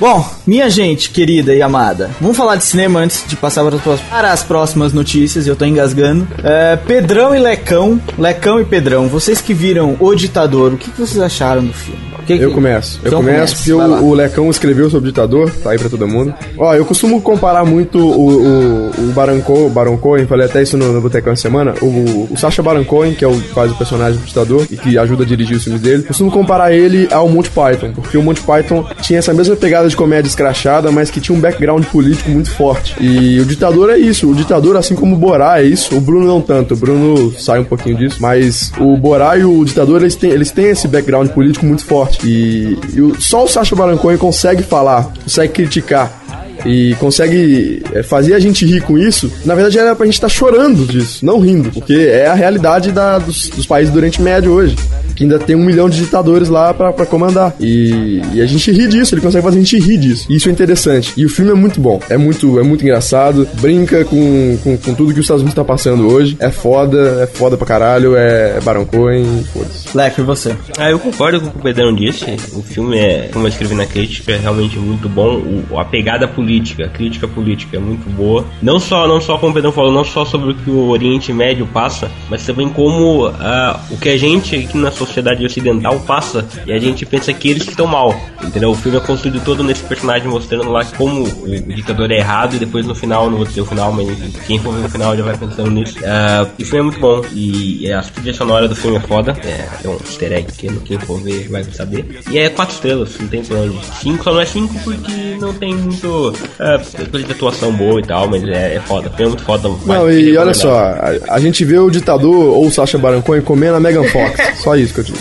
Bom, 0.00 0.28
minha 0.44 0.68
gente 0.68 1.10
querida 1.10 1.54
e 1.54 1.62
amada, 1.62 2.10
vamos 2.20 2.36
falar 2.36 2.56
de 2.56 2.64
cinema 2.64 2.98
antes 2.98 3.24
de 3.28 3.36
passar 3.36 3.62
para 3.62 3.76
as 3.76 3.82
próximas, 3.82 4.10
para 4.10 4.32
as 4.32 4.42
próximas 4.42 4.92
notícias. 4.92 5.46
Eu 5.46 5.54
tô 5.54 5.64
engasgando. 5.64 6.26
É, 6.42 6.74
Pedrão 6.74 7.32
e 7.34 7.38
Lecão, 7.38 8.00
Lecão 8.18 8.60
e 8.60 8.64
Pedrão, 8.64 9.06
vocês 9.06 9.40
que 9.40 9.54
viram 9.54 9.96
O 10.00 10.12
Ditador, 10.14 10.72
o 10.72 10.76
que, 10.76 10.90
que 10.90 11.00
vocês 11.00 11.20
acharam 11.22 11.64
do 11.64 11.72
filme? 11.72 12.11
Que 12.26 12.34
Eu 12.34 12.48
que- 12.48 12.54
começo. 12.54 13.00
Eu 13.02 13.08
Então 13.08 13.20
começo 13.20 13.56
porque 13.56 13.72
o, 13.72 14.04
o 14.04 14.14
Lecão 14.14 14.50
escreveu 14.50 14.88
sobre 14.90 15.08
o 15.08 15.12
ditador, 15.12 15.50
tá 15.62 15.70
aí 15.70 15.78
pra 15.78 15.88
todo 15.88 16.06
mundo. 16.06 16.32
Ó, 16.58 16.74
eu 16.74 16.84
costumo 16.84 17.20
comparar 17.20 17.64
muito 17.64 17.98
o, 17.98 18.28
o, 18.30 18.90
o 18.98 19.12
Baron, 19.12 19.40
Co, 19.40 19.68
Baron 19.68 19.96
Cohen, 19.96 20.26
falei 20.26 20.46
até 20.46 20.62
isso 20.62 20.76
no, 20.76 20.92
no 20.92 21.00
Botecão 21.00 21.32
essa 21.32 21.42
semana, 21.42 21.74
o, 21.82 22.28
o 22.30 22.36
Sacha 22.36 22.62
Baron 22.62 22.84
Cohen, 22.84 23.14
que 23.14 23.24
é 23.24 23.28
o 23.28 23.34
faz 23.34 23.70
o 23.70 23.74
personagem 23.74 24.18
do 24.18 24.24
ditador 24.24 24.66
e 24.70 24.76
que 24.76 24.96
ajuda 24.98 25.24
a 25.24 25.26
dirigir 25.26 25.56
os 25.56 25.64
filmes 25.64 25.82
dele, 25.82 26.02
costumo 26.04 26.30
comparar 26.30 26.72
ele 26.72 27.08
ao 27.10 27.28
Monty 27.28 27.50
Python, 27.50 27.92
porque 27.92 28.16
o 28.16 28.22
Monty 28.22 28.40
Python 28.42 28.84
tinha 29.00 29.18
essa 29.18 29.32
mesma 29.34 29.56
pegada 29.56 29.88
de 29.88 29.96
comédia 29.96 30.28
escrachada, 30.28 30.90
mas 30.90 31.10
que 31.10 31.20
tinha 31.20 31.36
um 31.36 31.40
background 31.40 31.84
político 31.86 32.30
muito 32.30 32.50
forte. 32.50 32.94
E 33.00 33.40
o 33.40 33.44
ditador 33.44 33.90
é 33.90 33.98
isso, 33.98 34.30
o 34.30 34.34
ditador, 34.34 34.76
assim 34.76 34.94
como 34.94 35.14
o 35.16 35.18
Borá 35.18 35.60
é 35.60 35.64
isso, 35.64 35.96
o 35.96 36.00
Bruno 36.00 36.26
não 36.26 36.40
tanto, 36.40 36.74
o 36.74 36.76
Bruno 36.76 37.32
sai 37.38 37.58
um 37.60 37.64
pouquinho 37.64 37.96
disso, 37.96 38.16
mas 38.20 38.72
o 38.78 38.96
Borá 38.96 39.36
e 39.36 39.44
o 39.44 39.64
ditador, 39.64 40.00
eles 40.02 40.14
têm, 40.16 40.30
eles 40.30 40.50
têm 40.50 40.66
esse 40.66 40.86
background 40.88 41.28
político 41.30 41.66
muito 41.66 41.84
forte. 41.84 42.11
E, 42.24 42.76
e 42.94 43.00
o- 43.00 43.20
só 43.20 43.44
o 43.44 43.48
Sacha 43.48 43.74
Baron 43.74 43.96
Cohen 43.98 44.16
consegue 44.18 44.62
falar, 44.62 45.12
consegue 45.24 45.52
criticar 45.52 46.20
e 46.64 46.94
consegue 47.00 47.82
é, 47.92 48.02
fazer 48.04 48.34
a 48.34 48.38
gente 48.38 48.64
rir 48.64 48.82
com 48.82 48.96
isso, 48.96 49.32
na 49.44 49.54
verdade 49.54 49.78
era 49.78 49.96
pra 49.96 50.06
gente 50.06 50.14
estar 50.14 50.28
chorando 50.28 50.86
disso, 50.86 51.24
não 51.26 51.40
rindo, 51.40 51.70
porque 51.72 51.92
é 51.94 52.26
a 52.26 52.34
realidade 52.34 52.92
da- 52.92 53.18
dos, 53.18 53.48
dos 53.48 53.66
países 53.66 53.92
do 53.92 53.96
Oriente 53.96 54.22
Médio 54.22 54.52
hoje. 54.52 54.76
Que 55.14 55.24
ainda 55.24 55.38
tem 55.38 55.54
um 55.56 55.64
milhão 55.64 55.88
de 55.88 55.98
ditadores 55.98 56.48
lá 56.48 56.72
pra, 56.74 56.92
pra 56.92 57.06
comandar. 57.06 57.54
E, 57.60 58.20
e 58.34 58.40
a 58.40 58.46
gente 58.46 58.70
ri 58.72 58.86
disso, 58.88 59.14
ele 59.14 59.20
consegue 59.22 59.44
fazer 59.44 59.58
a 59.58 59.62
gente 59.62 59.78
rir 59.78 59.98
disso. 59.98 60.26
E 60.30 60.36
isso 60.36 60.48
é 60.48 60.52
interessante. 60.52 61.12
E 61.16 61.24
o 61.24 61.28
filme 61.28 61.50
é 61.50 61.54
muito 61.54 61.80
bom. 61.80 62.00
É 62.08 62.16
muito, 62.16 62.58
é 62.58 62.62
muito 62.62 62.82
engraçado. 62.82 63.46
Brinca 63.60 64.04
com, 64.04 64.58
com, 64.62 64.76
com 64.76 64.94
tudo 64.94 65.12
que 65.12 65.20
os 65.20 65.24
Estados 65.24 65.42
Unidos 65.42 65.54
tá 65.54 65.64
passando 65.64 66.08
hoje. 66.08 66.36
É 66.40 66.50
foda, 66.50 67.20
é 67.22 67.26
foda 67.26 67.56
pra 67.56 67.66
caralho. 67.66 68.16
É, 68.16 68.56
é 68.56 68.60
Baron 68.60 68.84
Cohen, 68.86 69.44
foda-se. 69.52 69.96
Leco, 69.96 70.20
e 70.20 70.24
você? 70.24 70.56
Ah, 70.78 70.90
eu 70.90 70.98
concordo 70.98 71.40
com 71.40 71.46
o 71.48 71.50
que 71.50 71.58
o 71.58 71.62
Pedrão 71.62 71.94
disse. 71.94 72.24
O 72.54 72.62
filme 72.62 72.98
é, 72.98 73.28
como 73.32 73.44
eu 73.46 73.48
escrevi 73.48 73.74
na 73.74 73.86
crítica, 73.86 74.32
é 74.32 74.36
realmente 74.38 74.78
muito 74.78 75.08
bom. 75.08 75.42
O- 75.70 75.78
a 75.78 75.84
pegada 75.84 76.26
política, 76.28 76.84
a 76.86 76.88
crítica 76.88 77.26
política 77.28 77.76
é 77.76 77.80
muito 77.80 78.08
boa. 78.10 78.44
Não 78.62 78.78
só, 78.80 79.06
não 79.06 79.20
só 79.20 79.36
como 79.38 79.52
o 79.52 79.54
Pedrão 79.54 79.72
falou, 79.72 79.92
não 79.92 80.04
só 80.04 80.24
sobre 80.24 80.52
o 80.52 80.54
que 80.54 80.70
o 80.70 80.88
Oriente 80.88 81.32
Médio 81.32 81.66
passa, 81.66 82.10
mas 82.30 82.44
também 82.44 82.68
como 82.68 83.26
ah, 83.26 83.80
o 83.90 83.96
que 83.96 84.08
a 84.08 84.16
gente 84.16 84.54
aqui 84.56 84.76
na 84.78 84.90
sociedade 84.90 85.11
ocidental 85.44 86.00
passa 86.00 86.44
e 86.66 86.72
a 86.72 86.78
gente 86.78 87.04
pensa 87.04 87.32
que 87.32 87.48
eles 87.48 87.62
que 87.62 87.70
estão 87.70 87.86
mal. 87.86 88.14
Entendeu? 88.42 88.70
O 88.70 88.74
filme 88.74 88.98
é 88.98 89.00
construído 89.00 89.42
todo 89.44 89.62
nesse 89.62 89.82
personagem 89.82 90.28
mostrando 90.28 90.70
lá 90.70 90.84
como 90.84 91.22
o 91.24 91.74
ditador 91.74 92.10
é 92.10 92.18
errado 92.18 92.56
e 92.56 92.58
depois 92.58 92.86
no 92.86 92.94
final, 92.94 93.30
não 93.30 93.38
vou 93.38 93.46
dizer 93.46 93.60
o 93.60 93.66
final, 93.66 93.92
mas 93.92 94.08
quem 94.46 94.58
for 94.58 94.74
ver 94.74 94.82
no 94.82 94.88
final 94.88 95.16
já 95.16 95.22
vai 95.22 95.36
pensando 95.36 95.70
nisso. 95.70 95.98
Ah, 96.04 96.46
o 96.58 96.64
filme 96.64 96.80
é 96.80 96.82
muito 96.82 97.00
bom 97.00 97.22
e 97.32 97.90
a 97.90 98.02
trilha 98.02 98.34
sonora 98.34 98.68
do 98.68 98.74
filme 98.74 98.96
é 98.96 99.00
foda. 99.00 99.36
É, 99.44 99.86
é 99.86 99.88
um 99.88 99.94
easter 99.94 100.32
egg 100.32 100.52
pequeno, 100.52 100.80
quem 100.80 100.98
for 100.98 101.20
ver 101.20 101.48
vai 101.48 101.64
saber. 101.64 102.20
E 102.30 102.38
é 102.38 102.48
quatro 102.48 102.74
estrelas, 102.74 103.18
não 103.18 103.28
tem 103.28 103.42
plano. 103.44 103.78
Cinco 104.00 104.24
só 104.24 104.32
não 104.32 104.40
é 104.40 104.46
cinco 104.46 104.74
porque 104.82 105.36
não 105.40 105.52
tem 105.54 105.74
muito 105.74 106.34
ah, 106.58 106.80
coisa 107.10 107.26
de 107.26 107.32
atuação 107.32 107.72
boa 107.72 108.00
e 108.00 108.04
tal, 108.04 108.28
mas 108.28 108.42
é, 108.44 108.76
é 108.76 108.80
foda. 108.80 109.08
O 109.08 109.12
filme 109.12 109.24
é 109.24 109.28
muito 109.28 109.44
foda. 109.44 109.68
Não, 109.86 110.10
e 110.10 110.24
ser 110.24 110.38
olha 110.38 110.54
só, 110.54 110.76
a, 110.76 111.34
a 111.34 111.40
gente 111.40 111.64
vê 111.64 111.78
o 111.78 111.90
ditador 111.90 112.34
ou 112.34 112.66
o 112.66 112.70
Sacha 112.70 112.98
Baron 112.98 113.22
Cohen 113.22 113.42
comendo 113.42 113.76
a 113.76 113.80
Megan 113.80 114.04
Fox. 114.04 114.60
Só 114.62 114.76
isso 114.76 114.91
que 114.92 115.00
eu 115.00 115.04
digo. 115.04 115.18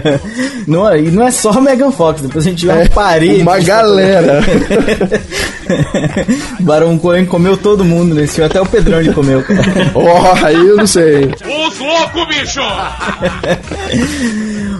não, 0.66 0.88
é- 0.88 1.00
e 1.00 1.10
não 1.10 1.26
é 1.26 1.30
só 1.30 1.60
Megan 1.60 1.90
Fox, 1.90 2.22
depois 2.22 2.46
a 2.46 2.50
gente 2.50 2.66
vê 2.66 2.72
uma 2.72 2.82
É, 2.82 2.88
parede. 2.88 3.42
uma 3.42 3.58
galera. 3.60 4.40
Barão 6.60 6.98
Cohen 6.98 7.24
comeu 7.26 7.56
todo 7.56 7.84
mundo 7.84 8.14
nesse 8.14 8.34
filme, 8.34 8.50
até 8.50 8.60
o 8.60 8.66
Pedrão 8.66 9.00
ele 9.00 9.12
comeu. 9.12 9.42
cara. 9.42 9.62
Ó, 9.94 10.34
aí 10.44 10.54
eu 10.54 10.76
não 10.76 10.86
sei. 10.86 11.24
hein. 11.24 11.30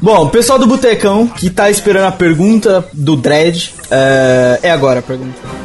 Bom, 0.02 0.28
pessoal 0.28 0.58
do 0.58 0.66
Botecão, 0.66 1.26
que 1.26 1.48
tá 1.50 1.70
esperando 1.70 2.06
a 2.06 2.12
pergunta 2.12 2.84
do 2.92 3.16
Dredd, 3.16 3.70
é, 3.90 4.58
é 4.62 4.70
agora 4.70 4.98
a 5.00 5.02
pergunta. 5.02 5.63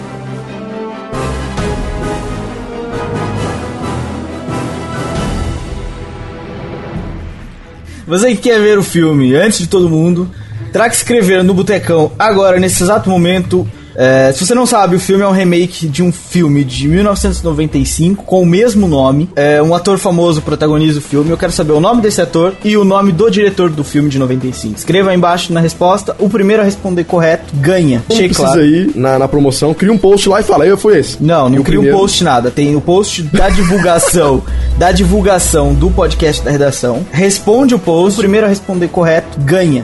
Você 8.10 8.32
que 8.32 8.42
quer 8.50 8.60
ver 8.60 8.76
o 8.76 8.82
filme 8.82 9.36
antes 9.36 9.60
de 9.60 9.68
todo 9.68 9.88
mundo, 9.88 10.28
terá 10.74 10.90
que 10.90 10.96
escrever 10.96 11.44
no 11.44 11.54
Botecão 11.54 12.12
agora, 12.18 12.60
nesse 12.60 12.82
exato 12.82 13.08
momento. 13.08 13.70
É, 13.96 14.32
se 14.34 14.46
você 14.46 14.54
não 14.54 14.66
sabe, 14.66 14.96
o 14.96 15.00
filme 15.00 15.24
é 15.24 15.28
um 15.28 15.32
remake 15.32 15.88
de 15.88 16.04
um 16.04 16.12
filme 16.12 16.64
de 16.64 16.88
1995 16.88 18.24
com 18.24 18.42
o 18.42 18.46
mesmo 18.46 18.88
nome. 18.88 19.30
É, 19.36 19.62
um 19.62 19.74
ator 19.74 19.98
famoso 19.98 20.42
protagoniza 20.42 21.00
o 21.00 21.02
filme. 21.02 21.30
Eu 21.30 21.38
quero 21.38 21.52
saber 21.52 21.74
o 21.74 21.80
nome 21.80 22.02
desse 22.02 22.22
ator 22.22 22.56
e 22.64 22.78
o 22.78 22.84
nome 22.84 23.12
do 23.12 23.30
diretor 23.30 23.70
do 23.70 23.84
filme 23.84 24.10
de 24.10 24.20
95. 24.20 24.78
Escreva 24.78 25.10
aí 25.12 25.18
embaixo 25.18 25.52
na 25.54 25.60
resposta. 25.60 26.16
O 26.20 26.30
primeiro 26.30 26.62
a 26.62 26.66
responder 26.66 27.04
correto 27.04 27.54
ganha. 27.56 28.04
Precisa 28.08 28.34
claro. 28.34 28.66
ir 28.66 28.92
na, 28.96 29.20
na 29.20 29.28
promoção, 29.28 29.74
cria 29.74 29.92
um 29.92 29.98
post 29.98 30.28
lá 30.30 30.40
e 30.40 30.44
fala, 30.44 30.66
eu 30.66 30.78
fui 30.78 30.98
esse. 30.98 31.22
Não, 31.22 31.50
não 31.50 31.64
cria 31.64 31.80
um 31.80 31.92
post 31.92 32.24
nada. 32.24 32.52
Tem 32.52 32.76
o 32.76 32.82
post 32.82 33.22
da 33.24 33.50
divulgação, 33.50 34.44
da 34.78 34.92
divulgação 34.92 35.74
do 35.74 35.90
podcast 35.90 36.44
da 36.44 36.52
redação. 36.52 37.06
Responde 37.12 37.76
o 37.76 37.80
post, 37.80 38.20
o 38.20 38.22
primeiro 38.22 38.46
a 38.46 38.50
responder 38.50 38.88
correto 38.88 39.40
ganha. 39.40 39.84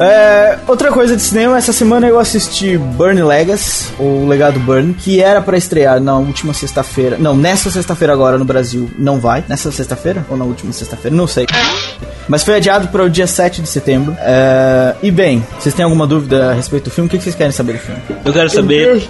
É, 0.00 0.58
outra 0.68 0.92
coisa 0.92 1.16
de 1.16 1.22
cinema, 1.22 1.58
essa 1.58 1.72
semana 1.72 2.06
eu 2.06 2.20
assisti 2.20 2.78
Burn 2.78 3.20
Legacy, 3.20 3.92
o 3.98 4.26
Legado 4.28 4.60
Burn, 4.60 4.94
que 4.94 5.20
era 5.20 5.40
pra 5.42 5.56
estrear 5.56 6.00
na 6.00 6.16
última 6.16 6.54
sexta-feira. 6.54 7.16
Não, 7.18 7.36
nessa 7.36 7.68
sexta-feira 7.68 8.12
agora 8.12 8.38
no 8.38 8.44
Brasil 8.44 8.88
não 8.96 9.18
vai. 9.18 9.44
Nessa 9.48 9.72
sexta-feira? 9.72 10.24
Ou 10.30 10.36
na 10.36 10.44
última 10.44 10.72
sexta-feira? 10.72 11.16
Não 11.16 11.26
sei. 11.26 11.46
Mas 12.28 12.44
foi 12.44 12.56
adiado 12.56 12.88
para 12.88 13.02
o 13.04 13.10
dia 13.10 13.26
7 13.26 13.62
de 13.62 13.68
setembro. 13.68 14.14
É, 14.20 14.94
e 15.02 15.10
bem, 15.10 15.44
vocês 15.58 15.74
têm 15.74 15.84
alguma 15.84 16.06
dúvida 16.06 16.50
a 16.50 16.52
respeito 16.52 16.84
do 16.84 16.90
filme? 16.90 17.08
O 17.08 17.10
que 17.10 17.18
vocês 17.18 17.34
querem 17.34 17.52
saber 17.52 17.74
do 17.74 17.78
filme? 17.78 18.00
Eu 18.24 18.32
quero 18.32 18.50
saber. 18.50 19.02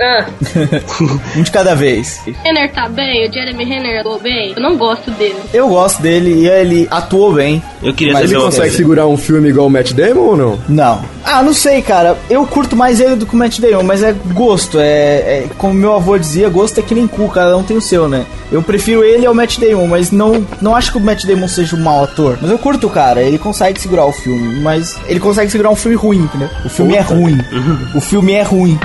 Ah, 0.00 0.26
Um 1.36 1.42
de 1.42 1.50
cada 1.50 1.74
vez. 1.74 2.20
Renner 2.44 2.72
tá 2.72 2.88
bem, 2.88 3.28
o 3.28 3.32
Jeremy 3.32 3.64
Renner 3.64 4.00
atuou 4.00 4.18
bem. 4.20 4.52
Eu 4.56 4.62
não 4.62 4.76
gosto 4.76 5.10
dele. 5.12 5.36
Eu 5.52 5.68
gosto 5.68 6.02
dele 6.02 6.30
e 6.42 6.48
ele 6.48 6.88
atuou 6.90 7.32
bem. 7.32 7.62
Eu 7.82 7.94
queria 7.94 8.12
Mas 8.14 8.22
saber 8.22 8.34
Ele 8.34 8.42
consegue 8.44 8.62
coisa. 8.62 8.76
segurar 8.76 9.06
um 9.06 9.16
filme 9.16 9.48
igual 9.48 9.66
o 9.66 9.70
Matt 9.70 9.92
Damon 9.92 10.20
ou 10.20 10.36
não? 10.36 10.58
Não. 10.68 11.04
Ah, 11.24 11.42
não 11.42 11.54
sei, 11.54 11.80
cara. 11.82 12.16
Eu 12.28 12.46
curto 12.46 12.74
mais 12.76 13.00
ele 13.00 13.16
do 13.16 13.26
que 13.26 13.34
o 13.34 13.36
Matt 13.36 13.58
Damon, 13.60 13.82
mas 13.84 14.02
é 14.02 14.14
gosto. 14.34 14.78
É, 14.78 14.84
é- 14.84 15.46
como 15.56 15.74
meu 15.74 15.94
avô 15.94 16.18
dizia, 16.18 16.48
gosto 16.48 16.78
é 16.78 16.82
que 16.82 16.94
nem 16.94 17.06
cu, 17.06 17.28
cada 17.28 17.56
um 17.56 17.62
tem 17.62 17.76
o 17.76 17.80
seu, 17.80 18.08
né? 18.08 18.24
Eu 18.50 18.62
prefiro 18.62 19.04
ele 19.04 19.24
ao 19.26 19.34
Matt 19.34 19.58
Damon, 19.58 19.86
mas 19.86 20.10
não, 20.10 20.44
não 20.60 20.74
acho 20.74 20.90
que 20.92 20.98
o 20.98 21.00
Matt 21.00 21.24
Damon 21.24 21.46
seja 21.48 21.76
um 21.76 21.80
mau 21.80 22.02
ator. 22.02 22.38
Mas 22.40 22.50
eu 22.50 22.58
curto 22.58 22.86
o 22.86 22.90
cara, 22.90 23.20
ele 23.22 23.38
consegue 23.38 23.80
segurar 23.80 24.04
o 24.06 24.12
filme, 24.12 24.60
mas 24.60 24.98
ele 25.06 25.20
consegue 25.20 25.50
segurar 25.50 25.70
um 25.70 25.76
filme 25.76 25.96
ruim, 25.96 26.18
entendeu? 26.18 26.48
O 26.64 26.68
filme 26.68 26.94
é 26.96 27.00
ruim. 27.00 27.38
O 27.94 28.00
filme 28.00 28.32
é 28.32 28.42
ruim. 28.42 28.78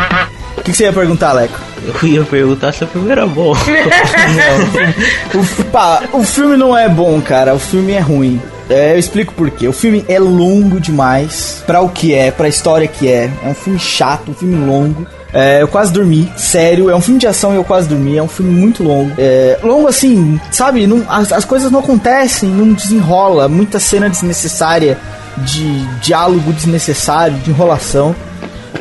O 0.58 0.62
que, 0.62 0.72
que 0.72 0.78
você 0.78 0.84
ia 0.86 0.94
perguntar, 0.94 1.32
Leco? 1.34 1.60
Eu 2.02 2.08
ia 2.10 2.24
perguntar 2.24 2.72
se 2.74 2.84
o 2.84 2.88
filme 2.88 3.12
era 3.12 3.26
bom. 3.28 3.54
O, 5.34 5.44
fi- 5.44 5.64
pá, 5.66 6.04
o 6.14 6.24
filme 6.24 6.58
não 6.58 6.76
é 6.78 6.88
bom, 6.90 7.22
cara. 7.22 7.54
O 7.54 7.60
filme 7.60 7.92
é 7.94 8.00
ruim. 8.00 8.42
É, 8.70 8.94
eu 8.94 9.00
explico 9.00 9.34
por 9.34 9.50
quê. 9.52 9.68
O 9.68 9.74
filme 9.74 10.04
é 10.08 10.18
longo 10.20 10.80
demais 10.80 11.64
pra 11.68 11.82
o 11.82 11.90
que 11.90 12.14
é, 12.16 12.32
pra 12.32 12.48
história 12.48 12.88
que 12.88 13.08
é. 13.08 13.30
É 13.44 13.48
um 13.50 13.54
filme 13.54 13.80
chato, 13.80 14.32
um 14.32 14.34
filme 14.34 14.56
longo. 14.66 15.06
É, 15.36 15.62
eu 15.62 15.68
quase 15.68 15.92
dormi, 15.92 16.32
sério. 16.38 16.90
É 16.90 16.96
um 16.96 17.02
filme 17.02 17.20
de 17.20 17.28
ação 17.28 17.52
e 17.52 17.58
eu 17.58 17.64
quase 17.66 17.90
dormi. 17.90 18.18
É 18.18 18.24
um 18.24 18.28
filme 18.28 18.52
muito 18.52 18.82
longo. 18.82 19.12
É, 19.18 19.60
longo 19.62 19.86
assim, 19.86 20.40
sabe? 20.50 20.88
Não, 20.88 21.04
as, 21.10 21.34
as 21.34 21.44
coisas 21.44 21.70
não 21.70 21.82
acontecem, 21.82 22.50
não 22.50 22.72
desenrola. 22.72 23.50
Muita 23.50 23.78
cena 23.78 24.10
desnecessária, 24.10 24.98
de 25.40 25.86
diálogo 26.00 26.54
desnecessário, 26.54 27.38
de 27.40 27.50
enrolação. 27.50 28.16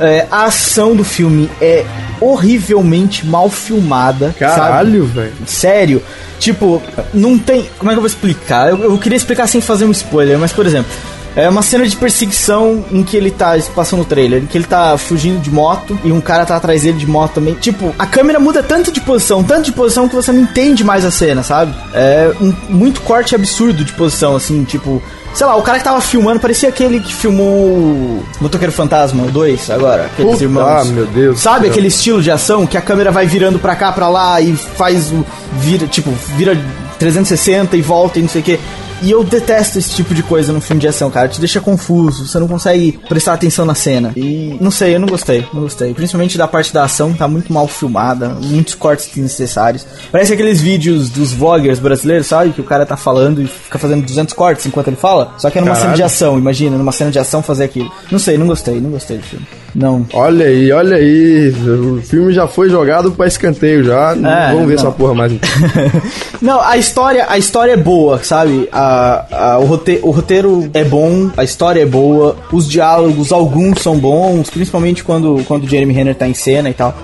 É, 0.00 0.26
a 0.30 0.44
ação 0.44 0.94
do 0.94 1.02
filme 1.02 1.50
é 1.60 1.84
horrivelmente 2.20 3.26
mal 3.26 3.50
filmada. 3.50 4.32
Caralho, 4.38 5.06
velho. 5.06 5.32
Sério. 5.46 6.00
Tipo, 6.38 6.80
não 7.12 7.36
tem. 7.36 7.68
Como 7.78 7.90
é 7.90 7.94
que 7.94 7.98
eu 7.98 8.02
vou 8.02 8.06
explicar? 8.06 8.70
Eu, 8.70 8.84
eu 8.84 8.98
queria 8.98 9.16
explicar 9.16 9.48
sem 9.48 9.60
fazer 9.60 9.86
um 9.86 9.90
spoiler, 9.90 10.38
mas 10.38 10.52
por 10.52 10.66
exemplo, 10.66 10.90
É 11.36 11.48
uma 11.48 11.62
cena 11.62 11.86
de 11.86 11.96
perseguição 11.96 12.84
em 12.92 13.02
que 13.02 13.16
ele 13.16 13.30
tá 13.30 13.56
passando 13.74 14.02
o 14.02 14.04
trailer, 14.04 14.42
em 14.42 14.46
que 14.46 14.56
ele 14.56 14.66
tá 14.66 14.96
fugindo 14.96 15.40
de 15.40 15.50
moto 15.50 15.98
e 16.04 16.12
um 16.12 16.20
cara 16.20 16.46
tá 16.46 16.56
atrás 16.56 16.82
dele 16.82 16.96
de 16.98 17.06
moto 17.06 17.32
também. 17.34 17.54
Tipo, 17.54 17.92
a 17.98 18.06
câmera 18.06 18.38
muda 18.38 18.62
tanto 18.62 18.92
de 18.92 19.00
posição, 19.00 19.42
tanto 19.42 19.62
de 19.64 19.72
posição 19.72 20.08
que 20.08 20.14
você 20.14 20.30
não 20.30 20.42
entende 20.42 20.84
mais 20.84 21.04
a 21.04 21.10
cena, 21.10 21.42
sabe? 21.42 21.74
É 21.92 22.32
um 22.40 22.54
muito 22.68 23.00
corte 23.00 23.34
absurdo 23.34 23.84
de 23.84 23.92
posição, 23.92 24.36
assim, 24.36 24.62
tipo. 24.64 25.02
Sei 25.34 25.44
lá, 25.44 25.56
o 25.56 25.62
cara 25.62 25.78
que 25.78 25.84
tava 25.84 26.00
filmando 26.00 26.38
parecia 26.38 26.68
aquele 26.68 27.00
que 27.00 27.12
filmou 27.12 27.48
o 27.48 28.24
Motoqueiro 28.40 28.72
Fantasma 28.72 29.24
2 29.26 29.68
agora, 29.70 30.04
aqueles 30.04 30.30
Puta, 30.30 30.44
irmãos. 30.44 30.64
ah, 30.68 30.84
meu 30.84 31.06
Deus 31.06 31.40
Sabe 31.40 31.62
céu. 31.62 31.70
aquele 31.72 31.88
estilo 31.88 32.22
de 32.22 32.30
ação 32.30 32.64
que 32.68 32.76
a 32.76 32.80
câmera 32.80 33.10
vai 33.10 33.26
virando 33.26 33.58
pra 33.58 33.74
cá, 33.74 33.90
pra 33.90 34.08
lá 34.08 34.40
e 34.40 34.54
faz 34.54 35.10
o. 35.10 35.26
vira, 35.54 35.88
tipo, 35.88 36.12
vira 36.36 36.56
360 37.00 37.76
e 37.76 37.82
volta 37.82 38.20
e 38.20 38.22
não 38.22 38.28
sei 38.28 38.40
o 38.42 38.44
que. 38.44 38.60
E 39.02 39.10
eu 39.10 39.22
detesto 39.22 39.78
esse 39.78 39.94
tipo 39.94 40.14
de 40.14 40.22
coisa 40.22 40.52
no 40.52 40.60
filme 40.60 40.80
de 40.80 40.88
ação, 40.88 41.10
cara. 41.10 41.28
Te 41.28 41.38
deixa 41.38 41.60
confuso, 41.60 42.26
você 42.26 42.38
não 42.38 42.48
consegue 42.48 42.98
prestar 43.08 43.34
atenção 43.34 43.64
na 43.64 43.74
cena. 43.74 44.12
E 44.16 44.56
não 44.60 44.70
sei, 44.70 44.94
eu 44.94 45.00
não 45.00 45.08
gostei, 45.08 45.46
não 45.52 45.62
gostei. 45.62 45.92
Principalmente 45.92 46.38
da 46.38 46.48
parte 46.48 46.72
da 46.72 46.84
ação, 46.84 47.12
tá 47.12 47.28
muito 47.28 47.52
mal 47.52 47.68
filmada, 47.68 48.30
muitos 48.30 48.74
cortes 48.74 49.08
desnecessários. 49.08 49.86
Parece 50.10 50.32
aqueles 50.32 50.60
vídeos 50.60 51.10
dos 51.10 51.32
vloggers 51.32 51.78
brasileiros, 51.78 52.26
sabe? 52.26 52.52
Que 52.52 52.60
o 52.60 52.64
cara 52.64 52.86
tá 52.86 52.96
falando 52.96 53.42
e 53.42 53.46
fica 53.46 53.78
fazendo 53.78 54.04
200 54.06 54.32
cortes 54.34 54.64
enquanto 54.66 54.88
ele 54.88 54.96
fala. 54.96 55.34
Só 55.38 55.50
que 55.50 55.58
é 55.58 55.60
numa 55.60 55.72
Caralho. 55.72 55.84
cena 55.86 55.96
de 55.96 56.02
ação, 56.02 56.38
imagina, 56.38 56.78
numa 56.78 56.92
cena 56.92 57.10
de 57.10 57.18
ação 57.18 57.42
fazer 57.42 57.64
aquilo. 57.64 57.92
Não 58.10 58.18
sei, 58.18 58.38
não 58.38 58.46
gostei, 58.46 58.80
não 58.80 58.90
gostei 58.90 59.18
do 59.18 59.24
filme. 59.24 59.46
Não. 59.74 60.06
Olha 60.12 60.46
aí, 60.46 60.70
olha 60.70 60.96
aí. 60.96 61.48
O 61.50 62.00
filme 62.02 62.32
já 62.32 62.46
foi 62.46 62.68
jogado 62.68 63.10
pra 63.12 63.26
escanteio 63.26 63.82
já. 63.84 64.14
Não 64.14 64.30
É, 64.30 64.52
Vamos 64.52 64.68
ver 64.68 64.74
não. 64.76 64.82
essa 64.82 64.90
porra 64.92 65.14
mais. 65.14 65.32
Não, 66.40 66.60
a 66.60 66.76
história, 66.76 67.26
a 67.28 67.38
história 67.38 67.72
é 67.72 67.76
boa, 67.76 68.22
sabe? 68.22 68.68
A, 68.70 69.54
a- 69.54 69.58
o, 69.58 69.64
rote, 69.64 69.98
o 70.02 70.10
roteiro 70.10 70.68
é 70.74 70.84
bom, 70.84 71.30
a 71.36 71.42
história 71.42 71.80
é 71.80 71.86
boa, 71.86 72.36
os 72.52 72.68
diálogos, 72.68 73.32
alguns 73.32 73.80
são 73.80 73.96
bons, 73.98 74.50
principalmente 74.50 75.02
quando, 75.02 75.42
quando 75.46 75.64
o 75.64 75.68
Jeremy 75.68 75.94
Renner 75.94 76.14
tá 76.14 76.28
em 76.28 76.34
cena 76.34 76.68
e 76.68 76.74
tal. 76.74 76.94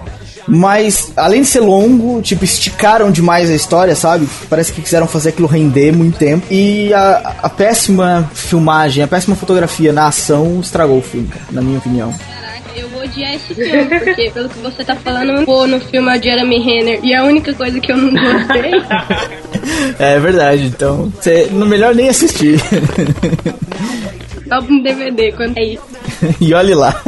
Mas, 0.47 1.13
além 1.17 1.43
de 1.43 1.49
ser 1.49 1.61
longo, 1.61 2.21
tipo, 2.21 2.45
esticaram 2.45 3.11
demais 3.11 3.49
a 3.51 3.55
história, 3.55 3.95
sabe? 3.95 4.29
Parece 4.49 4.73
que 4.73 4.83
quiseram 4.83 5.07
fazer 5.07 5.31
aquilo 5.31 5.47
render 5.49 5.93
muito 5.93 6.19
tempo. 6.19 6.45
E 6.51 6.93
a, 6.93 7.35
a 7.45 7.49
péssima 7.49 8.29
filmagem, 8.35 9.03
a 9.03 9.09
péssima 9.09 9.37
fotografia 9.37 9.93
na 9.93 10.07
ação 10.09 10.59
estragou 10.61 10.99
o 10.99 11.03
filme, 11.03 11.31
na 11.51 11.63
minha 11.63 11.79
opinião. 11.79 12.13
Eu 12.77 12.89
vou 12.89 13.03
odiar 13.03 13.35
esse 13.35 13.55
filme, 13.55 13.99
porque 13.99 14.31
pelo 14.31 14.49
que 14.49 14.59
você 14.59 14.85
tá 14.85 14.97
falando, 14.97 15.45
pô, 15.45 15.67
no 15.67 15.81
filme 15.81 16.15
é 16.15 16.19
o 16.19 16.23
Jeremy 16.23 16.59
Renner. 16.59 17.01
E 17.03 17.15
a 17.15 17.25
única 17.25 17.53
coisa 17.55 17.81
que 17.81 17.93
eu 17.93 17.97
não 17.97 18.11
gostei 18.11 18.73
É 19.99 20.19
verdade, 20.19 20.67
então, 20.67 21.13
cê, 21.21 21.49
no 21.51 21.67
melhor 21.67 21.95
nem 21.95 22.09
assistir. 22.09 22.59
só 24.49 24.61
no 24.61 24.83
DVD, 24.83 25.33
quando 25.33 25.57
é 25.59 25.65
isso. 25.65 25.83
e 26.41 26.55
olhe 26.55 26.75
lá. 26.75 27.01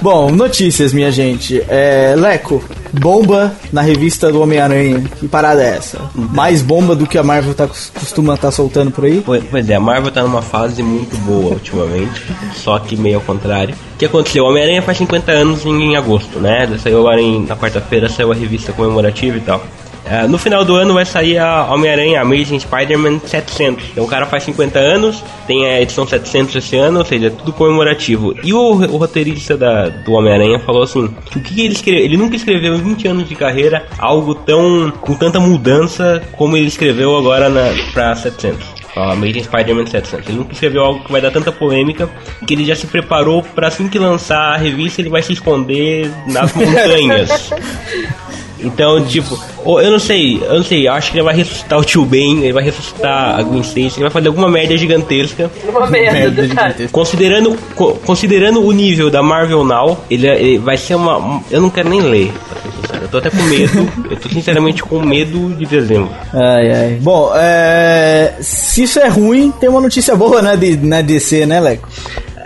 Bom, 0.00 0.30
notícias, 0.30 0.92
minha 0.92 1.12
gente. 1.12 1.62
É, 1.68 2.14
Leco, 2.16 2.62
bomba 2.92 3.54
na 3.72 3.82
revista 3.82 4.32
do 4.32 4.40
Homem-Aranha. 4.42 5.04
Que 5.20 5.28
parada 5.28 5.62
é 5.62 5.76
essa? 5.76 6.00
Mais 6.14 6.60
bomba 6.62 6.96
do 6.96 7.06
que 7.06 7.16
a 7.18 7.22
Marvel 7.22 7.54
tá, 7.54 7.68
costuma 7.68 8.34
estar 8.34 8.50
soltando 8.50 8.90
por 8.90 9.04
aí? 9.04 9.22
Pois 9.24 9.44
pois 9.50 9.68
é, 9.70 9.74
a 9.74 9.80
Marvel 9.80 10.10
tá 10.10 10.22
numa 10.22 10.42
fase 10.42 10.82
muito 10.82 11.16
boa 11.18 11.52
ultimamente, 11.54 12.20
só 12.54 12.78
que 12.80 12.96
meio 12.96 13.16
ao 13.16 13.20
contrário. 13.22 13.74
O 13.94 13.98
que 13.98 14.06
aconteceu? 14.06 14.44
O 14.44 14.48
Homem-Aranha 14.48 14.82
faz 14.82 14.98
50 14.98 15.30
anos 15.30 15.64
em 15.64 15.94
agosto, 15.96 16.40
né? 16.40 16.68
Saiu 16.82 16.98
agora 16.98 17.20
em- 17.20 17.46
na 17.46 17.54
quarta-feira, 17.56 18.08
saiu 18.08 18.32
a 18.32 18.34
revista 18.34 18.72
comemorativa 18.72 19.36
e 19.36 19.40
tal. 19.40 19.62
Ah, 20.04 20.26
no 20.26 20.36
final 20.36 20.64
do 20.64 20.74
ano 20.74 20.94
vai 20.94 21.04
sair 21.06 21.38
a 21.38 21.64
Homem-Aranha 21.72 22.20
Amazing 22.20 22.58
Spider-Man 22.58 23.20
700. 23.24 23.84
Então 23.92 24.04
o 24.04 24.08
cara 24.08 24.26
faz 24.26 24.42
50 24.42 24.78
anos, 24.78 25.22
tem 25.46 25.64
a 25.66 25.80
edição 25.80 26.06
700 26.06 26.56
esse 26.56 26.76
ano, 26.76 26.98
ou 26.98 27.04
seja, 27.04 27.28
é 27.28 27.30
tudo 27.30 27.52
comemorativo. 27.52 28.34
E 28.42 28.52
o, 28.52 28.58
o 28.58 28.96
roteirista 28.96 29.56
da- 29.56 29.88
do 29.88 30.12
Homem-Aranha 30.12 30.58
falou 30.58 30.82
assim: 30.82 31.08
que 31.30 31.38
o 31.38 31.40
que 31.40 31.60
ele 31.64 31.74
escreveu? 31.74 32.04
Ele 32.04 32.16
nunca 32.16 32.34
escreveu 32.36 32.74
em 32.74 32.82
20 32.82 33.08
anos 33.08 33.28
de 33.28 33.34
carreira 33.36 33.86
algo 33.98 34.34
tão. 34.34 34.92
com 35.00 35.14
tanta 35.14 35.38
mudança 35.38 36.22
como 36.36 36.56
ele 36.56 36.66
escreveu 36.66 37.16
agora 37.16 37.48
na, 37.48 37.70
pra 37.92 38.14
700. 38.16 38.82
A 38.94 39.12
Amazing 39.12 39.44
Spider-Man 39.44 39.86
700. 39.86 40.28
Ele 40.28 40.38
nunca 40.38 40.52
escreveu 40.52 40.82
algo 40.82 41.04
que 41.04 41.10
vai 41.12 41.20
dar 41.20 41.30
tanta 41.30 41.50
polêmica 41.50 42.10
que 42.46 42.52
ele 42.52 42.64
já 42.66 42.74
se 42.76 42.86
preparou 42.86 43.42
para 43.42 43.68
assim 43.68 43.88
que 43.88 43.98
lançar 43.98 44.52
a 44.52 44.56
revista 44.58 45.00
ele 45.00 45.08
vai 45.08 45.22
se 45.22 45.32
esconder 45.32 46.10
nas 46.26 46.52
montanhas. 46.52 47.50
Então, 48.62 49.04
tipo, 49.04 49.38
eu 49.66 49.90
não 49.90 49.98
sei, 49.98 50.40
eu 50.42 50.54
não 50.56 50.62
sei, 50.64 50.86
eu 50.88 50.92
acho 50.92 51.10
que 51.10 51.16
ele 51.18 51.24
vai 51.24 51.34
ressuscitar 51.34 51.78
o 51.78 51.84
tio 51.84 52.04
Ben, 52.04 52.38
ele 52.42 52.52
vai 52.52 52.62
ressuscitar 52.62 53.38
a 53.38 53.42
Gwen 53.42 53.60
Stacy, 53.60 53.96
ele 53.96 54.02
vai 54.02 54.10
fazer 54.10 54.28
alguma 54.28 54.48
merda 54.48 54.76
gigantesca. 54.76 55.50
Uma 55.68 55.86
merda 55.86 56.30
do 56.30 56.54
cara. 56.54 56.74
Considerando, 56.90 57.56
co- 57.74 57.94
considerando 58.04 58.64
o 58.64 58.72
nível 58.72 59.10
da 59.10 59.22
Marvel 59.22 59.64
Now, 59.64 59.98
ele, 60.10 60.26
ele 60.28 60.58
vai 60.58 60.76
ser 60.76 60.94
uma. 60.94 61.18
um- 61.18 61.42
Eu 61.50 61.60
não 61.60 61.70
quero 61.70 61.88
nem 61.88 62.00
ler, 62.00 62.32
pra 62.48 62.60
ser 62.62 62.70
sincero. 62.76 63.02
Eu 63.02 63.08
tô 63.08 63.18
até 63.18 63.30
com 63.30 63.42
medo, 63.44 63.92
eu 64.10 64.16
tô 64.16 64.28
sinceramente 64.28 64.82
com 64.82 65.00
medo 65.00 65.54
de 65.54 65.66
dezembro. 65.66 66.10
Ai, 66.32 66.70
ai. 66.72 66.98
Bom, 67.00 67.32
é, 67.34 68.34
se 68.40 68.84
isso 68.84 68.98
é 69.00 69.08
ruim, 69.08 69.50
tem 69.60 69.68
uma 69.68 69.80
notícia 69.80 70.14
boa 70.16 70.40
na, 70.42 70.54
D- 70.54 70.78
na 70.80 71.00
DC, 71.02 71.46
né, 71.46 71.60
Leco? 71.60 71.88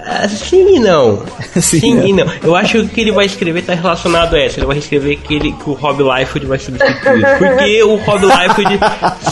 Ah, 0.08 0.28
Sim 0.28 0.76
e 0.76 0.78
não. 0.78 1.22
Sim, 1.60 1.80
Sim, 1.80 1.94
né? 1.96 2.06
e 2.06 2.12
não. 2.12 2.26
Eu 2.42 2.54
acho 2.54 2.72
que 2.72 2.78
o 2.78 2.88
que 2.88 3.00
ele 3.00 3.10
vai 3.10 3.26
escrever 3.26 3.62
tá 3.62 3.74
relacionado 3.74 4.34
a 4.34 4.40
essa. 4.40 4.60
Ele 4.60 4.66
vai 4.66 4.78
escrever 4.78 5.16
que, 5.16 5.34
ele, 5.34 5.52
que 5.52 5.68
o 5.68 5.72
Rob 5.72 6.00
Liefeld 6.00 6.46
vai 6.46 6.58
substituir. 6.58 7.26
Porque 7.38 7.82
o 7.82 7.96
Rob 7.96 8.24
Liefeld 8.24 8.78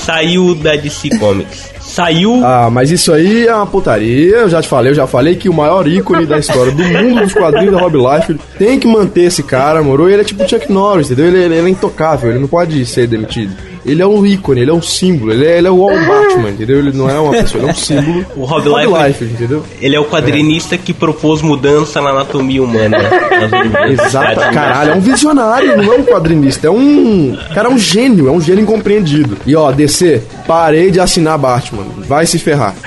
saiu 0.00 0.54
da 0.56 0.74
DC 0.74 1.16
Comics. 1.18 1.72
Saiu. 1.80 2.44
Ah, 2.44 2.68
mas 2.72 2.90
isso 2.90 3.12
aí 3.12 3.46
é 3.46 3.54
uma 3.54 3.66
putaria. 3.66 4.38
Eu 4.38 4.48
já 4.48 4.60
te 4.60 4.66
falei, 4.66 4.90
eu 4.90 4.96
já 4.96 5.06
falei 5.06 5.36
que 5.36 5.48
o 5.48 5.54
maior 5.54 5.86
ícone 5.86 6.26
da 6.26 6.38
história 6.38 6.72
do 6.72 6.82
mundo 6.82 7.20
dos 7.20 7.32
quadrinhos 7.32 7.74
é 7.74 7.80
Rob 7.80 7.96
Liefeld. 7.96 8.40
Tem 8.58 8.80
que 8.80 8.88
manter 8.88 9.24
esse 9.24 9.44
cara, 9.44 9.80
moro? 9.80 10.10
Ele 10.10 10.22
é 10.22 10.24
tipo 10.24 10.48
Chuck 10.48 10.72
Norris, 10.72 11.06
entendeu? 11.10 11.26
Ele, 11.26 11.54
ele 11.54 11.68
é 11.68 11.70
intocável, 11.70 12.30
ele 12.30 12.40
não 12.40 12.48
pode 12.48 12.84
ser 12.84 13.06
demitido. 13.06 13.54
Ele 13.84 14.00
é 14.00 14.06
um 14.06 14.24
ícone, 14.24 14.62
ele 14.62 14.70
é 14.70 14.74
um 14.74 14.80
símbolo, 14.80 15.32
ele 15.32 15.44
é, 15.46 15.58
ele 15.58 15.66
é 15.66 15.70
o 15.70 15.82
All 15.82 15.94
Batman, 16.06 16.50
entendeu? 16.50 16.78
Ele 16.78 16.92
não 16.92 17.08
é 17.10 17.18
uma 17.20 17.32
pessoa, 17.32 17.60
ele 17.62 17.68
é 17.70 17.72
um 17.72 17.76
símbolo. 17.76 18.26
O 18.36 18.44
Rob 18.44 18.66
Rob 18.68 18.80
Liefeld- 18.80 19.06
Liefeld, 19.06 19.32
entendeu? 19.34 19.62
Ele 19.80 19.94
é 19.96 20.00
o 20.00 20.04
quadrinista 20.06 20.78
que 20.78 20.92
propôs 20.94 21.42
mudança 21.42 22.00
na 22.00 22.10
anatomia 22.10 22.62
humana. 22.62 22.96
Exato, 23.90 24.40
caralho, 24.52 24.92
é 24.92 24.94
um 24.94 25.00
visionário, 25.00 25.76
não 25.76 25.92
é 25.92 25.96
um 25.98 26.04
quadrinista, 26.04 26.66
é 26.66 26.70
um. 26.70 27.36
Cara, 27.54 27.68
é 27.68 27.70
um 27.72 27.78
gênio, 27.78 28.28
é 28.28 28.30
um 28.30 28.40
gênio 28.40 28.62
incompreendido. 28.62 29.36
E 29.46 29.54
ó, 29.54 29.70
DC, 29.70 30.22
parei 30.46 30.90
de 30.90 30.98
assinar 31.00 31.36
Batman, 31.38 31.84
vai 32.08 32.26
se 32.26 32.38
ferrar. 32.38 32.74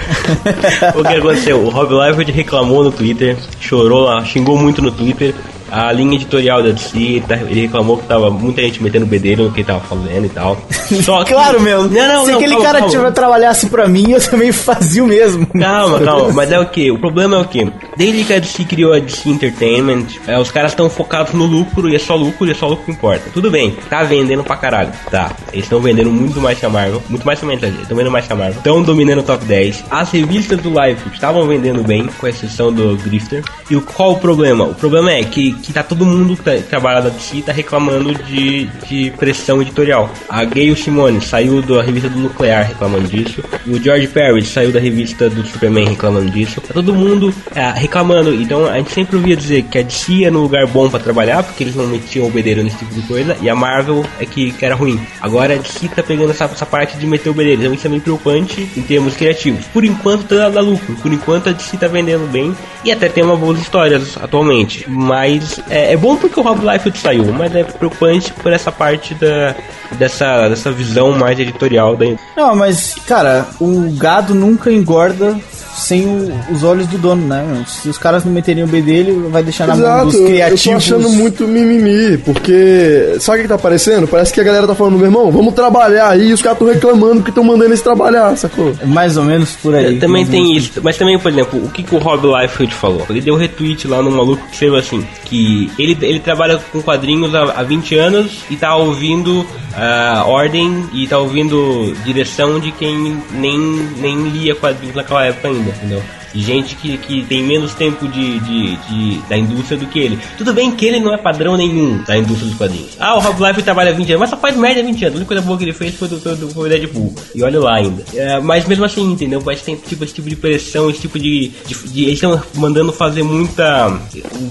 O 0.95 1.03
que 1.03 1.13
aconteceu? 1.13 1.57
O 1.59 1.69
Rob 1.69 1.93
Liefeld 1.93 2.31
reclamou 2.31 2.83
no 2.83 2.91
Twitter, 2.91 3.37
chorou 3.59 4.01
lá, 4.03 4.23
xingou 4.25 4.57
muito 4.57 4.81
no 4.81 4.91
Twitter. 4.91 5.33
A 5.71 5.91
linha 5.91 6.15
editorial 6.15 6.61
da 6.63 6.69
DC, 6.69 6.97
ele 6.97 7.21
tá- 7.21 7.35
ele 7.35 7.61
reclamou 7.61 7.97
que 7.97 8.07
tava 8.07 8.29
muita 8.29 8.61
gente 8.61 8.81
metendo 8.81 9.05
bedelho 9.05 9.45
no 9.45 9.51
que 9.51 9.59
ele 9.61 9.67
tava 9.67 9.79
fazendo 9.81 10.25
e 10.25 10.29
tal. 10.29 10.57
Só 11.03 11.23
que- 11.25 11.33
Claro, 11.33 11.59
meu. 11.61 11.83
Não, 11.83 12.07
não, 12.07 12.25
Se 12.25 12.31
não, 12.31 12.37
aquele 12.37 12.53
calma, 12.53 12.65
cara 12.65 12.79
calma. 12.79 12.93
tiver 12.93 13.11
trabalhasse 13.11 13.65
pra 13.67 13.87
mim, 13.87 14.11
eu 14.11 14.21
também 14.21 14.51
fazia 14.51 15.03
o 15.03 15.07
mesmo. 15.07 15.45
Calma, 15.47 15.99
calma, 16.03 16.31
mas 16.33 16.51
é 16.51 16.59
o 16.59 16.65
que? 16.65 16.89
O 16.91 16.97
problema 16.97 17.35
é 17.35 17.39
o 17.39 17.45
que? 17.45 17.71
Desde 17.95 18.23
que 18.23 18.33
a 18.33 18.39
DC 18.39 18.63
criou 18.65 18.93
a 18.93 18.99
DC 18.99 19.29
Entertainment, 19.29 20.05
é, 20.27 20.37
os 20.39 20.51
caras 20.51 20.71
estão 20.71 20.89
focados 20.89 21.33
no 21.33 21.45
lucro 21.45 21.89
e 21.89 21.95
é 21.95 21.99
só 21.99 22.15
lucro 22.15 22.47
e 22.47 22.51
é 22.51 22.53
só 22.53 22.67
lucro 22.67 22.85
que 22.85 22.91
importa. 22.91 23.29
Tudo 23.33 23.49
bem, 23.51 23.75
tá 23.89 24.03
vendendo 24.03 24.43
pra 24.43 24.55
caralho, 24.55 24.91
tá? 25.11 25.31
Eles 25.51 25.65
estão 25.65 25.79
vendendo 25.79 26.11
muito 26.11 26.39
mais 26.41 26.59
que 26.59 26.65
a 26.65 26.69
Marvel, 26.69 27.01
muito 27.09 27.25
mais 27.25 27.39
que 27.39 27.45
a 27.45 27.47
Marvel, 27.47 27.69
estão 27.81 27.97
vendendo 27.97 28.11
mais 28.11 28.25
que 28.27 28.33
a 28.33 28.35
Marvel, 28.35 28.57
estão 28.57 28.81
dominando 28.83 29.19
o 29.19 29.23
top 29.23 29.43
10. 29.45 29.83
As 29.89 30.11
revistas 30.11 30.59
do 30.59 30.69
Life 30.69 31.01
estavam 31.13 31.47
vendendo 31.47 31.83
bem, 31.83 32.07
com 32.19 32.27
exceção 32.27 32.71
do 32.71 32.95
Grifter. 32.97 33.43
E 33.69 33.75
o, 33.75 33.81
qual 33.81 34.13
o 34.13 34.17
problema? 34.19 34.63
O 34.65 34.75
problema 34.75 35.11
é 35.11 35.23
que, 35.23 35.53
que 35.57 35.73
tá 35.73 35.83
todo 35.83 36.05
mundo 36.05 36.35
que 36.35 36.43
tá, 36.43 36.51
trabalha 36.69 37.01
da 37.01 37.09
DC 37.09 37.41
tá 37.41 37.51
reclamando 37.51 38.13
de, 38.13 38.65
de 38.87 39.11
pressão 39.11 39.61
editorial. 39.61 40.09
A 40.29 40.43
Gayle 40.43 40.75
Simone 40.75 41.21
saiu 41.21 41.61
da 41.61 41.81
revista 41.81 42.09
do 42.09 42.19
Nuclear 42.19 42.65
reclamando 42.65 43.07
disso. 43.07 43.43
O 43.65 43.79
George 43.79 44.07
Perry 44.07 44.43
saiu 44.45 44.71
da 44.71 44.79
revista 44.79 45.29
do 45.29 45.45
Superman 45.45 45.87
reclamando 45.87 46.29
disso. 46.29 46.61
Tá 46.61 46.73
todo 46.73 46.93
mundo 46.93 47.33
é, 47.55 47.71
reclamando. 47.71 48.33
Então 48.33 48.65
a 48.65 48.77
gente 48.77 48.91
sempre 48.91 49.17
ouvia 49.17 49.35
dizer 49.35 49.63
que 49.63 49.77
a 49.77 49.81
DC 49.81 50.13
ia 50.13 50.31
no 50.31 50.41
lugar 50.41 50.65
bom 50.67 50.89
pra 50.89 50.99
trabalhar, 50.99 51.43
porque 51.43 51.63
eles 51.63 51.75
não 51.75 51.87
metiam 51.87 52.27
o 52.27 52.31
bedelho 52.31 52.63
nesse 52.63 52.77
tipo 52.77 52.93
de 52.93 53.01
coisa, 53.01 53.37
e 53.41 53.49
a 53.49 53.55
Marvel 53.55 54.05
é 54.19 54.25
que, 54.25 54.51
que 54.51 54.65
era 54.65 54.75
ruim. 54.75 54.99
Agora 55.21 55.55
a 55.55 55.57
DC 55.57 55.87
tá 55.89 56.03
pegando 56.03 56.31
essa, 56.31 56.45
essa 56.45 56.65
parte 56.65 56.97
de 56.97 57.05
meter 57.05 57.29
o 57.29 57.33
bedelho. 57.33 57.59
Então 57.59 57.73
isso 57.73 57.87
é 57.87 57.89
meio 57.89 58.01
preocupante 58.01 58.67
em 58.75 58.81
termos 58.81 59.15
criativos. 59.15 59.65
Por 59.67 59.83
enquanto 59.83 60.23
tá 60.23 60.49
dando 60.49 60.67
lucro. 60.71 60.95
Por 60.95 61.11
enquanto 61.11 61.49
a 61.49 61.51
DC 61.51 61.77
tá 61.77 61.87
vendendo 61.87 62.29
bem 62.31 62.55
e 62.83 62.91
até 62.91 63.09
tem 63.09 63.23
uma 63.23 63.35
boas 63.35 63.59
histórias 63.59 64.17
atualmente. 64.17 64.89
Mas 64.89 65.46
é, 65.69 65.93
é 65.93 65.97
bom 65.97 66.15
porque 66.15 66.39
o 66.39 66.43
Rob 66.43 66.65
Liefeld 66.65 66.97
saiu, 66.97 67.33
mas 67.33 67.55
é 67.55 67.63
preocupante 67.63 68.33
por 68.33 68.51
essa 68.51 68.71
parte 68.71 69.13
da, 69.15 69.55
dessa, 69.93 70.49
dessa 70.49 70.71
visão 70.71 71.11
mais 71.11 71.39
editorial 71.39 71.95
da, 71.95 72.05
Não, 72.35 72.55
mas, 72.55 72.95
cara, 73.05 73.47
o 73.59 73.91
gado 73.97 74.33
nunca 74.33 74.71
engorda 74.71 75.37
sem 75.77 76.05
o- 76.05 76.33
os 76.51 76.63
olhos 76.63 76.87
do 76.87 76.97
dono, 76.97 77.25
né? 77.27 77.63
Se 77.67 77.87
os 77.89 77.97
caras 77.97 78.25
não 78.25 78.31
meterem 78.31 78.63
o 78.63 78.67
B 78.67 78.81
dele, 78.81 79.27
vai 79.29 79.43
deixar 79.43 79.67
na 79.67 79.75
mão 79.75 79.83
Exato, 79.85 80.05
dos 80.05 80.15
eu 80.15 80.21
tô 80.21 80.27
criativos. 80.27 80.75
achando 80.83 81.09
muito 81.09 81.47
mimimi, 81.47 82.17
porque 82.17 83.15
sabe 83.19 83.39
o 83.39 83.41
que 83.43 83.47
tá 83.47 83.55
aparecendo? 83.55 84.07
Parece 84.07 84.33
que 84.33 84.41
a 84.41 84.43
galera 84.43 84.67
tá 84.67 84.75
falando, 84.75 84.97
meu 84.97 85.05
irmão, 85.05 85.31
vamos 85.31 85.53
trabalhar 85.53 86.09
aí, 86.09 86.29
e 86.29 86.33
os 86.33 86.41
caras 86.41 86.57
tão 86.59 86.67
reclamando 86.67 87.21
que 87.23 87.29
estão 87.29 87.43
mandando 87.43 87.65
eles 87.69 87.81
trabalhar, 87.81 88.35
sacou? 88.37 88.73
Mais 88.85 89.17
ou 89.17 89.23
menos 89.23 89.51
por 89.57 89.75
aí. 89.75 89.97
Também 89.99 90.23
mais 90.25 90.27
ou 90.27 90.31
tem 90.31 90.55
isso. 90.57 90.71
Mas 90.83 90.97
também, 90.97 91.17
por 91.19 91.31
exemplo, 91.31 91.63
o 91.63 91.69
que, 91.69 91.83
que 91.83 91.95
o 91.95 91.99
Rob 91.99 92.25
Liefeld 92.27 92.73
falou? 92.73 93.05
Ele 93.09 93.21
deu 93.21 93.35
retweet 93.35 93.87
lá 93.87 94.01
no 94.01 94.11
maluco 94.11 94.43
que 94.47 94.53
escreveu 94.53 94.77
assim: 94.79 95.05
que 95.25 95.69
ele, 95.77 95.97
ele 96.01 96.19
trabalha 96.19 96.59
com 96.71 96.81
quadrinhos 96.81 97.33
há, 97.35 97.43
há 97.57 97.63
20 97.63 97.95
anos 97.95 98.39
e 98.49 98.55
tá 98.55 98.75
ouvindo 98.75 99.45
ah, 99.75 100.23
ordem 100.25 100.85
e 100.93 101.05
tá 101.07 101.17
ouvindo 101.19 101.93
direção 102.03 102.59
de 102.59 102.71
quem 102.71 103.17
nem, 103.31 103.59
nem 103.99 104.29
lia 104.29 104.55
quadrinhos 104.55 104.95
naquela 104.95 105.25
época 105.25 105.47
ainda, 105.49 105.66
entendeu? 105.69 106.03
Gente 106.33 106.75
que, 106.75 106.97
que 106.97 107.23
tem 107.23 107.43
menos 107.43 107.73
tempo 107.73 108.07
de, 108.07 108.39
de, 108.39 108.75
de- 108.75 109.17
da 109.29 109.37
indústria 109.37 109.77
do 109.77 109.85
que 109.87 109.99
ele. 109.99 110.19
Tudo 110.37 110.53
bem 110.53 110.71
que 110.71 110.85
ele 110.85 110.99
não 110.99 111.13
é 111.13 111.17
padrão 111.17 111.55
nenhum 111.57 112.01
da 112.03 112.17
indústria 112.17 112.47
dos 112.49 112.57
quadrinhos. 112.57 112.91
Ah, 112.99 113.15
o 113.15 113.19
Rob 113.19 113.37
Liefeld 113.39 113.63
trabalha 113.63 113.91
há 113.91 113.93
20 113.93 114.09
anos, 114.09 114.19
mas 114.21 114.29
só 114.29 114.37
faz 114.37 114.55
merda 114.55 114.81
há 114.81 114.83
20 114.83 115.05
anos. 115.05 115.15
A 115.15 115.17
única 115.17 115.27
coisa 115.27 115.41
boa 115.41 115.57
que 115.57 115.63
ele 115.63 115.73
fez 115.73 115.95
foi 115.95 116.07
do, 116.07 116.17
do, 116.17 116.49
foi 116.49 116.67
o 116.67 116.69
Deadpool. 116.69 117.15
E 117.33 117.43
olha 117.43 117.59
lá 117.59 117.75
ainda. 117.75 118.03
É, 118.13 118.39
mas 118.39 118.65
mesmo 118.65 118.85
assim, 118.85 119.11
entendeu? 119.11 119.41
Mas 119.45 119.61
tem 119.61 119.75
tipo, 119.75 120.03
esse 120.03 120.13
tipo 120.13 120.29
de 120.29 120.35
pressão, 120.35 120.89
esse 120.89 121.01
tipo 121.01 121.17
de. 121.17 121.51
de- 121.65 121.87
de- 121.89 122.03
eles 122.03 122.13
estão 122.15 122.41
mandando 122.55 122.91
fazer 122.93 123.23
muita. 123.23 123.97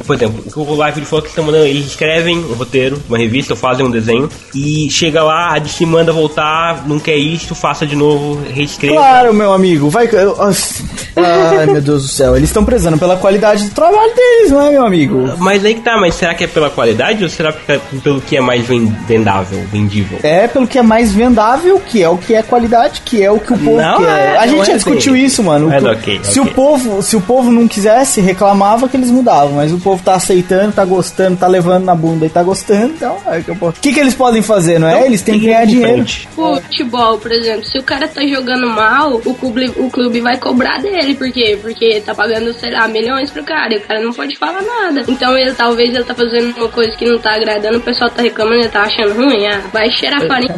Por 0.07 0.16
exemplo, 0.16 0.45
o 0.55 0.61
o 0.77 0.85
Liefeld 0.85 1.07
falou 1.07 1.22
que 1.22 1.29
estão 1.29 1.45
mandando. 1.45 1.64
Eles 1.66 1.87
escrevem 1.87 2.39
um 2.39 2.55
roteiro, 2.55 3.01
uma 3.09 3.18
revista, 3.18 3.53
ou 3.55 3.57
fazem 3.57 3.85
um 3.87 3.91
desenho. 3.91 4.29
E 4.55 4.89
chega 4.91 5.22
lá, 5.22 5.55
a 5.55 5.59
DC 5.59 5.85
manda 5.87 6.12
voltar, 6.12 6.87
não 6.87 6.99
quer 6.99 7.16
isso, 7.16 7.55
faça 7.55 7.87
de 7.87 7.95
novo, 7.97 8.41
reescreva. 8.53 8.95
Claro, 8.97 9.35
meu 9.35 9.53
amigo, 9.53 9.89
vai. 9.89 10.09
Nossa. 10.11 10.83
Ai, 11.67 11.73
meu 11.73 11.83
Deus 11.83 12.03
do 12.03 12.09
céu. 12.09 12.37
Eles 12.37 12.49
estão 12.49 12.64
prezando 12.64 12.99
pela 12.99 13.17
qualidade 13.17 13.64
do 13.64 13.71
trabalho 13.75 14.14
deles, 14.14 14.51
não 14.51 14.62
é, 14.67 14.71
meu 14.71 14.87
amigo? 14.87 15.35
Mas 15.39 15.64
aí 15.64 15.75
que 15.75 15.81
tá, 15.81 15.97
mas 15.99 16.14
será 16.14 16.35
que 16.35 16.45
é 16.45 16.47
pela 16.47 16.71
qualidade 16.71 17.23
ou 17.23 17.29
será 17.31 17.53
que 17.53 17.73
é 17.73 17.81
pelo 18.03 18.21
que 18.21 18.37
é 18.37 18.41
mais 18.41 18.64
ven- 18.67 18.95
vendável, 19.07 19.59
vendível? 19.71 20.19
É 20.23 20.47
pelo 20.49 20.67
que 20.67 20.79
é 20.79 20.83
mais 20.83 21.12
vendável, 21.12 21.81
que 21.81 22.03
é 22.03 22.09
o 22.09 22.17
que 22.17 22.35
é 22.35 22.43
qualidade, 22.43 23.03
que 23.05 23.23
é 23.23 23.31
o 23.31 23.39
que 23.39 23.53
o 23.53 23.59
povo 23.59 23.77
Não, 23.81 23.99
quer. 23.99 24.09
é, 24.35 24.37
a 24.39 24.47
gente 24.47 24.64
já 24.67 24.73
é 24.73 24.77
discutiu 24.77 25.14
assim. 25.14 25.25
isso, 25.25 25.43
mano. 25.43 25.69
Mas 25.69 25.83
O- 25.85 25.91
ok, 25.91 26.21
se 26.23 26.41
ok. 26.41 26.53
o 26.53 26.55
povo, 26.55 27.03
se 27.03 27.17
o 27.17 27.21
povo 27.21 27.51
não 27.51 27.67
quisesse, 27.69 28.21
reclamava 28.21 28.89
que 28.89 28.97
eles 28.97 29.11
mudavam, 29.11 29.53
mas 29.53 29.73
o 29.73 29.79
povo 29.79 30.03
tá 30.03 30.14
aceitando, 30.14 30.73
tá 30.73 30.85
gostando, 30.85 31.37
tá 31.37 31.47
levando 31.47 31.85
na 31.85 31.95
bunda 31.95 32.27
e 32.27 32.29
tá 32.29 32.43
gostando, 32.43 32.95
então 32.95 33.17
é 33.27 33.41
que 33.41 33.49
eu 33.51 33.57
posso. 33.57 33.79
O 33.79 33.81
que 33.81 33.93
que 33.93 34.01
eles 34.01 34.14
podem 34.14 34.43
fazer, 34.43 34.79
não 34.79 34.89
é? 34.89 35.07
eles 35.07 35.23
têm 35.23 35.39
que 35.39 35.47
ganhar 35.47 35.64
em 35.64 35.69
dinheiro. 35.69 35.93
frente. 35.95 36.29
Futebol, 36.35 37.19
por 37.19 37.31
exemplo, 37.33 37.64
se 37.64 37.79
o 37.79 37.83
cara 37.83 38.09
tá 38.09 38.23
jogando 38.27 38.67
mal, 38.69 39.21
o 39.25 39.35
clube, 39.35 39.71
o 39.77 39.91
clube 39.91 40.21
vai 40.21 40.37
cobrar 40.39 40.79
dele. 40.81 41.14
Por 41.14 41.29
Porque 41.61 42.00
tá 42.04 42.14
pagando, 42.14 42.52
sei 42.54 42.70
lá, 42.70 42.86
milhões 42.88 43.30
pro 43.30 43.42
cara 43.44 43.74
e 43.74 43.78
o 43.78 43.80
cara 43.82 44.00
não 44.00 44.12
pode 44.12 44.36
falar 44.36 44.62
nada. 44.62 45.04
Então 45.09 45.36
ele 45.36 45.52
talvez 45.54 45.94
ele 45.94 46.04
tá 46.04 46.14
fazendo 46.14 46.57
uma 46.57 46.68
coisa 46.68 46.96
que 46.96 47.04
não 47.04 47.18
tá 47.18 47.34
agradando, 47.34 47.78
o 47.78 47.80
pessoal 47.80 48.11
tá 48.11 48.22
reclamando, 48.22 48.61
ele 48.61 48.68
tá 48.68 48.82
achando 48.82 49.14
ruim. 49.14 49.46
Ah, 49.46 49.62
vai 49.72 49.90
cheirar 49.90 50.22
farinha. 50.26 50.54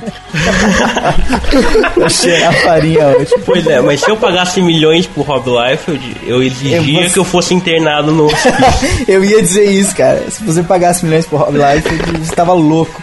Cheirar 2.08 2.52
farinha 2.62 3.06
hoje. 3.08 3.34
Pois 3.44 3.66
é, 3.66 3.80
mas 3.80 4.00
se 4.00 4.10
eu 4.10 4.16
pagasse 4.16 4.60
milhões 4.60 5.06
pro 5.06 5.22
Rob 5.22 5.46
Liefeld, 5.50 6.16
eu 6.26 6.42
exigia 6.42 6.76
Eu 6.78 6.82
vou- 6.82 7.10
que 7.10 7.18
eu 7.18 7.24
fosse 7.24 7.54
internado 7.54 8.12
no 8.12 8.28
Eu 9.06 9.24
ia 9.24 9.40
dizer 9.40 9.64
isso, 9.70 9.94
cara. 9.94 10.22
Se 10.30 10.42
você 10.44 10.62
pagasse 10.62 11.04
milhões 11.04 11.26
por 11.26 11.40
Rob 11.40 11.56
Life, 11.58 11.88
você 12.18 12.34
tava 12.34 12.52
louco. 12.52 13.02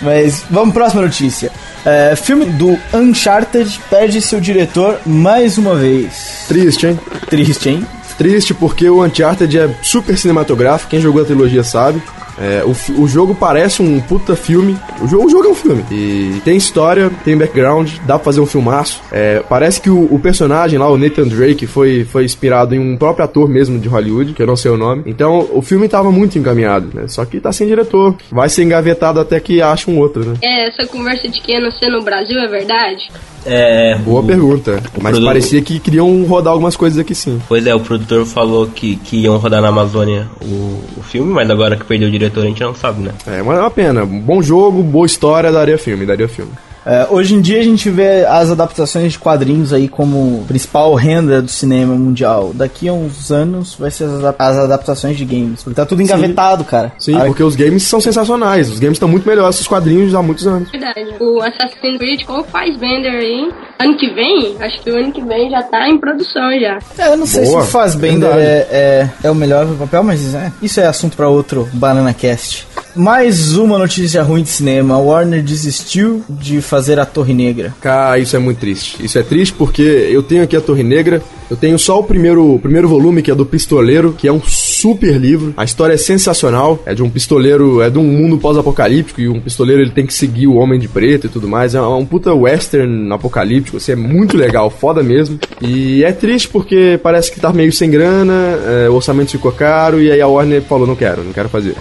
Mas 0.00 0.44
vamos 0.50 0.72
pra 0.72 0.82
próxima 0.82 1.02
notícia. 1.02 1.50
É, 1.86 2.16
filme 2.16 2.46
do 2.46 2.76
Uncharted 2.92 3.80
perde 3.88 4.20
seu 4.20 4.40
diretor 4.40 4.98
mais 5.06 5.56
uma 5.56 5.76
vez. 5.76 6.44
Triste, 6.48 6.88
hein? 6.88 6.98
Triste, 7.30 7.68
hein? 7.68 7.86
Triste 8.18 8.52
porque 8.52 8.90
o 8.90 9.04
Uncharted 9.04 9.56
é 9.56 9.70
super 9.82 10.18
cinematográfico, 10.18 10.90
quem 10.90 11.00
jogou 11.00 11.22
a 11.22 11.24
trilogia 11.24 11.62
sabe. 11.62 12.02
É, 12.38 12.62
o, 12.64 13.02
o 13.02 13.08
jogo 13.08 13.34
parece 13.34 13.82
um 13.82 14.00
puta 14.00 14.36
filme. 14.36 14.76
O 15.00 15.08
jogo, 15.08 15.26
o 15.26 15.30
jogo 15.30 15.46
é 15.46 15.48
um 15.48 15.54
filme. 15.54 15.84
E 15.90 16.40
tem 16.44 16.56
história, 16.56 17.10
tem 17.24 17.36
background, 17.36 17.90
dá 18.06 18.14
pra 18.14 18.24
fazer 18.24 18.40
um 18.40 18.46
filmaço. 18.46 19.00
É, 19.10 19.42
parece 19.48 19.80
que 19.80 19.90
o, 19.90 20.12
o 20.12 20.18
personagem 20.18 20.78
lá, 20.78 20.88
o 20.88 20.98
Nathan 20.98 21.26
Drake, 21.28 21.66
foi, 21.66 22.04
foi 22.04 22.24
inspirado 22.24 22.74
em 22.74 22.78
um 22.78 22.96
próprio 22.96 23.24
ator 23.24 23.48
mesmo 23.48 23.78
de 23.78 23.88
Hollywood, 23.88 24.32
que 24.32 24.42
eu 24.42 24.46
não 24.46 24.56
sei 24.56 24.70
o 24.70 24.76
nome. 24.76 25.02
Então 25.06 25.48
o 25.52 25.62
filme 25.62 25.88
tava 25.88 26.10
muito 26.10 26.38
encaminhado, 26.38 26.90
né? 26.92 27.08
Só 27.08 27.24
que 27.24 27.40
tá 27.40 27.52
sem 27.52 27.66
diretor. 27.66 28.14
Vai 28.30 28.48
ser 28.48 28.62
engavetado 28.62 29.20
até 29.20 29.40
que 29.40 29.62
ache 29.62 29.90
um 29.90 29.98
outro, 29.98 30.24
né? 30.24 30.34
É, 30.42 30.68
essa 30.68 30.86
conversa 30.86 31.28
de 31.28 31.40
que 31.40 31.52
ia 31.52 31.60
nascer 31.60 31.88
no 31.90 32.02
Brasil 32.02 32.38
é 32.38 32.46
verdade? 32.46 33.10
É, 33.46 33.96
Boa 33.98 34.20
o- 34.20 34.26
pergunta. 34.26 34.82
Mas 35.00 35.12
produto- 35.12 35.24
parecia 35.26 35.62
que 35.62 35.78
queriam 35.78 36.24
rodar 36.24 36.52
algumas 36.52 36.76
coisas 36.76 36.98
aqui 36.98 37.14
sim. 37.14 37.40
Pois 37.48 37.64
é, 37.66 37.74
o 37.74 37.80
produtor 37.80 38.26
falou 38.26 38.66
que, 38.66 38.96
que 38.96 39.18
iam 39.18 39.36
rodar 39.38 39.62
na 39.62 39.68
Amazônia 39.68 40.26
o, 40.42 40.80
o 40.98 41.02
filme, 41.02 41.32
mas 41.32 41.48
agora 41.48 41.76
que 41.76 41.84
perdeu 41.84 42.08
o 42.08 42.10
diretor 42.10 42.42
a 42.44 42.46
gente 42.46 42.62
não 42.62 42.74
sabe, 42.74 43.02
né? 43.02 43.12
É, 43.26 43.42
mas 43.42 43.56
é 43.58 43.60
uma 43.60 43.70
pena. 43.70 44.04
Bom 44.04 44.42
jogo, 44.42 44.82
boa 44.82 45.06
história, 45.06 45.50
daria 45.52 45.78
filme, 45.78 46.04
daria 46.04 46.28
filme. 46.28 46.50
É, 46.86 47.06
hoje 47.10 47.34
em 47.34 47.40
dia 47.40 47.58
a 47.58 47.64
gente 47.64 47.90
vê 47.90 48.24
as 48.24 48.48
adaptações 48.50 49.12
de 49.12 49.18
quadrinhos 49.18 49.72
aí 49.72 49.88
como 49.88 50.44
principal 50.46 50.94
renda 50.94 51.42
do 51.42 51.50
cinema 51.50 51.94
mundial. 51.96 52.52
Daqui 52.54 52.88
a 52.88 52.92
uns 52.92 53.32
anos 53.32 53.74
vai 53.74 53.90
ser 53.90 54.04
as, 54.04 54.12
adap- 54.14 54.40
as 54.40 54.56
adaptações 54.56 55.16
de 55.16 55.24
games. 55.24 55.62
Porque 55.64 55.74
tá 55.74 55.84
tudo 55.84 56.00
engavetado, 56.00 56.62
cara. 56.64 56.92
Sim, 56.98 57.16
Ah, 57.16 57.24
porque 57.26 57.42
os 57.42 57.56
games 57.56 57.82
são 57.82 58.00
sensacionais. 58.00 58.70
Os 58.70 58.78
games 58.78 58.96
estão 58.96 59.08
muito 59.08 59.26
melhores 59.28 59.56
que 59.56 59.62
os 59.62 59.68
quadrinhos 59.68 60.14
há 60.14 60.22
muitos 60.22 60.46
anos. 60.46 60.70
Verdade. 60.70 61.06
O 61.18 61.40
Assassin's 61.40 61.98
Creed 61.98 62.24
com 62.24 62.40
o 62.40 62.44
Fassbender 62.44 63.12
aí, 63.12 63.50
ano 63.80 63.96
que 63.96 64.08
vem, 64.14 64.56
acho 64.60 64.80
que 64.82 64.90
o 64.90 64.96
ano 64.96 65.10
que 65.12 65.22
vem 65.22 65.50
já 65.50 65.62
tá 65.64 65.88
em 65.88 65.98
produção 65.98 66.50
já. 66.60 66.78
É, 66.98 67.08
eu 67.12 67.16
não 67.16 67.26
sei 67.26 67.46
Boa, 67.46 67.62
se 67.62 67.68
o 67.68 67.70
Fazbender 67.72 68.32
verdade. 68.32 68.40
é, 68.40 69.10
é, 69.22 69.26
é 69.26 69.30
o 69.30 69.34
melhor 69.34 69.66
papel, 69.76 70.02
mas 70.04 70.34
é, 70.34 70.52
isso 70.62 70.78
é 70.80 70.86
assunto 70.86 71.16
pra 71.16 71.28
outro 71.28 71.68
Banana 71.72 72.14
Cast. 72.14 72.65
Mais 72.96 73.56
uma 73.56 73.78
notícia 73.78 74.22
ruim 74.22 74.42
de 74.42 74.48
cinema. 74.48 74.98
Warner 74.98 75.42
desistiu 75.42 76.24
de 76.28 76.62
fazer 76.62 76.98
a 76.98 77.04
Torre 77.04 77.34
Negra. 77.34 77.74
Cara, 77.80 78.18
isso 78.18 78.34
é 78.34 78.38
muito 78.38 78.58
triste. 78.58 79.04
Isso 79.04 79.18
é 79.18 79.22
triste 79.22 79.54
porque 79.54 79.82
eu 79.82 80.22
tenho 80.22 80.42
aqui 80.42 80.56
a 80.56 80.62
Torre 80.62 80.82
Negra, 80.82 81.22
eu 81.50 81.56
tenho 81.56 81.78
só 81.78 82.00
o 82.00 82.02
primeiro, 82.02 82.54
o 82.54 82.58
primeiro 82.58 82.88
volume, 82.88 83.20
que 83.20 83.30
é 83.30 83.34
do 83.34 83.44
Pistoleiro, 83.44 84.14
que 84.16 84.26
é 84.26 84.32
um 84.32 84.40
super 84.42 85.16
livro. 85.18 85.52
A 85.58 85.64
história 85.64 85.92
é 85.92 85.98
sensacional. 85.98 86.82
É 86.86 86.94
de 86.94 87.02
um 87.02 87.10
pistoleiro, 87.10 87.82
é 87.82 87.90
de 87.90 87.98
um 87.98 88.04
mundo 88.04 88.38
pós-apocalíptico, 88.38 89.20
e 89.20 89.28
um 89.28 89.40
pistoleiro 89.40 89.82
ele 89.82 89.90
tem 89.90 90.06
que 90.06 90.14
seguir 90.14 90.46
o 90.46 90.54
Homem 90.54 90.80
de 90.80 90.88
Preto 90.88 91.26
e 91.26 91.30
tudo 91.30 91.46
mais. 91.46 91.74
É 91.74 91.80
um 91.80 92.06
puta 92.06 92.32
western 92.32 93.12
apocalíptico, 93.12 93.76
assim, 93.76 93.92
é 93.92 93.96
muito 93.96 94.38
legal, 94.38 94.70
foda 94.70 95.02
mesmo. 95.02 95.38
E 95.60 96.02
é 96.02 96.12
triste 96.12 96.48
porque 96.48 96.98
parece 97.02 97.30
que 97.30 97.38
tá 97.38 97.52
meio 97.52 97.72
sem 97.72 97.90
grana, 97.90 98.58
é, 98.66 98.88
o 98.88 98.94
orçamento 98.94 99.32
ficou 99.32 99.52
caro, 99.52 100.00
e 100.00 100.10
aí 100.10 100.20
a 100.20 100.26
Warner 100.26 100.62
falou, 100.62 100.86
não 100.86 100.96
quero, 100.96 101.22
não 101.22 101.32
quero 101.32 101.48
fazer. 101.48 101.74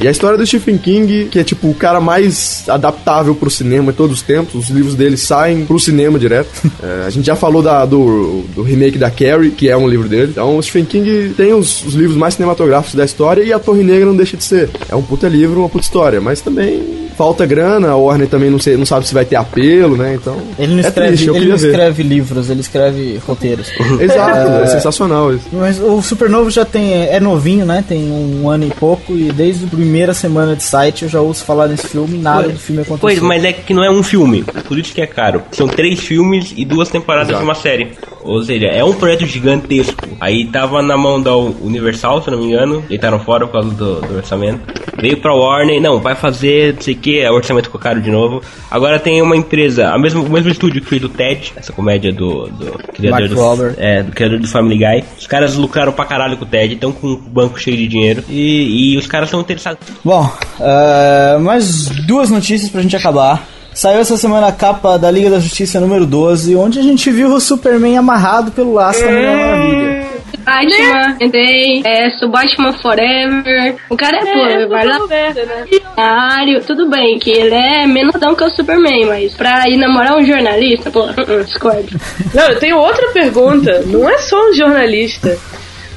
E 0.00 0.06
a 0.06 0.10
história 0.10 0.38
do 0.38 0.46
Stephen 0.46 0.78
King, 0.78 1.26
que 1.30 1.38
é 1.40 1.44
tipo 1.44 1.68
o 1.68 1.74
cara 1.74 2.00
mais 2.00 2.64
adaptável 2.68 3.34
pro 3.34 3.50
cinema 3.50 3.90
de 3.90 3.98
todos 3.98 4.16
os 4.18 4.22
tempos, 4.22 4.54
os 4.54 4.68
livros 4.70 4.94
dele 4.94 5.16
saem 5.16 5.64
pro 5.66 5.78
cinema 5.78 6.18
direto. 6.18 6.48
É, 6.80 7.06
a 7.06 7.10
gente 7.10 7.26
já 7.26 7.34
falou 7.34 7.60
da- 7.60 7.84
do, 7.84 8.42
do 8.54 8.62
remake 8.62 8.96
da 8.98 9.10
Carrie, 9.10 9.50
que 9.50 9.68
é 9.68 9.76
um 9.76 9.88
livro 9.88 10.08
dele. 10.08 10.28
Então 10.30 10.56
o 10.56 10.62
Stephen 10.62 10.84
King 10.84 11.34
tem 11.36 11.52
os, 11.52 11.84
os 11.84 11.94
livros 11.94 12.16
mais 12.16 12.34
cinematográficos 12.34 12.94
da 12.94 13.04
história 13.04 13.42
e 13.42 13.52
a 13.52 13.58
Torre 13.58 13.82
Negra 13.82 14.06
não 14.06 14.16
deixa 14.16 14.36
de 14.36 14.44
ser. 14.44 14.70
É 14.88 14.94
um 14.94 15.02
puta 15.02 15.26
livro, 15.28 15.58
uma 15.60 15.68
puta 15.68 15.84
história, 15.84 16.20
mas 16.20 16.40
também 16.40 17.07
falta 17.18 17.44
grana, 17.44 17.88
a 17.90 17.96
Warner 17.96 18.28
também 18.28 18.48
não, 18.48 18.60
sei, 18.60 18.76
não 18.76 18.86
sabe 18.86 19.06
se 19.06 19.12
vai 19.12 19.24
ter 19.24 19.34
apelo, 19.34 19.96
né? 19.96 20.14
Então. 20.14 20.36
Ele 20.56 20.74
não 20.74 20.78
é 20.84 20.86
escreve, 20.88 21.08
triste, 21.16 21.30
ele 21.30 21.48
não 21.48 21.56
escreve 21.56 22.02
livros, 22.04 22.48
ele 22.48 22.60
escreve 22.60 23.20
roteiros. 23.26 23.68
Exato, 24.00 24.38
é 24.38 24.62
É. 24.62 24.66
sensacional 24.68 25.34
isso. 25.34 25.44
Mas 25.52 25.80
o 25.80 26.00
Supernovo 26.00 26.48
já 26.48 26.64
tem. 26.64 26.92
É 26.94 27.18
novinho, 27.18 27.66
né? 27.66 27.84
Tem 27.86 27.98
um 28.10 28.48
ano 28.48 28.66
e 28.66 28.70
pouco. 28.70 29.12
E 29.14 29.32
desde 29.32 29.64
a 29.64 29.68
primeira 29.68 30.14
semana 30.14 30.54
de 30.54 30.62
site 30.62 31.02
eu 31.02 31.08
já 31.08 31.20
ouço 31.20 31.44
falar 31.44 31.66
nesse 31.66 31.88
filme 31.88 32.16
e 32.16 32.20
nada 32.20 32.48
do 32.48 32.58
filme 32.58 32.82
aconteceu. 32.82 33.00
Pois, 33.00 33.18
mas 33.20 33.44
é 33.44 33.52
que 33.52 33.74
não 33.74 33.82
é 33.82 33.90
um 33.90 34.02
filme, 34.02 34.44
por 34.68 34.78
isso 34.78 34.94
que 34.94 35.00
é 35.00 35.06
caro. 35.06 35.42
São 35.50 35.66
três 35.66 35.98
filmes 35.98 36.54
e 36.56 36.64
duas 36.64 36.88
temporadas 36.88 37.30
Exato. 37.30 37.42
de 37.44 37.48
uma 37.50 37.54
série. 37.56 37.88
Ou 38.22 38.42
seja, 38.44 38.66
é 38.66 38.84
um 38.84 38.92
projeto 38.92 39.24
gigantesco. 39.26 40.06
Aí 40.20 40.44
tava 40.46 40.82
na 40.82 40.96
mão 40.96 41.20
da 41.20 41.34
Universal, 41.36 42.22
se 42.22 42.30
não 42.30 42.38
me 42.38 42.46
engano, 42.46 42.84
deitaram 42.88 43.18
fora 43.20 43.46
por 43.46 43.52
causa 43.54 43.70
do, 43.70 44.00
do 44.02 44.16
orçamento. 44.16 44.60
Veio 45.00 45.16
pra 45.18 45.34
Warner, 45.34 45.80
não, 45.80 45.98
vai 46.00 46.14
fazer, 46.14 46.74
não 46.74 46.82
sei 46.82 46.94
o 46.94 46.98
que, 46.98 47.07
o 47.30 47.34
orçamento 47.34 47.66
ficou 47.66 47.80
caro 47.80 48.00
de 48.00 48.10
novo. 48.10 48.42
Agora 48.70 48.98
tem 48.98 49.20
uma 49.22 49.36
empresa, 49.36 49.88
a 49.88 49.98
mesmo, 49.98 50.22
o 50.22 50.30
mesmo 50.30 50.50
estúdio 50.50 50.82
que 50.82 50.88
fez 50.88 51.02
o 51.02 51.08
Ted, 51.08 51.52
essa 51.56 51.72
comédia 51.72 52.12
do, 52.12 52.48
do 52.48 52.78
criador 52.94 53.28
do, 53.28 53.74
é, 53.76 54.02
do 54.02 54.12
criador 54.12 54.38
do 54.38 54.48
Family 54.48 54.78
Guy. 54.78 55.04
Os 55.18 55.26
caras 55.26 55.54
lucraram 55.56 55.92
pra 55.92 56.04
caralho 56.04 56.36
com 56.36 56.44
o 56.44 56.48
Ted, 56.48 56.74
estão 56.74 56.92
com 56.92 57.06
um 57.08 57.16
banco 57.16 57.58
cheio 57.58 57.76
de 57.76 57.86
dinheiro. 57.86 58.24
E, 58.28 58.94
e 58.94 58.98
os 58.98 59.06
caras 59.06 59.28
estão 59.28 59.40
interessados. 59.40 59.80
Bom, 60.04 60.30
uh, 60.60 61.40
mais 61.40 61.86
duas 62.06 62.30
notícias 62.30 62.70
pra 62.70 62.82
gente 62.82 62.96
acabar. 62.96 63.46
Saiu 63.74 64.00
essa 64.00 64.16
semana 64.16 64.48
a 64.48 64.52
capa 64.52 64.98
da 64.98 65.08
Liga 65.08 65.30
da 65.30 65.38
Justiça 65.38 65.78
número 65.78 66.04
12, 66.04 66.56
onde 66.56 66.80
a 66.80 66.82
gente 66.82 67.10
viu 67.12 67.32
o 67.32 67.40
Superman 67.40 67.96
amarrado 67.96 68.50
pelo 68.50 68.74
laço 68.74 69.00
da 69.00 69.06
Mulher 69.06 69.36
Maravilha. 69.36 69.97
Batman, 70.38 71.16
entrei, 71.20 71.82
é, 71.84 72.10
sou 72.10 72.28
Batman 72.28 72.72
Forever. 72.72 73.76
O 73.90 73.96
cara 73.96 74.18
é, 74.18 74.62
pô, 74.62 74.68
vai 74.68 74.86
lá. 74.86 75.06
merda, 75.06 75.44
né? 75.44 76.60
Tudo 76.66 76.88
bem, 76.88 77.18
que 77.18 77.30
ele 77.30 77.54
é 77.54 77.86
menudão 77.86 78.34
que 78.34 78.44
o 78.44 78.50
Superman, 78.50 79.06
mas 79.06 79.34
pra 79.34 79.68
ir 79.68 79.76
namorar 79.76 80.16
um 80.16 80.24
jornalista, 80.24 80.90
pô, 80.90 81.04
uh 81.04 81.12
-uh, 81.12 81.44
discordo. 81.44 81.88
Não, 82.34 82.48
eu 82.48 82.58
tenho 82.58 82.78
outra 82.78 83.08
pergunta. 83.08 83.82
Não 83.86 84.08
é 84.08 84.18
só 84.18 84.36
um 84.48 84.54
jornalista. 84.54 85.36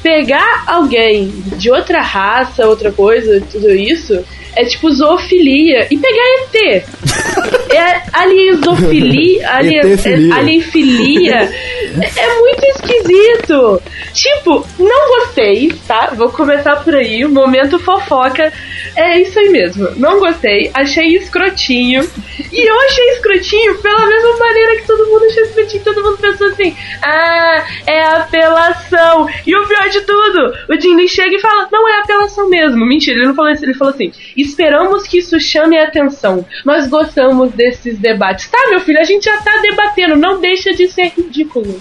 Pegar 0.03 0.63
alguém 0.65 1.31
de 1.57 1.69
outra 1.69 2.01
raça, 2.01 2.67
outra 2.67 2.91
coisa, 2.91 3.39
tudo 3.51 3.69
isso, 3.69 4.25
é 4.55 4.65
tipo 4.65 4.91
zoofilia. 4.91 5.87
E 5.91 5.97
pegar 5.97 6.23
ET. 6.39 6.85
É 7.71 8.01
aliezofilia. 8.11 9.49
Alien, 9.49 9.79
é, 9.79 10.33
alienfilia. 10.33 11.49
É, 12.15 12.39
muito 12.39 12.63
esquisito. 12.65 13.81
Tipo, 14.13 14.65
não 14.79 15.19
gostei, 15.19 15.73
tá? 15.87 16.11
Vou 16.15 16.29
começar 16.29 16.77
por 16.77 16.95
aí. 16.95 17.25
Momento 17.25 17.79
fofoca. 17.79 18.51
É 18.95 19.19
isso 19.19 19.39
aí 19.39 19.49
mesmo. 19.49 19.89
Não 19.97 20.19
gostei. 20.19 20.69
Achei 20.73 21.15
escrotinho. 21.15 22.07
E 22.51 22.69
eu 22.69 22.79
achei 22.81 23.09
escrotinho 23.11 23.77
pela 23.79 24.05
mesma 24.05 24.37
maneira 24.37 24.75
que 24.77 24.87
todo 24.87 25.07
mundo 25.07 25.25
achou 25.25 25.43
escrotinho. 25.43 25.83
Todo 25.83 26.03
mundo 26.03 26.17
pensou 26.17 26.47
assim: 26.47 26.75
ah, 27.01 27.65
é 27.87 28.03
apelação. 28.03 29.27
E 29.45 29.55
o 29.55 29.67
pior 29.67 29.89
de 29.89 30.01
tudo, 30.01 30.53
o 30.69 30.81
Jim 30.81 30.95
Lee 30.95 31.07
chega 31.07 31.35
e 31.35 31.41
fala: 31.41 31.67
não 31.71 31.87
é 31.87 31.99
apelação 31.99 32.49
mesmo. 32.49 32.85
Mentira, 32.85 33.17
ele 33.17 33.27
não 33.27 33.35
falou 33.35 33.51
isso. 33.51 33.63
Ele 33.63 33.73
falou 33.73 33.93
assim: 33.93 34.11
esperamos 34.35 35.07
que 35.07 35.19
isso 35.19 35.39
chame 35.39 35.77
a 35.77 35.85
atenção. 35.85 36.45
Nós 36.65 36.87
gostamos 36.87 37.51
desses 37.53 37.97
debates. 37.97 38.49
Tá, 38.49 38.67
meu 38.69 38.81
filho, 38.81 38.99
a 38.99 39.03
gente 39.03 39.25
já 39.25 39.37
tá 39.37 39.57
debatendo. 39.61 40.15
Não 40.15 40.39
deixa 40.39 40.73
de 40.73 40.87
ser 40.87 41.13
ridículo. 41.15 41.80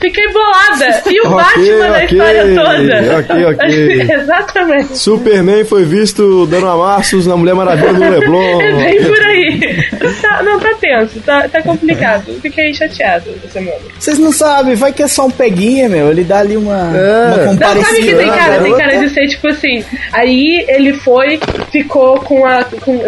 Fiquei 0.00 0.28
bolada. 0.32 1.02
E 1.10 1.20
o 1.20 1.26
Ok, 1.26 1.36
Batman 1.36 1.88
na 1.88 1.96
ok, 1.96 2.04
história 2.06 2.44
toda. 2.54 3.18
ok, 3.18 3.44
ok. 3.46 4.02
Exatamente. 4.14 4.98
Superman 4.98 5.64
foi 5.64 5.84
visto 5.84 6.46
dando 6.46 6.66
amassos 6.68 7.26
na 7.26 7.36
Mulher 7.36 7.54
Maravilha 7.54 7.92
do 7.94 8.00
Leblon. 8.00 8.58
É 8.68 8.72
bem 8.72 9.04
por 9.04 9.20
aí. 9.20 9.88
Tá- 10.20 10.42
não, 10.42 10.58
tá 10.58 10.70
tenso, 10.80 11.20
tá, 11.20 11.48
tá 11.48 11.62
complicado. 11.62 12.24
Fiquei 12.40 12.72
chateado 12.74 13.30
essa 13.36 13.48
semana. 13.52 13.76
Vocês 13.98 14.18
não 14.18 14.32
sabem, 14.32 14.74
vai 14.74 14.92
que 14.92 15.02
é 15.02 15.08
só 15.08 15.26
um 15.26 15.30
peguinha, 15.30 15.88
meu. 15.88 16.10
Ele 16.10 16.24
dá 16.24 16.38
ali 16.40 16.56
uma, 16.56 16.92
É. 16.96 17.42
uma 17.50 17.52
Não, 17.54 17.82
sabe 17.82 18.02
que 18.02 18.14
tem 18.14 18.28
cara, 18.28 18.62
tem 18.62 18.76
cara 18.76 18.98
de 18.98 19.08
ser 19.10 19.26
tipo 19.28 19.48
assim. 19.48 19.84
Aí 20.12 20.64
ele 20.68 20.92
foi, 20.94 21.38
ficou 21.70 22.20
com 22.20 22.44
a. 22.46 22.64
Com, 22.64 23.00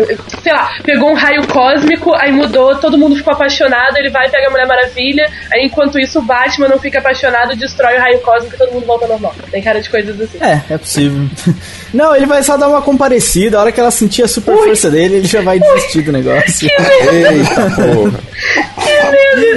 sei 0.43 0.53
lá, 0.53 0.70
pegou 0.84 1.11
um 1.11 1.14
raio 1.14 1.47
cósmico, 1.49 2.12
aí 2.14 2.32
mudou, 2.32 2.76
todo 2.76 2.99
mundo 2.99 3.16
ficou 3.16 3.32
apaixonado, 3.32 3.97
ele 3.97 4.11
vai 4.11 4.28
pegar 4.30 4.49
a 4.49 4.51
Mulher 4.51 4.66
Maravilha, 4.66 5.28
aí 5.53 5.64
enquanto 5.66 5.99
isso 5.99 6.18
o 6.18 6.22
Batman 6.22 6.68
não 6.68 6.78
fica 6.81 6.99
apaixonado, 6.99 7.57
destrói 7.57 7.97
o 7.97 8.01
raio 8.01 8.18
cósmico 8.20 8.55
e 8.55 8.59
todo 8.59 8.72
mundo 8.72 8.87
volta 8.87 9.05
ao 9.05 9.11
normal. 9.11 9.35
Tem 9.51 9.62
cara 9.62 9.81
de 9.81 9.89
coisas 9.89 10.20
assim. 10.20 10.39
É, 10.41 10.61
é 10.70 10.78
possível. 10.78 11.28
Não, 11.93 12.14
ele 12.14 12.26
vai 12.26 12.43
só 12.43 12.57
dar 12.57 12.68
uma 12.68 12.83
comparecida. 12.83 13.59
A 13.59 13.62
hora 13.62 13.72
que 13.72 13.81
ela 13.81 13.91
sentir 13.91 14.22
a 14.22 14.28
super 14.28 14.57
força 14.57 14.91
dele, 14.91 15.16
ele 15.16 15.26
já 15.26 15.43
vai 15.43 15.59
desistir 15.59 16.03
do 16.03 16.12
negócio. 16.12 16.68
Eita 17.12 17.70
porra. 17.76 18.20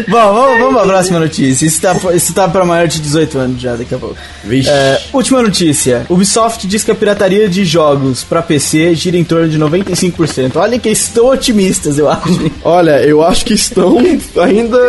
Bom, 0.07 0.33
vamos, 0.33 0.59
vamos 0.59 0.73
pra 0.73 0.83
próxima 0.83 1.19
notícia. 1.19 1.65
Isso 1.65 1.81
tá, 1.81 1.95
isso 2.13 2.33
tá 2.33 2.47
pra 2.47 2.65
maior 2.65 2.87
de 2.87 2.99
18 2.99 3.37
anos 3.37 3.61
já, 3.61 3.75
daqui 3.75 3.93
a 3.93 3.97
pouco. 3.97 4.15
Vixe. 4.43 4.69
É, 4.69 5.01
última 5.11 5.41
notícia. 5.41 6.05
Ubisoft 6.09 6.67
diz 6.67 6.83
que 6.83 6.91
a 6.91 6.95
pirataria 6.95 7.47
de 7.47 7.63
jogos 7.65 8.23
pra 8.23 8.41
PC 8.41 8.95
gira 8.95 9.17
em 9.17 9.23
torno 9.23 9.47
de 9.47 9.57
95%. 9.57 10.55
Olha 10.55 10.79
que 10.79 10.89
estão 10.89 11.27
otimistas, 11.27 11.97
eu 11.97 12.09
acho. 12.09 12.51
Olha, 12.63 13.01
eu 13.01 13.23
acho 13.23 13.45
que 13.45 13.53
estão 13.53 13.97
ainda 14.41 14.79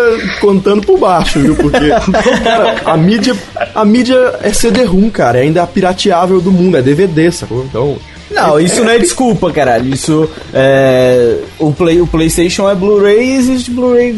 contando 0.41 0.83
por 0.83 0.99
baixo, 0.99 1.39
viu? 1.41 1.57
Porque, 1.57 1.79
cara, 2.43 2.77
a 2.85 2.97
mídia, 2.97 3.37
a 3.75 3.85
mídia 3.85 4.39
é 4.43 4.53
CD-ROM, 4.53 5.11
cara. 5.11 5.39
É 5.39 5.43
ainda 5.43 5.63
a 5.63 5.67
pirateável 5.67 6.41
do 6.41 6.51
mundo, 6.51 6.77
é 6.77 6.83
DVD, 6.83 7.31
sacou? 7.31 7.65
Então, 7.65 7.97
Não, 8.31 8.59
isso 8.59 8.83
não 8.83 8.91
é 8.91 8.99
desculpa, 8.99 9.53
caralho. 9.53 9.93
Isso 9.93 10.29
é. 10.53 11.39
O, 11.59 11.73
Play, 11.73 12.01
o 12.01 12.07
PlayStation 12.07 12.69
é 12.69 12.75
Blu-ray 12.75 13.21
e 13.21 13.37
existe 13.37 13.71
Blu-ray 13.71 14.17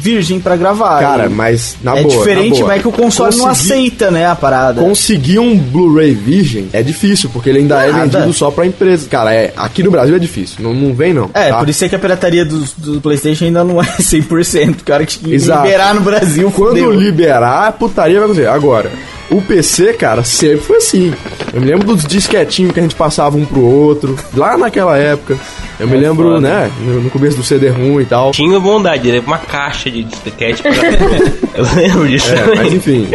virgem 0.00 0.40
pra 0.40 0.56
gravar. 0.56 1.00
cara, 1.00 1.28
mas 1.28 1.76
na 1.82 1.96
é 1.96 2.02
boa. 2.02 2.16
diferente, 2.18 2.50
na 2.50 2.56
boa. 2.56 2.66
mas 2.68 2.78
é 2.78 2.82
que 2.82 2.88
o 2.88 2.92
console 2.92 3.36
não 3.36 3.46
aceita, 3.46 4.10
né, 4.10 4.26
a 4.26 4.34
parada. 4.36 4.80
Conseguir 4.80 5.38
um 5.38 5.56
Blu-ray 5.56 6.14
virgem 6.14 6.68
é 6.72 6.82
difícil, 6.82 7.28
porque 7.32 7.48
ele 7.50 7.58
ainda 7.60 7.84
é 7.84 7.90
Nada. 7.92 8.06
vendido 8.18 8.32
só 8.32 8.50
pra 8.50 8.64
empresa. 8.66 9.08
Cara, 9.08 9.34
é, 9.34 9.52
aqui 9.56 9.82
no 9.82 9.90
Brasil 9.90 10.14
é 10.16 10.18
difícil. 10.18 10.56
Não, 10.62 10.72
não 10.72 10.94
vem, 10.94 11.12
não. 11.12 11.30
É, 11.34 11.50
tá? 11.50 11.58
por 11.58 11.68
isso 11.68 11.84
é 11.84 11.88
que 11.88 11.94
a 11.96 11.98
pirataria 11.98 12.44
do, 12.44 12.64
do 12.76 13.00
PlayStation 13.00 13.44
ainda 13.46 13.64
não 13.64 13.82
é 13.82 13.86
100%. 13.98 14.76
Que 14.84 14.92
a 14.92 14.94
hora 14.94 15.06
que 15.06 15.32
Exato. 15.34 15.64
liberar 15.64 15.94
no 15.94 16.00
Brasil, 16.00 16.50
Quando 16.54 16.70
fudeu. 16.70 16.92
liberar, 16.92 17.72
putaria 17.72 18.16
vai 18.18 18.24
acontecer. 18.26 18.48
Agora, 18.48 18.90
o 19.30 19.42
PC, 19.42 19.92
cara, 19.94 20.24
sempre 20.24 20.58
foi 20.58 20.76
assim. 20.76 21.12
Eu 21.52 21.60
me 21.60 21.66
lembro 21.66 21.86
dos 21.86 22.04
disquetinhos 22.06 22.72
que 22.72 22.80
a 22.80 22.82
gente 22.82 22.94
passava 22.94 23.36
um 23.36 23.44
pro 23.44 23.60
outro, 23.62 24.16
lá 24.34 24.56
naquela 24.56 24.96
época. 24.96 25.36
Eu 25.80 25.86
me 25.86 25.96
lembro, 25.96 26.34
foda. 26.34 26.40
né, 26.40 26.70
no, 26.80 27.08
começo 27.10 27.36
do 27.36 27.42
CD-ROM 27.44 28.00
e 28.00 28.04
tal. 28.04 28.32
Tinha 28.32 28.58
bondade, 28.58 29.08
ele 29.08 29.20
uma 29.20 29.38
caixa 29.38 29.90
de 29.90 30.02
disquete 30.04 30.62
pra... 30.62 30.72
Eu 31.58 31.64
lembro 31.74 32.06
disso. 32.08 32.32
É, 32.32 32.54
mas 32.54 32.72
enfim, 32.72 33.08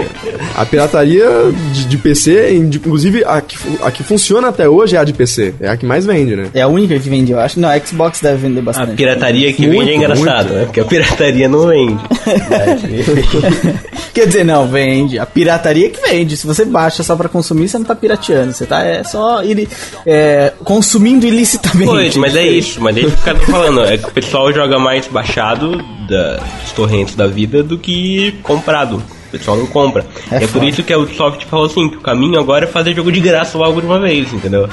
a 0.55 0.65
pirataria 0.65 1.25
de, 1.71 1.85
de 1.85 1.97
PC, 1.97 2.53
inclusive 2.55 3.23
a 3.25 3.39
que, 3.39 3.57
a 3.81 3.89
que 3.91 4.03
funciona 4.03 4.49
até 4.49 4.67
hoje 4.67 4.95
é 4.95 4.99
a 4.99 5.03
de 5.03 5.13
PC. 5.13 5.53
É 5.61 5.69
a 5.69 5.77
que 5.77 5.85
mais 5.85 6.05
vende, 6.05 6.35
né? 6.35 6.47
É 6.53 6.61
a 6.61 6.67
única 6.67 6.97
que 6.99 7.09
vende, 7.09 7.31
eu 7.31 7.39
acho. 7.39 7.59
Não, 7.59 7.69
a 7.69 7.79
Xbox 7.79 8.19
deve 8.21 8.37
vender 8.47 8.59
A 8.59 8.63
bastante. 8.63 8.93
pirataria 8.95 9.53
que 9.53 9.65
Muito, 9.65 9.79
vende 9.79 9.91
é 9.91 9.95
engraçado, 9.95 10.47
muito. 10.47 10.53
né? 10.59 10.65
Porque 10.65 10.79
a 10.81 10.85
pirataria 10.85 11.47
não 11.47 11.67
vende. 11.67 11.97
Quer 14.13 14.27
dizer, 14.27 14.43
não, 14.43 14.67
vende. 14.67 15.17
A 15.17 15.25
pirataria 15.25 15.89
que 15.89 15.99
vende. 16.01 16.37
Se 16.37 16.45
você 16.45 16.65
baixa 16.65 17.01
só 17.01 17.15
pra 17.15 17.27
consumir, 17.27 17.67
você 17.67 17.77
não 17.77 17.85
tá 17.85 17.95
pirateando. 17.95 18.53
Você 18.53 18.65
tá 18.65 18.83
é, 18.83 19.03
só 19.03 19.43
ili- 19.43 19.67
é, 20.05 20.51
consumindo 20.63 21.25
ilicitamente. 21.25 21.89
Pois, 21.89 22.15
mas 22.17 22.35
é 22.35 22.45
isso, 22.53 22.81
mas 22.81 22.95
deixa 22.95 23.09
eu 23.09 23.17
ficar 23.17 23.35
falando, 23.35 23.83
é 23.83 23.97
que 23.97 24.07
o 24.07 24.11
pessoal 24.11 24.51
joga 24.53 24.79
mais 24.79 25.07
baixado 25.07 25.77
da, 26.07 26.37
dos 26.61 26.71
torrentes 26.73 27.15
da 27.15 27.27
vida 27.27 27.63
do 27.63 27.77
que 27.77 28.33
comprado. 28.43 28.97
O 28.97 29.31
pessoal 29.31 29.57
não 29.57 29.65
compra. 29.65 30.05
É 30.31 30.43
É, 30.43 30.47
por 30.47 30.63
isso 30.63 30.83
que 30.83 30.93
a 30.93 30.97
Ubisoft 30.97 31.45
falou 31.45 31.65
assim, 31.65 31.89
que 31.89 31.97
o 31.97 32.01
caminho 32.01 32.39
agora 32.39 32.65
é 32.65 32.67
fazer 32.67 32.95
jogo 32.95 33.11
de 33.11 33.19
graça 33.19 33.57
logo 33.57 33.81
de 33.81 33.87
uma 33.87 33.99
vez, 33.99 34.31
entendeu? 34.31 34.69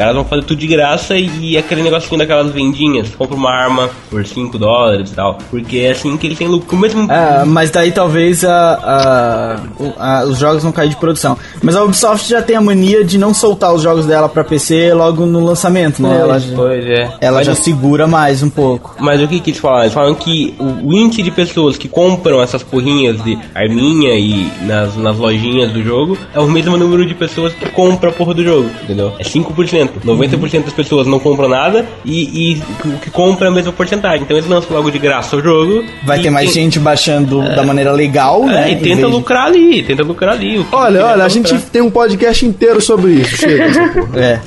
Os 0.00 0.02
caras 0.02 0.16
vão 0.16 0.24
fazer 0.24 0.44
tudo 0.44 0.58
de 0.58 0.66
graça 0.66 1.14
e, 1.14 1.58
aquele 1.58 1.82
negocinho 1.82 2.16
daquelas 2.16 2.50
vendinhas, 2.52 3.10
compra 3.18 3.36
uma 3.36 3.50
arma 3.50 3.90
por 4.08 4.24
5 4.26 4.56
dólares 4.58 5.10
e 5.10 5.14
tal. 5.14 5.36
Porque 5.50 5.76
é 5.76 5.90
assim 5.90 6.16
que 6.16 6.26
eles 6.26 6.38
têm 6.38 6.48
lucro. 6.48 6.74
O 6.74 6.80
mesmo 6.80 7.02
É, 7.12 7.44
mas 7.44 7.70
daí 7.70 7.92
talvez 7.92 8.42
a, 8.42 9.58
a- 9.98 10.20
a- 10.20 10.24
os 10.24 10.38
jogos 10.38 10.62
vão 10.62 10.72
cair 10.72 10.88
de 10.88 10.96
produção. 10.96 11.36
Mas 11.62 11.76
a 11.76 11.84
Ubisoft 11.84 12.26
já 12.30 12.40
tem 12.40 12.56
a 12.56 12.62
mania 12.62 13.04
de 13.04 13.18
não 13.18 13.34
soltar 13.34 13.74
os 13.74 13.82
jogos 13.82 14.06
dela 14.06 14.26
pra 14.26 14.42
PC 14.42 14.94
logo 14.94 15.26
no 15.26 15.44
lançamento, 15.44 16.00
né? 16.00 16.18
Ela, 16.18 16.38
já- 16.40 16.56
Pois 16.56 16.82
é. 16.86 17.12
ela 17.20 17.36
Mas 17.36 17.46
já 17.48 17.54
segura 17.54 18.06
mais 18.06 18.42
um 18.42 18.48
pouco. 18.48 18.94
Mas 18.98 19.20
o 19.20 19.28
que, 19.28 19.38
que 19.38 19.50
eles 19.50 19.60
falaram? 19.60 19.82
Eles 19.82 19.92
falaram 19.92 20.14
que 20.14 20.54
o, 20.58 20.88
o 20.88 20.94
índice 20.94 21.22
de 21.22 21.30
pessoas 21.30 21.76
que 21.76 21.88
compram 21.88 22.40
essas 22.42 22.62
porrinhas 22.62 23.22
de 23.22 23.38
arminha 23.54 24.14
e 24.18 24.50
nas, 24.62 24.96
nas 24.96 25.18
lojinhas 25.18 25.70
do 25.72 25.82
jogo 25.82 26.16
é 26.32 26.40
o 26.40 26.48
mesmo 26.48 26.78
número 26.78 27.04
de 27.04 27.14
pessoas 27.14 27.52
que 27.52 27.68
compram 27.68 28.08
a 28.10 28.14
porra 28.14 28.32
do 28.32 28.42
jogo, 28.42 28.70
entendeu? 28.82 29.12
É 29.18 29.24
5%. 29.24 29.89
90% 30.04 30.64
das 30.64 30.72
pessoas 30.72 31.06
não 31.06 31.18
compram 31.18 31.48
nada 31.48 31.86
e, 32.04 32.52
e 32.52 32.62
o 32.88 32.98
que 32.98 33.10
compra 33.10 33.46
é 33.46 33.50
a 33.50 33.52
mesma 33.52 33.72
porcentagem. 33.72 34.22
Então 34.22 34.36
eles 34.36 34.48
lançam 34.48 34.76
logo 34.76 34.90
de 34.90 34.98
graça 34.98 35.36
o 35.36 35.42
jogo. 35.42 35.84
Vai 36.04 36.18
e 36.18 36.22
ter 36.22 36.30
mais 36.30 36.52
tem- 36.52 36.64
gente 36.64 36.78
baixando 36.78 37.40
da 37.54 37.62
maneira 37.62 37.92
legal, 37.92 38.44
né? 38.44 38.68
É, 38.68 38.72
e 38.72 38.74
em 38.74 38.78
tenta 38.78 39.06
de- 39.06 39.12
lucrar 39.12 39.46
ali, 39.46 39.82
tenta 39.82 40.02
lucrar 40.02 40.34
ali. 40.34 40.58
O 40.58 40.64
que 40.64 40.74
Olha, 40.74 41.06
olha, 41.06 41.24
a 41.24 41.28
gente 41.28 41.56
tem 41.72 41.82
um 41.82 41.90
podcast 41.90 42.44
inteiro 42.46 42.80
sobre 42.80 43.12
isso. 43.12 43.36
Chega, 43.36 43.64
essa 43.64 43.88
porra. 43.92 44.20
É. 44.20 44.40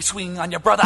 Swing 0.00 0.38
on 0.38 0.50
your 0.50 0.60
brother. 0.60 0.84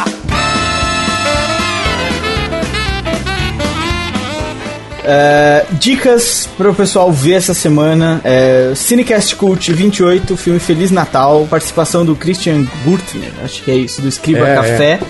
É, 5.11 5.65
dicas 5.73 6.47
para 6.59 6.71
o 6.71 6.75
pessoal 6.75 7.11
ver 7.11 7.33
essa 7.35 7.55
semana: 7.55 8.21
é, 8.23 8.73
Cinecast 8.75 9.35
Cult 9.37 9.73
28, 9.73 10.37
filme 10.37 10.61
Feliz 10.61 10.91
Natal, 10.91 11.47
participação 11.49 12.05
do 12.05 12.15
Christian 12.15 12.67
Gurtner, 12.85 13.31
acho 13.43 13.63
que 13.63 13.71
é 13.71 13.75
isso, 13.75 14.03
do 14.03 14.09
Escriba 14.09 14.47
É, 14.47 14.55
Café. 14.55 15.01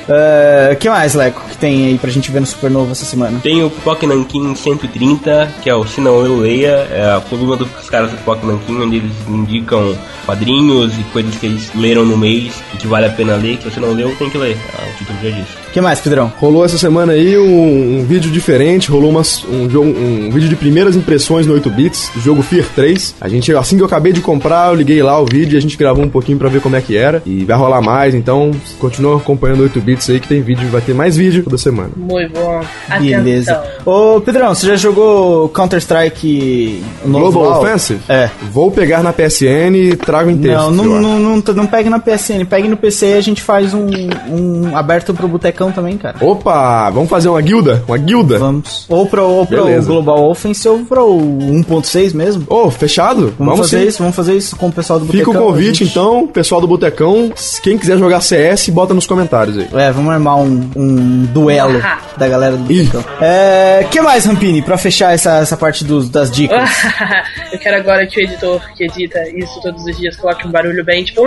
O 0.72 0.76
que 0.76 0.88
mais, 0.88 1.14
Leco, 1.14 1.42
que 1.51 1.57
tem 1.57 1.86
aí 1.86 1.99
pra 1.99 2.11
gente 2.11 2.30
ver 2.30 2.38
no 2.40 2.46
Supernova 2.46 2.92
essa 2.92 3.05
semana? 3.05 3.40
Tem 3.42 3.62
o 3.64 3.70
Pipoca 3.70 4.07
Nankin 4.07 4.55
130, 4.55 5.49
que 5.62 5.68
é 5.68 5.74
o 5.74 5.84
Se 5.84 6.01
Não 6.01 6.24
Eu 6.24 6.36
Leia, 6.38 6.86
é 6.92 7.16
a 7.16 7.20
coluna 7.20 7.57
dos 7.57 7.90
caras 7.90 8.11
do 8.12 8.16
Pipoca 8.18 8.46
Nankin, 8.46 8.80
onde 8.80 8.96
eles 8.99 9.12
indicam 9.28 9.99
quadrinhos 10.24 10.92
e 10.99 11.03
coisas 11.12 11.34
que 11.36 11.46
eles 11.46 11.70
leram 11.74 12.05
no 12.05 12.16
mês 12.16 12.53
e 12.74 12.76
que 12.76 12.86
vale 12.86 13.07
a 13.07 13.11
pena 13.11 13.34
ler. 13.34 13.57
Que 13.57 13.64
você 13.70 13.80
não 13.80 13.92
leu, 13.94 14.14
tem 14.16 14.30
que 14.30 14.38
ler. 14.38 14.57
Ah, 14.78 14.84
o 14.88 14.96
título 14.96 15.18
já 15.22 15.30
disse. 15.30 15.53
O 15.68 15.70
que 15.72 15.80
mais, 15.80 16.01
Pedrão? 16.01 16.32
Rolou 16.38 16.64
essa 16.64 16.78
semana 16.78 17.12
aí 17.14 17.36
um, 17.38 17.99
um 18.01 18.05
vídeo 18.05 18.30
diferente, 18.30 18.90
rolou 18.90 19.11
umas- 19.11 19.44
um, 19.44 19.68
jogo, 19.68 19.88
um, 19.89 20.26
um 20.26 20.30
vídeo 20.30 20.49
de 20.49 20.57
primeiras 20.57 20.97
impressões 20.97 21.47
no 21.47 21.55
8 21.55 21.70
bits 21.70 22.11
do 22.14 22.20
jogo 22.20 22.43
Fear 22.43 22.66
3. 22.74 23.16
A 23.20 23.28
gente, 23.28 23.53
assim 23.55 23.76
que 23.76 23.82
eu 23.82 23.86
acabei 23.86 24.12
de 24.12 24.20
comprar, 24.20 24.70
eu 24.70 24.74
liguei 24.74 25.03
lá 25.03 25.20
o 25.20 25.26
vídeo 25.26 25.57
e 25.57 25.59
a 25.59 25.61
gente 25.61 25.76
gravou 25.76 26.05
um 26.05 26.09
pouquinho 26.09 26.39
pra 26.39 26.49
ver 26.49 26.61
como 26.61 26.76
é 26.76 26.80
que 26.80 26.97
era. 26.97 27.22
E 27.24 27.45
vai 27.45 27.57
rolar 27.57 27.80
mais, 27.80 28.14
então 28.14 28.51
continua 28.78 29.16
acompanhando 29.16 29.61
o 29.61 29.62
8 29.64 29.80
bits 29.80 30.11
aí 30.11 30.20
que 30.20 30.28
tem 30.28 30.43
vídeo, 30.43 30.68
vai 30.68 30.80
ter 30.80 30.95
mais 30.95 31.16
vídeo 31.16 31.43
toda 31.45 31.59
semana. 31.59 31.91
Muito 31.97 32.32
bom. 32.32 32.61
Beleza. 33.01 33.62
Ô, 33.84 34.20
Pedrão, 34.20 34.55
você 34.55 34.66
já 34.66 34.76
jogou 34.76 35.49
Counter-Strike 35.49 36.82
Global 37.05 37.43
lá? 37.45 37.59
Offensive? 37.61 38.01
É. 38.09 38.30
Vou 38.53 38.70
pegar 38.70 39.03
na 39.03 39.12
PSN 39.12 39.74
e 39.74 39.97
trago 39.97 40.30
em 40.30 40.39
texto. 40.39 40.70
Não, 40.70 40.84
não, 40.84 41.01
não, 41.01 41.18
não, 41.18 41.55
não 41.55 41.66
pegue 41.66 41.89
na 41.89 41.99
PSN, 41.99 42.45
pegue 42.49 42.68
no 42.68 42.76
PC 42.76 43.07
e 43.07 43.14
a 43.14 43.20
gente 43.20 43.43
faz 43.43 43.74
um, 43.74 43.89
um 44.28 44.76
aberto 44.76 45.14
pro 45.14 45.28
Botecão 45.28 45.72
também, 45.72 45.97
cara. 45.97 46.16
Opa, 46.20 46.91
vamos 46.91 47.09
fazer 47.09 47.28
uma 47.28 47.41
guilda? 47.41 47.82
Uma 47.86 47.99
guilda? 47.99 48.39
Vamos. 48.39 48.86
Ou 48.89 49.07
pro, 49.07 49.24
ou 49.24 49.47
pro 49.47 49.68
Beleza. 49.87 49.89
Global 49.89 50.31
Offense 50.31 50.68
ou 50.68 50.79
pro 50.81 51.07
1.6 51.16 52.12
mesmo. 52.14 52.45
Ô, 52.49 52.70
fechado? 52.70 53.35
Vamos, 53.39 53.59
fazer 53.59 53.83
sim. 53.83 53.89
isso, 53.89 53.99
vamos 53.99 54.16
fazer 54.16 54.35
isso 54.37 54.57
com 54.57 54.68
o 54.68 54.72
pessoal 54.72 54.99
do 54.99 55.07
Fica 55.07 55.24
Botecão. 55.26 55.43
o 55.43 55.47
convite, 55.51 55.79
gente- 55.85 55.91
então, 55.91 56.26
pessoal 56.26 56.61
do 56.61 56.66
Botecão. 56.66 57.33
Quem 57.62 57.79
quiser 57.79 57.99
jogar 57.99 58.20
CS, 58.20 58.68
bota 58.70 58.95
nos 58.95 59.07
comentários 59.07 59.57
aí. 59.59 59.68
É, 59.74 59.91
vamos 59.93 60.12
armar 60.12 60.37
um, 60.39 60.70
um 60.76 61.24
duelo 61.33 61.81
Ah. 61.85 61.99
da 62.16 62.29
galera 62.29 62.57
do 62.57 62.70
Ih. 62.72 62.85
Botecão. 62.85 63.05
É, 63.20 63.87
que 63.91 64.01
mais, 64.01 64.24
Rampini, 64.24 64.62
pra 64.62 64.76
fechar 64.79 65.12
essa, 65.14 65.39
essa 65.39 65.57
parte 65.57 65.85
dos, 65.85 66.09
das 66.09 66.31
dicas? 66.31 66.68
Eu 67.53 67.59
quero 67.59 67.76
agora 67.76 68.07
que 68.07 68.20
o 68.20 68.22
editor 68.22 68.61
que 68.76 68.85
edita 68.85 69.18
isso 69.37 69.61
todos 69.62 69.85
os 69.85 69.97
dias 69.97 70.16
coloque 70.16 70.47
um 70.47 70.51
barulho 70.51 70.85
bem, 70.85 71.05
tipo, 71.05 71.22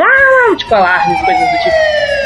tipo 0.57 0.75
alarmes, 0.75 1.19
coisas 1.25 1.41
do 1.41 1.57
tipo. 1.63 2.20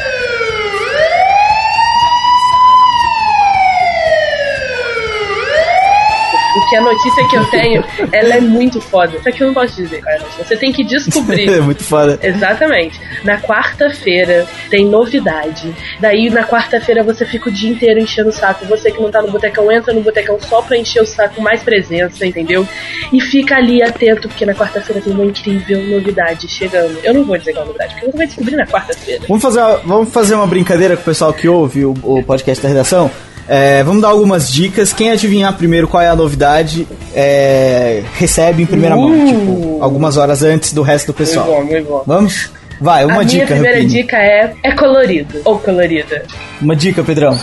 Porque 6.56 6.76
a 6.78 6.82
notícia 6.82 7.28
que 7.30 7.36
eu 7.36 7.46
tenho, 7.52 7.84
ela 8.12 8.36
é 8.36 8.40
muito 8.42 8.80
foda. 8.82 9.12
Só 9.24 9.30
que 9.32 9.44
eu 9.44 9.48
não 9.48 9.54
posso 9.54 9.76
dizer 9.76 10.02
qual 10.02 10.14
é 10.16 10.18
a 10.18 10.22
notícia. 10.22 10.44
Você 10.46 10.58
tem 10.58 10.72
que 10.72 10.84
descobrir. 10.84 11.50
é 11.54 11.60
muito 11.62 11.84
foda. 11.84 12.18
Exatamente. 12.24 13.00
Na 13.24 13.38
quarta-feira 13.40 14.48
tem 14.70 14.86
novidade. 14.86 15.74
Daí 16.00 16.30
na 16.30 16.44
quarta-feira 16.46 17.04
você 17.04 17.26
fica 17.26 17.50
o 17.50 17.52
dia 17.52 17.70
inteiro 17.70 18.00
enchendo 18.00 18.30
o 18.30 18.32
saco. 18.32 18.66
Você 18.66 18.92
que 18.92 19.02
não 19.02 19.12
tá 19.12 19.22
no 19.22 19.30
botecão, 19.32 19.72
entra 19.72 19.94
no 19.94 20.02
botecão 20.02 20.40
só 20.40 20.62
pra 20.62 20.78
encher 20.78 21.02
o 21.02 21.06
saco 21.06 21.36
com 21.36 21.42
mais 21.42 21.62
presença, 21.62 22.26
entendeu? 22.26 22.68
E 23.12 23.20
fica 23.20 23.56
ali 23.58 23.84
atento, 23.84 24.28
porque 24.30 24.46
na 24.46 24.54
quarta-feira 24.54 25.02
tem 25.02 25.14
uma 25.14 25.26
incrível 25.26 25.82
novidade 25.84 26.48
chegando. 26.48 26.98
Eu 27.04 27.14
não 27.14 27.24
vou 27.26 27.38
dizer 27.38 27.52
qual 27.54 27.64
é 27.64 27.66
a 27.66 27.68
novidade, 27.68 27.94
porque 27.96 28.12
você 28.12 28.18
vai 28.18 28.28
descobrir 28.28 28.56
na 28.56 28.66
quarta-feira. 28.66 29.22
Vamos 29.28 29.44
fazer, 29.44 29.60
uma- 29.60 29.78
vamos 29.78 30.10
fazer 30.14 30.36
uma 30.36 30.48
brincadeira 30.48 30.96
com 30.96 31.02
o 31.02 31.06
pessoal 31.06 31.34
que 31.34 31.48
ouve 31.48 31.86
o, 31.86 31.94
o 32.04 32.24
podcast 32.24 32.62
da 32.64 32.70
redação. 32.70 33.12
É, 33.48 33.84
vamos 33.84 34.02
dar 34.02 34.08
algumas 34.10 34.52
dicas. 34.52 34.92
Quem 34.92 35.12
adivinhar 35.12 35.54
primeiro 35.54 35.88
qual 35.88 36.02
é 36.02 36.08
a 36.08 36.16
novidade 36.16 36.88
é, 37.14 38.02
recebe 38.16 38.64
em 38.64 38.66
primeira 38.66 38.96
mão, 38.96 39.12
Uh. 39.12 39.26
tipo, 39.28 39.78
algumas 39.84 40.18
horas 40.18 40.42
antes 40.44 40.74
do 40.74 40.82
resto 40.82 41.12
do 41.12 41.16
Muito 41.18 41.28
pessoal. 41.30 41.46
bom, 41.46 41.64
muito 41.64 41.88
bom. 41.88 42.04
Vamos? 42.08 42.50
Vai, 42.82 43.06
uma 43.06 43.22
a 43.22 43.24
dica, 43.24 43.36
minha 43.38 43.48
primeira 43.48 43.78
Rampini. 43.78 43.94
dica 44.02 44.18
é, 44.18 44.54
é 44.64 44.72
colorido. 44.74 45.42
Ou 45.46 45.60
colorida. 45.60 46.24
Uma 46.62 46.76
dica, 46.76 47.04
Pedrão. 47.04 47.40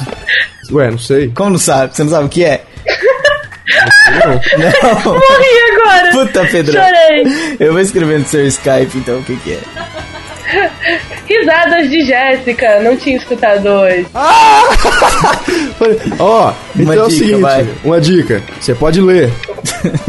Ué, 0.71 0.91
não 0.91 0.99
sei. 0.99 1.29
Como 1.35 1.51
não 1.51 1.59
sabe? 1.59 1.95
Você 1.97 2.03
não 2.05 2.11
sabe 2.11 2.27
o 2.27 2.29
que 2.29 2.45
é? 2.45 2.63
Não. 4.19 4.33
Morri 5.15 5.73
agora! 5.73 6.11
Puta, 6.13 6.45
Pedrão. 6.47 6.83
Chorei! 6.85 7.57
Eu 7.61 7.73
vou 7.73 7.81
escrever 7.81 8.19
no 8.19 8.27
seu 8.27 8.47
Skype, 8.47 8.97
então, 8.99 9.19
o 9.21 9.23
que 9.23 9.37
que 9.37 9.53
é. 9.53 9.61
Risadas 11.27 11.91
de 11.91 12.05
Jéssica, 12.05 12.81
não 12.81 12.97
tinha 12.97 13.17
escutado 13.17 13.67
hoje. 13.67 14.07
Ó, 16.19 16.53
então 16.77 16.93
é 16.93 17.03
o 17.05 17.09
dica, 17.09 17.25
seguinte, 17.25 17.41
vai. 17.41 17.69
uma 17.85 18.01
dica. 18.01 18.43
Você 18.61 18.75
pode 18.75 19.01
ler. 19.01 19.33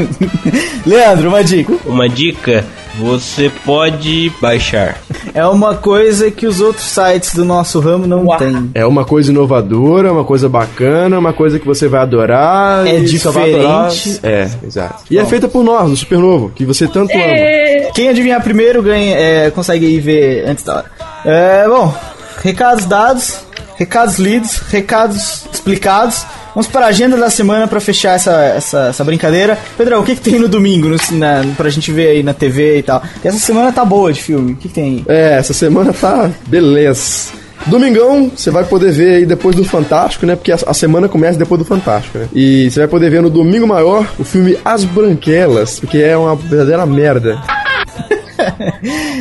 Leandro, 0.86 1.30
uma 1.30 1.44
dica. 1.44 1.74
Uma 1.86 2.10
dica: 2.10 2.66
você 2.98 3.52
pode 3.66 4.32
baixar. 4.42 5.02
É 5.34 5.46
uma 5.46 5.76
coisa 5.76 6.30
que 6.30 6.46
os 6.46 6.62
outros 6.62 6.86
sites 6.86 7.34
do 7.34 7.44
nosso 7.44 7.80
ramo 7.80 8.06
não 8.06 8.26
Uau. 8.26 8.38
têm. 8.38 8.72
É 8.74 8.86
uma 8.86 9.04
coisa 9.06 9.32
inovadora, 9.32 10.12
uma 10.12 10.24
coisa 10.24 10.48
bacana, 10.48 11.18
uma 11.18 11.34
coisa 11.34 11.60
que 11.60 11.66
você 11.66 11.88
vai 11.88 12.02
adorar. 12.02 12.86
É 12.86 13.00
diferente. 13.00 14.20
É, 14.22 14.48
exato. 14.64 15.04
E 15.10 15.18
é 15.18 15.26
feita 15.26 15.48
por 15.48 15.64
nós, 15.64 15.90
do 15.90 15.96
Supernovo, 15.96 16.52
que 16.54 16.66
você 16.66 16.88
tanto 16.88 17.14
ama. 17.14 17.24
É, 17.24 17.90
Quem 17.94 18.10
adivinhar 18.10 18.42
primeiro 18.44 18.82
ganha, 18.84 19.16
é, 19.16 19.50
consegue 19.50 19.86
ir 19.86 20.00
ver 20.00 20.46
antes 20.48 20.64
da 20.64 20.78
hora. 20.78 21.03
É, 21.26 21.68
bom, 21.68 21.94
recados 22.42 22.86
dados, 22.86 23.40
recados 23.78 24.18
lidos, 24.18 24.58
recados 24.70 25.46
explicados. 25.52 26.26
Vamos 26.54 26.68
para 26.68 26.86
a 26.86 26.90
agenda 26.90 27.18
da 27.18 27.30
semana 27.30 27.68
para 27.68 27.80
fechar 27.80 28.14
essa, 28.14 28.44
essa, 28.44 28.88
essa 28.90 29.04
brincadeira. 29.04 29.58
Pedrão, 29.76 30.02
o 30.02 30.04
que, 30.04 30.16
que 30.16 30.22
tem 30.22 30.38
no 30.38 30.48
domingo 30.48 30.88
no, 30.88 30.98
na, 31.18 31.44
pra 31.58 31.70
gente 31.70 31.92
ver 31.92 32.10
aí 32.10 32.24
na 32.24 32.34
TV 32.34 32.80
e 32.80 32.84
tal? 32.84 33.02
E 33.24 33.28
essa 33.28 33.40
semana 33.40 33.72
tá 33.72 33.84
boa 33.84 34.14
de 34.14 34.22
filme. 34.22 34.52
O 34.52 34.56
que, 34.56 34.68
que 34.68 34.74
tem 34.74 34.84
aí? 34.84 35.06
É, 35.08 35.38
essa 35.38 35.54
semana 35.54 35.92
tá 35.94 36.30
beleza. 36.46 37.32
Domingão, 37.66 38.30
você 38.36 38.52
vai 38.52 38.66
poder 38.66 38.92
ver 38.92 39.16
aí 39.16 39.26
depois 39.26 39.56
do 39.56 39.64
Fantástico, 39.64 40.26
né? 40.26 40.36
Porque 40.36 40.52
a, 40.52 40.58
a 40.68 40.74
semana 40.74 41.08
começa 41.08 41.40
depois 41.40 41.58
do 41.58 41.66
Fantástico, 41.66 42.18
né? 42.18 42.28
E 42.34 42.70
você 42.70 42.82
vai 42.82 42.90
poder 42.90 43.10
ver 43.10 43.22
no 43.22 43.30
Domingo 43.30 43.66
Maior 43.66 44.06
o 44.20 44.24
filme 44.24 44.58
As 44.66 44.84
Branquelas, 44.84 45.80
porque 45.80 45.98
é 46.00 46.16
uma 46.16 46.36
verdadeira 46.36 46.86
merda. 46.86 47.42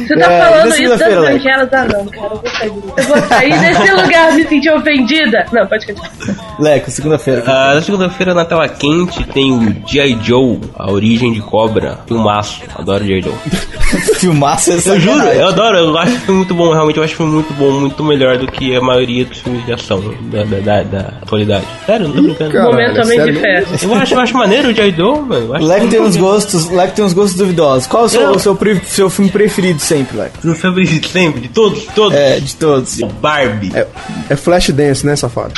Você 0.06 0.16
tá 0.16 0.32
É, 0.32 0.40
falando 0.50 0.74
isso 0.76 0.98
das 0.98 1.14
branquelas? 1.14 1.68
Ah, 1.72 1.84
não, 1.86 2.06
cara, 2.06 2.34
eu 2.34 2.40
vou 2.40 2.50
sair. 2.50 2.66
Eu 2.68 3.04
vou 3.04 3.28
sair 3.28 3.60
desse 3.60 3.92
lugar 3.92 4.32
me 4.32 4.48
sentir 4.48 4.70
ofendida. 4.70 5.46
Não, 5.52 5.66
pode 5.66 5.86
continuar. 5.86 6.10
Leco, 6.58 6.90
segunda-feira. 6.90 7.42
Ah, 7.46 7.74
na 7.74 7.82
segunda-feira, 7.82 8.34
na 8.34 8.44
tela 8.44 8.68
quente, 8.68 9.24
tem 9.24 9.52
o 9.52 9.76
G.I. 9.86 10.18
Joe, 10.22 10.58
A 10.76 10.90
Origem 10.90 11.32
de 11.32 11.40
Cobra. 11.40 11.98
Filmaço. 12.06 12.62
Adoro 12.76 13.04
G.I. 13.04 13.22
Joe. 13.22 13.32
Filmaço 14.16 14.70
é 14.72 14.74
Eu 14.74 15.00
juro, 15.00 15.26
eu 15.26 15.48
adoro. 15.48 15.76
Eu 15.78 15.98
acho 15.98 16.12
o 16.14 16.20
filme 16.20 16.38
muito 16.38 16.54
bom. 16.54 16.72
Realmente, 16.72 16.96
eu 16.98 17.04
acho 17.04 17.14
o 17.14 17.16
filme 17.16 17.32
muito 17.32 17.52
bom. 17.54 17.70
Muito 17.72 18.04
melhor 18.04 18.38
do 18.38 18.46
que 18.46 18.74
a 18.76 18.80
maioria 18.80 19.24
dos 19.24 19.38
filmes 19.38 19.64
de 19.66 19.72
ação 19.72 20.00
da, 20.22 20.44
da, 20.44 20.56
da, 20.60 20.82
da 20.82 20.98
atualidade. 21.22 21.64
Sério, 21.86 22.08
não 22.08 22.14
tô 22.16 22.22
brincando. 22.22 22.52
Caralho, 22.52 22.70
Momento 22.72 23.02
Homem 23.02 23.24
de 23.24 23.32
Fé. 23.40 23.64
Eu 23.82 23.94
acho, 23.94 24.14
eu 24.14 24.20
acho 24.20 24.36
maneiro 24.36 24.68
o 24.70 24.74
G.I. 24.74 24.92
Joe, 24.92 25.20
mano. 25.20 25.56
Eu 25.56 25.66
Leco 25.66 25.88
tem 25.88 26.00
uns 26.00 26.16
gostos, 26.16 26.70
Leco 26.70 26.94
tem 26.94 27.04
uns 27.04 27.12
gostos 27.12 27.34
duvidosos. 27.36 27.86
Qual 27.86 28.04
é 28.04 28.06
o 28.06 28.08
seu, 28.08 28.30
o 28.30 28.38
seu, 28.38 28.80
seu 28.84 29.10
filme 29.12 29.30
preferido 29.30 29.80
sempre, 29.80 30.16
Leco? 30.16 30.38
Meu 30.42 30.54
favorito 30.54 31.08
sempre, 31.08 31.42
de 31.42 31.48
todos, 31.48 31.84
todos. 31.94 32.16
É, 32.16 32.40
de 32.40 32.56
todos. 32.56 32.98
Barbie. 33.20 33.70
É, 33.74 33.86
é 34.30 34.36
Flashdance, 34.36 35.06
né, 35.06 35.14
safado? 35.14 35.54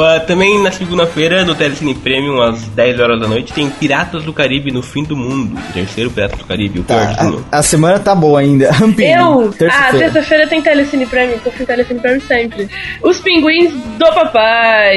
Ah, 0.00 0.20
também 0.20 0.62
na 0.62 0.70
segunda-feira, 0.72 1.44
no 1.44 1.54
Telecine 1.54 1.94
Premium, 1.94 2.40
às 2.42 2.62
10 2.68 3.00
horas 3.00 3.20
da 3.20 3.28
noite, 3.28 3.52
tem 3.52 3.68
Piratas 3.70 4.22
do 4.24 4.32
Caribe 4.32 4.70
no 4.70 4.82
Fim 4.82 5.04
do 5.04 5.16
Mundo. 5.16 5.56
O 5.70 5.72
terceiro 5.72 6.10
Piratas 6.10 6.38
do 6.38 6.44
Caribe, 6.44 6.80
o 6.80 6.84
Tá, 6.84 7.14
a, 7.50 7.58
a 7.58 7.62
semana 7.62 7.98
tá 7.98 8.14
boa 8.14 8.40
ainda. 8.40 8.70
Eu? 8.98 9.48
Ah, 9.48 9.52
terça-feira. 9.58 9.98
terça-feira 10.10 10.46
tem 10.46 10.60
Telecine 10.62 11.06
Premium, 11.06 11.36
eu 11.44 11.52
fui 11.52 11.66
Telecine 11.66 12.00
Premium 12.00 12.20
sempre. 12.20 12.68
Os 13.02 13.20
Pinguins 13.20 13.72
do 13.98 14.06
Papai. 14.14 14.94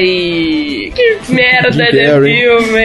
Que 0.95 1.17
merda 1.29 1.69
de 1.71 1.77
Carrey. 2.07 2.35
filme. 2.37 2.83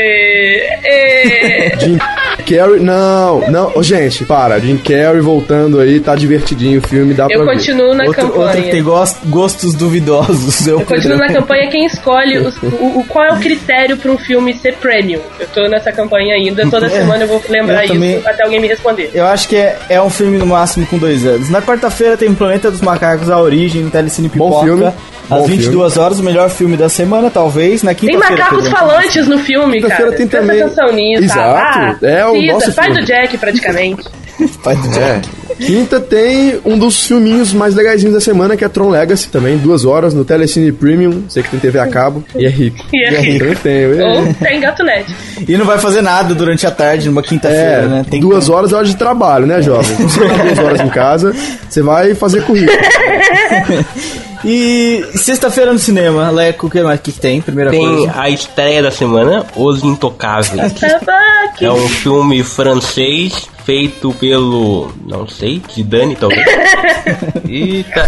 É. 0.84 1.72
Jim 1.80 1.98
Carrey, 1.98 2.80
não, 2.80 3.40
não, 3.50 3.72
Ô, 3.74 3.82
gente, 3.82 4.24
para, 4.24 4.58
Jim 4.60 4.76
Carrey 4.76 5.20
voltando 5.20 5.80
aí, 5.80 6.00
tá 6.00 6.14
divertidinho 6.14 6.80
o 6.80 6.86
filme, 6.88 7.14
dá 7.14 7.24
Eu 7.30 7.42
pra 7.44 7.52
ver. 7.52 7.58
continuo 7.58 7.94
na 7.94 8.04
Outro, 8.04 8.22
campanha. 8.22 8.46
outro 8.46 8.62
que 8.62 8.70
tem 8.70 8.82
gos- 8.82 9.16
gostos 9.26 9.74
duvidosos. 9.74 10.66
Eu 10.66 10.80
continuo 10.82 11.18
na 11.18 11.28
campanha 11.32 11.68
quem 11.70 11.86
escolhe 11.86 12.01
os- 12.10 12.56
o, 12.62 13.00
o- 13.00 13.04
qual 13.08 13.24
é 13.24 13.32
o 13.32 13.38
critério 13.38 13.96
pra 13.96 14.10
um 14.10 14.18
filme 14.18 14.54
ser 14.54 14.74
premium. 14.76 15.20
Eu 15.38 15.46
tô 15.48 15.66
nessa 15.68 15.92
campanha 15.92 16.34
ainda, 16.34 16.68
toda 16.68 16.86
É, 16.90 16.90
semana 16.90 17.24
eu 17.24 17.28
vou 17.28 17.42
lembrar 17.48 17.84
eu 17.84 17.92
também- 17.94 18.18
isso 18.18 18.28
até 18.28 18.42
alguém 18.42 18.60
me 18.60 18.68
responder. 18.68 19.10
Eu 19.14 19.26
acho 19.26 19.48
que 19.48 19.56
é, 19.56 19.76
é 19.88 20.00
um 20.02 20.10
filme 20.10 20.38
no 20.38 20.46
máximo 20.46 20.86
com 20.86 20.98
dois 20.98 21.24
anos. 21.26 21.48
Na 21.50 21.62
quarta-feira 21.62 22.16
tem 22.16 22.34
Planeta 22.34 22.70
dos 22.70 22.80
Macacos, 22.80 23.30
A 23.30 23.38
Origem, 23.40 23.88
Telecine 23.90 24.28
Bom 24.28 24.48
Pipoca. 24.48 24.64
filme, 24.66 24.86
Às 25.30 25.38
bom 25.38 25.46
22 25.46 25.96
horas, 25.96 26.18
o 26.18 26.22
melhor 26.22 26.50
filme 26.50 26.76
da 26.76 26.88
semana, 26.88 27.30
talvez. 27.30 27.82
Na 27.82 27.94
Tem 27.94 28.16
macacos 28.16 28.68
falantes 28.68 29.26
no 29.28 29.38
filme, 29.38 29.80
cara. 29.80 30.12
Tem 30.12 30.26
Presta 30.26 30.38
também- 30.46 30.62
atenção 30.62 30.92
nisso. 30.92 31.24
Exato. 31.24 32.00
tá? 32.00 32.06
É 32.08 32.26
o 32.26 32.32
Cita, 32.34 32.52
nosso 32.52 32.72
pai 32.74 32.84
filme. 32.86 33.00
do 33.00 33.06
Jack, 33.06 33.38
praticamente. 33.38 34.02
Pai 34.62 34.76
do 34.76 34.98
É. 34.98 35.20
Quinta 35.58 36.00
tem 36.00 36.60
um 36.64 36.76
dos 36.78 37.06
filminhos 37.06 37.52
mais 37.52 37.74
legaisinhos 37.74 38.14
da 38.14 38.20
semana, 38.20 38.56
que 38.56 38.64
é 38.64 38.68
Tron 38.68 38.88
Legacy, 38.90 39.28
também, 39.28 39.56
duas 39.58 39.84
horas 39.84 40.12
no 40.14 40.24
Telecine 40.24 40.72
Premium. 40.72 41.24
Sei 41.28 41.42
que 41.42 41.50
tem 41.50 41.60
TV 41.60 41.78
a 41.78 41.86
cabo 41.86 42.24
e 42.34 42.46
é 42.46 42.48
rico. 42.48 42.84
E 42.92 43.04
é 43.04 43.12
E 43.12 43.14
é 43.14 43.20
rico. 43.20 43.60
Tenho. 43.62 44.04
Ou 44.04 44.34
tem 44.34 44.60
gato 44.60 44.82
net. 44.82 45.14
E 45.46 45.56
não 45.56 45.64
vai 45.64 45.78
fazer 45.78 46.02
nada 46.02 46.34
durante 46.34 46.66
a 46.66 46.70
tarde, 46.70 47.08
numa 47.08 47.22
quinta-feira, 47.22 47.82
é 47.82 47.86
né? 47.86 48.06
Tem 48.10 48.20
duas 48.20 48.48
horas 48.48 48.72
é 48.72 48.76
hora 48.76 48.86
de 48.86 48.96
trabalho, 48.96 49.46
né, 49.46 49.62
jovem? 49.62 49.94
Você 49.96 50.20
tá 50.26 50.34
duas 50.42 50.58
horas 50.58 50.80
em 50.80 50.88
casa, 50.88 51.34
você 51.68 51.82
vai 51.82 52.14
fazer 52.14 52.42
currículo. 52.44 52.78
E 54.44 55.04
sexta-feira 55.14 55.72
no 55.72 55.78
cinema, 55.78 56.28
Leco, 56.30 56.66
o 56.66 56.70
que 56.70 56.82
mais 56.82 56.98
que 57.00 57.12
tem? 57.12 57.40
Primeira 57.40 57.70
Tem 57.70 57.86
coisa. 57.86 58.12
a 58.16 58.28
estreia 58.28 58.82
da 58.82 58.90
semana, 58.90 59.46
Os 59.54 59.84
Intocáveis. 59.84 60.72
Tabaque. 60.72 61.64
É 61.64 61.70
um 61.70 61.88
filme 61.88 62.42
francês 62.42 63.48
feito 63.64 64.12
pelo. 64.14 64.92
não 65.06 65.26
sei, 65.26 65.62
Zidane 65.72 66.16
talvez. 66.16 66.44
E 67.48 67.84
tá. 67.84 68.06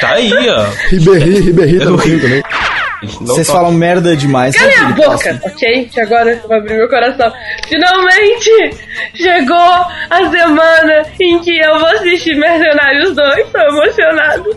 Tá 0.00 0.10
aí, 0.12 0.32
ó. 0.48 0.66
Ribéry, 0.90 1.40
Ribéry 1.40 1.78
tá 1.78 1.84
no 1.86 1.98
também. 1.98 2.42
Vocês 3.02 3.46
toque. 3.46 3.58
falam 3.58 3.72
merda 3.72 4.16
demais. 4.16 4.56
Cala 4.56 4.88
a 4.88 4.92
boca, 4.92 5.40
ok? 5.44 5.88
Que 5.92 6.00
agora 6.00 6.30
eu 6.30 6.48
vou 6.48 6.56
abrir 6.56 6.76
meu 6.76 6.88
coração. 6.88 7.32
Finalmente 7.68 8.50
chegou 9.14 9.56
a 10.10 10.30
semana 10.30 11.06
em 11.20 11.38
que 11.38 11.58
eu 11.58 11.78
vou 11.78 11.88
assistir 11.90 12.34
Mercenários 12.36 13.14
2. 13.14 13.48
Tô 13.50 13.58
emocionado. 13.58 14.56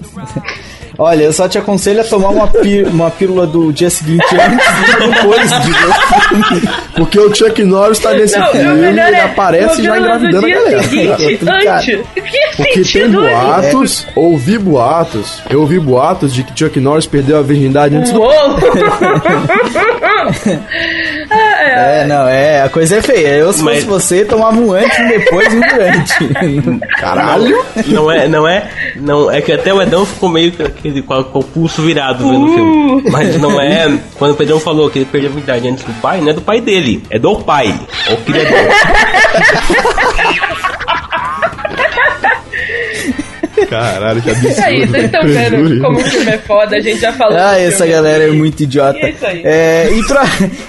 Olha, 1.03 1.23
eu 1.23 1.33
só 1.33 1.49
te 1.49 1.57
aconselho 1.57 2.01
a 2.01 2.03
tomar 2.03 2.29
uma, 2.29 2.45
pí- 2.47 2.83
uma 2.83 3.09
pílula 3.09 3.47
do 3.47 3.73
dia 3.73 3.89
seguinte 3.89 4.23
antes 4.35 4.67
e 4.67 5.09
depois 5.09 5.49
de. 5.49 5.71
Porque 6.95 7.19
o 7.19 7.33
Chuck 7.33 7.63
Norris 7.63 7.97
tá 7.97 8.13
nesse 8.13 8.37
Não, 8.37 8.45
filme 8.51 8.83
e 8.83 8.85
ele 8.85 8.99
é 8.99 9.21
aparece 9.23 9.81
já 9.81 9.93
do 9.95 9.99
engravidando 9.99 10.45
a 10.45 10.49
galera. 10.49 10.83
seguinte, 10.83 11.37
Cara, 11.43 11.73
antes. 11.75 11.85
Que 11.85 11.97
Porque 12.21 12.37
tem 12.63 12.73
sentido 12.83 13.25
é 13.25 13.31
boatos, 13.33 14.05
ouvi 14.15 14.59
boatos, 14.59 15.41
eu 15.49 15.61
ouvi 15.61 15.79
boatos 15.79 16.31
de 16.35 16.43
que 16.43 16.53
Chuck 16.59 16.79
Norris 16.79 17.07
perdeu 17.07 17.39
a 17.39 17.41
virgindade 17.41 17.95
antes 17.95 18.11
do 18.11 18.21
Uou! 18.21 18.31
ah, 21.31 21.50
é. 21.61 22.01
É, 22.01 22.05
não, 22.07 22.27
é, 22.27 22.61
a 22.63 22.69
coisa 22.69 22.97
é 22.97 23.01
feia. 23.01 23.27
Eu, 23.35 23.53
se 23.53 23.61
Mas- 23.63 23.83
fosse 23.83 23.87
você, 23.87 24.25
tomava 24.25 24.57
um 24.57 24.71
antes 24.73 24.97
e 24.97 25.07
depois 25.07 25.53
um 25.53 25.61
durante. 25.61 26.79
caralho. 26.99 27.63
Não 27.87 28.11
é, 28.11 28.27
não 28.27 28.47
é, 28.47 28.69
não 28.95 29.31
é 29.31 29.41
que 29.41 29.51
até 29.51 29.73
o 29.73 29.81
Edão 29.81 30.05
ficou 30.05 30.29
meio 30.29 30.51
que 30.51 30.63
aquele, 30.63 31.01
com, 31.01 31.13
a- 31.13 31.23
com 31.23 31.39
o 31.39 31.43
pulso 31.43 31.81
virado 31.81 32.27
vendo 32.27 32.45
o 32.45 32.53
filme. 32.53 33.03
Mas 33.11 33.39
não 33.39 33.59
é, 33.59 33.97
quando 34.17 34.31
o 34.31 34.35
Pedrão 34.35 34.59
falou 34.59 34.89
que 34.89 34.99
ele 34.99 35.05
perdeu 35.05 35.29
a 35.29 35.33
virgindade 35.33 35.67
antes 35.69 35.83
do 35.83 35.93
pai, 36.01 36.21
não 36.21 36.29
é 36.29 36.33
do 36.33 36.41
pai 36.41 36.61
dele, 36.61 37.03
é 37.09 37.19
do 37.19 37.35
pai, 37.37 37.73
é 38.09 38.13
o 38.13 38.17
criador. 38.17 38.57
Caralho, 43.71 44.21
que 44.21 44.29
absurdo. 44.29 44.51
Isso 44.51 44.61
aí, 44.63 44.85
vocês 44.85 45.05
estão 45.05 45.21
vendo 45.23 45.81
como 45.81 45.97
o 45.97 46.03
filme 46.03 46.29
é 46.31 46.37
foda, 46.37 46.75
a 46.75 46.79
gente 46.81 46.99
já 46.99 47.13
falou. 47.13 47.37
Ah, 47.37 47.57
essa 47.57 47.87
galera 47.87 48.25
é 48.25 48.31
muito 48.31 48.61
idiota. 48.61 48.97
E 48.99 49.01
é 49.01 49.09
isso 49.11 49.25
aí. 49.25 49.41
É, 49.45 49.89
e, 49.95 50.03
pra, 50.05 50.23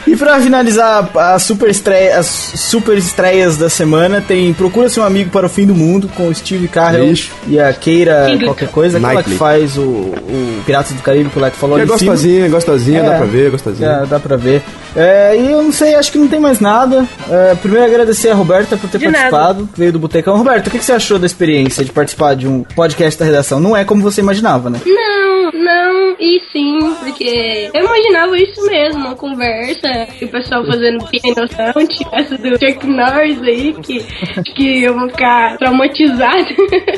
e 0.07 0.17
pra 0.17 0.41
finalizar 0.41 1.11
as 1.17 1.43
super, 1.43 1.69
estreia, 1.69 2.17
as 2.19 2.27
super 2.27 2.97
estreias 2.97 3.57
da 3.59 3.69
semana, 3.69 4.21
tem 4.27 4.53
Procura 4.55 4.89
Seu 4.89 5.03
Amigo 5.03 5.31
para 5.31 5.47
o 5.47 5.49
Fim 5.49 5.67
do 5.67 5.75
Mundo 5.75 6.09
com 6.15 6.29
o 6.29 6.35
Steve 6.35 6.69
Carell 6.69 7.11
Ixi. 7.13 7.31
e 7.49 7.59
a 7.59 7.73
Keira 7.73 8.27
King 8.31 8.45
qualquer 8.45 8.69
coisa, 8.69 8.99
aquela 8.99 9.15
Knightley. 9.15 9.35
que 9.35 9.39
faz 9.39 9.77
o, 9.77 9.83
o 9.83 10.63
Piratas 10.65 10.93
do 10.93 11.03
Caribe 11.03 11.29
que 11.29 11.39
o 11.39 11.43
Leto 11.43 11.57
falou 11.57 11.77
É 11.79 11.83
ali 11.83 11.91
em 11.91 11.99
cima. 11.99 12.13
gostosinha, 12.13 12.49
gostosinha, 12.49 13.01
É. 13.01 13.03
dá 13.03 13.17
pra 13.17 13.27
ver, 13.27 13.51
gostosinha. 13.51 13.89
Dá, 13.89 14.05
dá 14.05 14.21
pra 14.21 14.37
ver. 14.37 14.63
É, 14.95 15.37
e 15.37 15.51
eu 15.51 15.63
não 15.63 15.73
sei, 15.73 15.95
acho 15.95 16.13
que 16.13 16.19
não 16.19 16.29
tem 16.29 16.41
mais 16.41 16.61
nada. 16.61 17.07
É, 17.31 17.55
primeiro 17.55 17.87
agradecer 17.87 18.31
a 18.31 18.35
Roberta 18.35 18.77
por 18.77 18.89
ter 18.91 18.99
De 18.99 19.05
participado, 19.05 19.69
veio 19.77 19.93
do 19.93 19.99
Botecão. 19.99 20.37
Roberta, 20.37 20.69
o 20.69 20.73
que, 20.73 20.79
que 20.79 20.85
você 20.85 20.93
achou 20.93 21.19
da 21.19 21.27
experiência 21.27 21.85
de 21.85 21.93
participar 21.93 22.35
de 22.35 22.47
um 22.47 22.63
podcast 22.63 23.19
da 23.19 23.25
redação? 23.25 23.59
Não 23.59 23.77
é 23.77 23.85
como 23.85 24.03
você 24.03 24.21
imaginava, 24.21 24.69
né? 24.69 24.81
Não, 24.85 25.53
não, 25.53 26.17
e 26.19 26.41
sim, 26.53 26.79
porque 27.01 27.71
eu 27.73 27.85
imaginava 27.85 28.37
isso 28.37 28.65
mesmo, 28.67 29.01
uma 29.01 29.15
conversa, 29.15 29.89
e 30.21 30.25
o 30.25 30.29
pessoal 30.29 30.65
fazendo 30.67 31.07
sem 31.09 31.35
noção, 31.35 31.87
tipo 31.87 32.15
essa 32.15 32.37
do 32.37 32.51
Chuck 32.51 32.87
Norris 32.87 33.43
aí, 33.43 33.75
que, 33.83 34.05
que 34.53 34.83
eu 34.85 34.95
vou 34.95 35.09
ficar 35.09 35.57
traumatizado. 35.59 36.49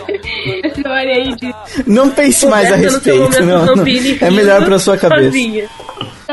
essa 0.62 0.78
história 0.78 1.14
aí 1.14 1.34
de 1.36 1.55
Não 1.86 2.11
pense 2.11 2.47
mais 2.47 2.72
a 2.72 2.76
respeito, 2.76 3.45
não, 3.45 3.66
não. 3.76 3.84
É 4.20 4.30
melhor 4.30 4.64
pra 4.64 4.78
sua 4.78 4.97
cabeça. 4.97 5.24
sozinha. 5.24 5.68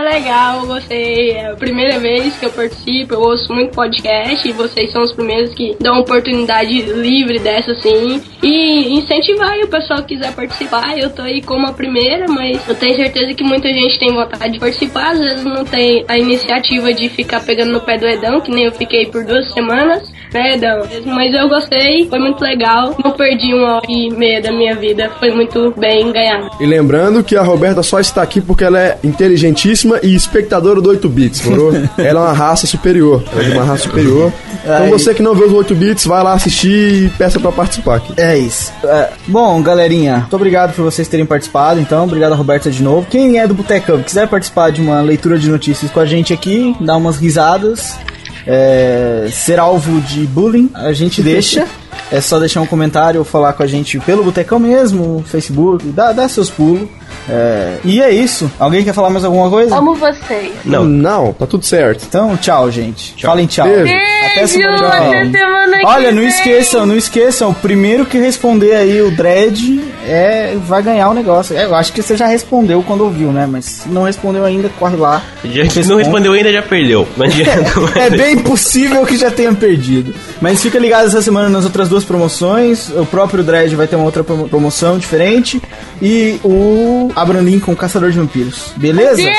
Tá 0.02 0.10
legal, 0.10 0.66
gostei. 0.66 1.30
É 1.30 1.52
a 1.52 1.56
primeira 1.56 2.00
vez 2.00 2.36
que 2.36 2.48
eu 2.48 2.50
participo, 2.50 3.14
eu 3.14 3.22
ouço 3.22 3.54
muito 3.54 3.76
podcast 3.76 4.50
e 4.50 4.52
vocês 4.52 4.92
são 4.92 5.04
os 5.04 5.14
primeiros 5.14 5.54
que 5.54 5.78
dão 5.80 6.00
oportunidade 6.00 6.82
livre 6.82 7.38
dessa 7.38 7.74
assim. 7.74 8.20
E 8.42 8.96
incentivar 8.96 9.60
o 9.60 9.68
pessoal 9.68 10.02
que 10.02 10.16
quiser 10.16 10.34
participar. 10.34 10.98
Eu 10.98 11.12
tô 11.12 11.22
aí 11.22 11.40
como 11.44 11.68
a 11.68 11.74
primeira, 11.74 12.26
mas 12.28 12.68
eu 12.68 12.74
tenho 12.74 12.96
certeza 12.96 13.36
que 13.36 13.44
muita 13.44 13.72
gente 13.72 14.00
tem 14.00 14.12
vontade 14.12 14.54
de 14.54 14.60
participar. 14.60 15.12
Às 15.12 15.20
vezes 15.20 15.46
não 15.46 15.64
tem 15.64 16.04
a 16.08 16.18
iniciativa 16.18 16.92
de 16.92 17.08
ficar 17.08 17.46
pegando 17.46 17.72
no 17.72 17.82
pé 17.82 18.00
do 18.00 18.08
Edão, 18.08 18.42
que 18.42 18.50
nem 18.50 18.66
eu 18.66 18.72
fiquei 18.72 19.06
por 19.06 19.24
duas 19.24 19.54
semanas, 19.54 20.12
né, 20.34 20.56
Edão? 20.56 20.82
Mas 21.06 21.34
eu 21.34 21.48
gostei, 21.50 22.08
foi 22.08 22.20
muito 22.20 22.42
legal. 22.42 22.96
Não 23.04 23.12
perdi 23.12 23.54
uma 23.54 23.76
hora 23.76 23.86
e 23.88 24.10
meia 24.12 24.42
da 24.42 24.52
minha 24.52 24.76
vida, 24.76 25.12
foi 25.20 25.32
muito 25.32 25.74
bem 25.78 26.12
ganhado. 26.12 26.50
E 26.60 26.66
lembrando 26.66 27.24
que 27.24 27.36
a 27.36 27.44
Roberta 27.44 27.84
só 27.84 28.00
está 28.00 28.22
aqui 28.22 28.42
porque 28.42 28.64
ela 28.64 28.80
é 28.80 28.98
inteligentíssima 29.04 30.00
e 30.02 30.16
espectadora 30.16 30.82
do 30.82 30.90
8 30.90 31.10
bits, 31.10 31.46
moro? 31.46 31.72
ela 31.98 32.20
é 32.20 32.24
uma 32.24 32.34
raça 32.34 32.68
superior. 32.68 33.24
Ela 33.32 33.42
é 33.42 33.46
de 33.46 33.52
uma 33.52 33.64
raça 33.64 33.84
superior. 33.84 34.32
Então 34.64 34.90
você 34.90 35.14
que 35.14 35.22
não 35.22 35.34
vê 35.34 35.46
os 35.46 35.54
8 35.54 35.74
bits, 35.76 36.06
vai 36.06 36.24
lá 36.24 36.34
assistir 36.34 37.06
e 37.06 37.10
peça 37.18 37.40
pra 37.40 37.52
participar 37.52 37.98
aqui. 37.98 38.14
É 38.18 38.38
isso. 38.38 38.72
É, 38.84 39.10
bom, 39.28 39.62
galerinha, 39.62 40.18
muito 40.20 40.36
obrigado 40.36 40.74
por 40.74 40.84
vocês 40.84 41.08
terem 41.08 41.26
participado, 41.26 41.80
então. 41.80 42.04
Obrigado 42.04 42.34
a 42.34 42.36
Roberta 42.36 42.70
de 42.70 42.82
novo. 42.82 43.08
Quem 43.10 43.40
é 43.40 43.48
do 43.48 43.54
Botecão, 43.54 44.02
quiser 44.02 44.28
participar 44.28 44.72
de 44.72 44.82
uma 44.82 45.02
leitura 45.02 45.38
de 45.38 45.50
notícias 45.50 45.92
com 45.92 46.00
a 46.00 46.06
gente 46.06 46.34
aqui, 46.34 46.76
dar 46.80 46.98
umas 46.98 47.18
risadas, 47.18 47.98
é, 48.46 49.28
ser 49.32 49.60
alvo 49.60 50.00
de 50.02 50.26
bullying, 50.28 50.70
a 50.74 50.94
gente 50.94 51.22
deixa. 51.24 51.66
É 52.12 52.20
só 52.20 52.40
deixar 52.40 52.62
um 52.62 52.66
comentário 52.66 53.20
ou 53.20 53.26
falar 53.26 53.54
com 53.54 53.64
a 53.64 53.68
gente 53.68 54.00
pelo 54.00 54.24
Botecão 54.24 54.60
mesmo, 54.60 55.24
Facebook, 55.26 55.86
dá, 55.88 56.12
dá 56.12 56.28
seus 56.28 56.50
pulos. 56.50 56.88
É, 57.30 57.78
e 57.86 58.02
é 58.02 58.12
isso. 58.12 58.52
Alguém 58.60 58.84
quer 58.84 58.94
falar 58.94 59.10
mais 59.10 59.24
alguma 59.24 59.50
coisa? 59.50 59.76
Amo 59.78 59.96
vocês. 59.96 60.52
Não. 60.66 60.84
Não, 60.84 61.34
tá 61.34 61.46
tudo 61.46 61.66
certo. 61.66 62.06
Então, 62.08 62.36
tchau, 62.38 62.70
gente. 62.72 63.16
Falem 63.22 63.46
tchau. 63.46 63.68
Beijo. 63.68 63.94
Até 64.26 64.48
semana 64.48 65.00
vem. 65.00 65.10
até 65.10 65.32
semana 65.32 65.78
que 65.80 65.86
Olha, 65.86 66.12
não 66.12 66.20
vem. 66.20 66.28
esqueçam, 66.28 66.86
não 66.86 66.98
esqueçam. 66.98 67.50
O 67.50 67.56
primeiro 67.56 68.06
que 68.06 68.18
responder 68.18 68.76
aí 68.76 69.02
o 69.02 69.12
dread 69.12 69.82
é, 70.06 70.56
vai 70.68 70.82
ganhar 70.82 71.10
o 71.10 71.14
negócio. 71.14 71.56
É, 71.58 71.66
eu 71.66 71.76
acho 71.76 71.94
que 71.94 72.02
você 72.02 72.16
já 72.18 72.26
respondeu 72.28 72.84
quando 72.84 73.02
ouviu, 73.04 73.32
né? 73.32 73.48
Mas 73.50 73.66
se 73.66 73.90
não 73.90 74.04
respondeu 74.04 74.44
ainda, 74.46 74.70
corre 74.80 74.96
lá. 74.98 75.22
Já, 75.44 75.70
se 75.70 75.88
não 75.88 75.98
respondeu 75.98 76.34
ainda, 76.34 76.52
já 76.52 76.62
perdeu. 76.62 77.08
Não 77.18 77.26
adianta. 77.26 78.00
É 78.00 78.10
bem 78.10 78.38
possível 78.40 79.06
que 79.06 79.18
já 79.18 79.30
tenha 79.32 79.54
perdido. 79.54 80.14
Mas 80.42 80.62
fica 80.62 80.80
ligado 80.80 81.08
essa 81.08 81.22
semana 81.22 81.50
nas 81.50 81.66
outras 81.66 81.88
duas 81.90 82.04
promoções. 82.04 82.90
O 82.90 83.06
próprio 83.06 83.44
Dredd 83.44 83.74
vai 83.76 83.88
ter 83.88 83.96
uma 83.96 84.06
outra 84.06 84.24
promo- 84.24 84.48
promoção 84.50 84.98
diferente. 84.98 85.62
E 86.02 86.40
o 86.44 87.12
Abraham 87.16 87.44
Lincoln, 87.44 87.76
Caçador 87.76 88.12
de 88.12 88.18
Vampiros. 88.20 88.74
Beleza? 88.78 89.16
Beijo, 89.18 89.32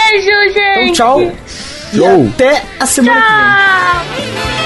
Então, 0.51 0.83
gente. 0.87 0.93
tchau. 0.97 1.21
E 1.93 1.99
Tchau. 1.99 2.27
até 2.35 2.63
a 2.81 2.87
semana 2.87 3.21
que 3.21 4.23
vem. 4.23 4.62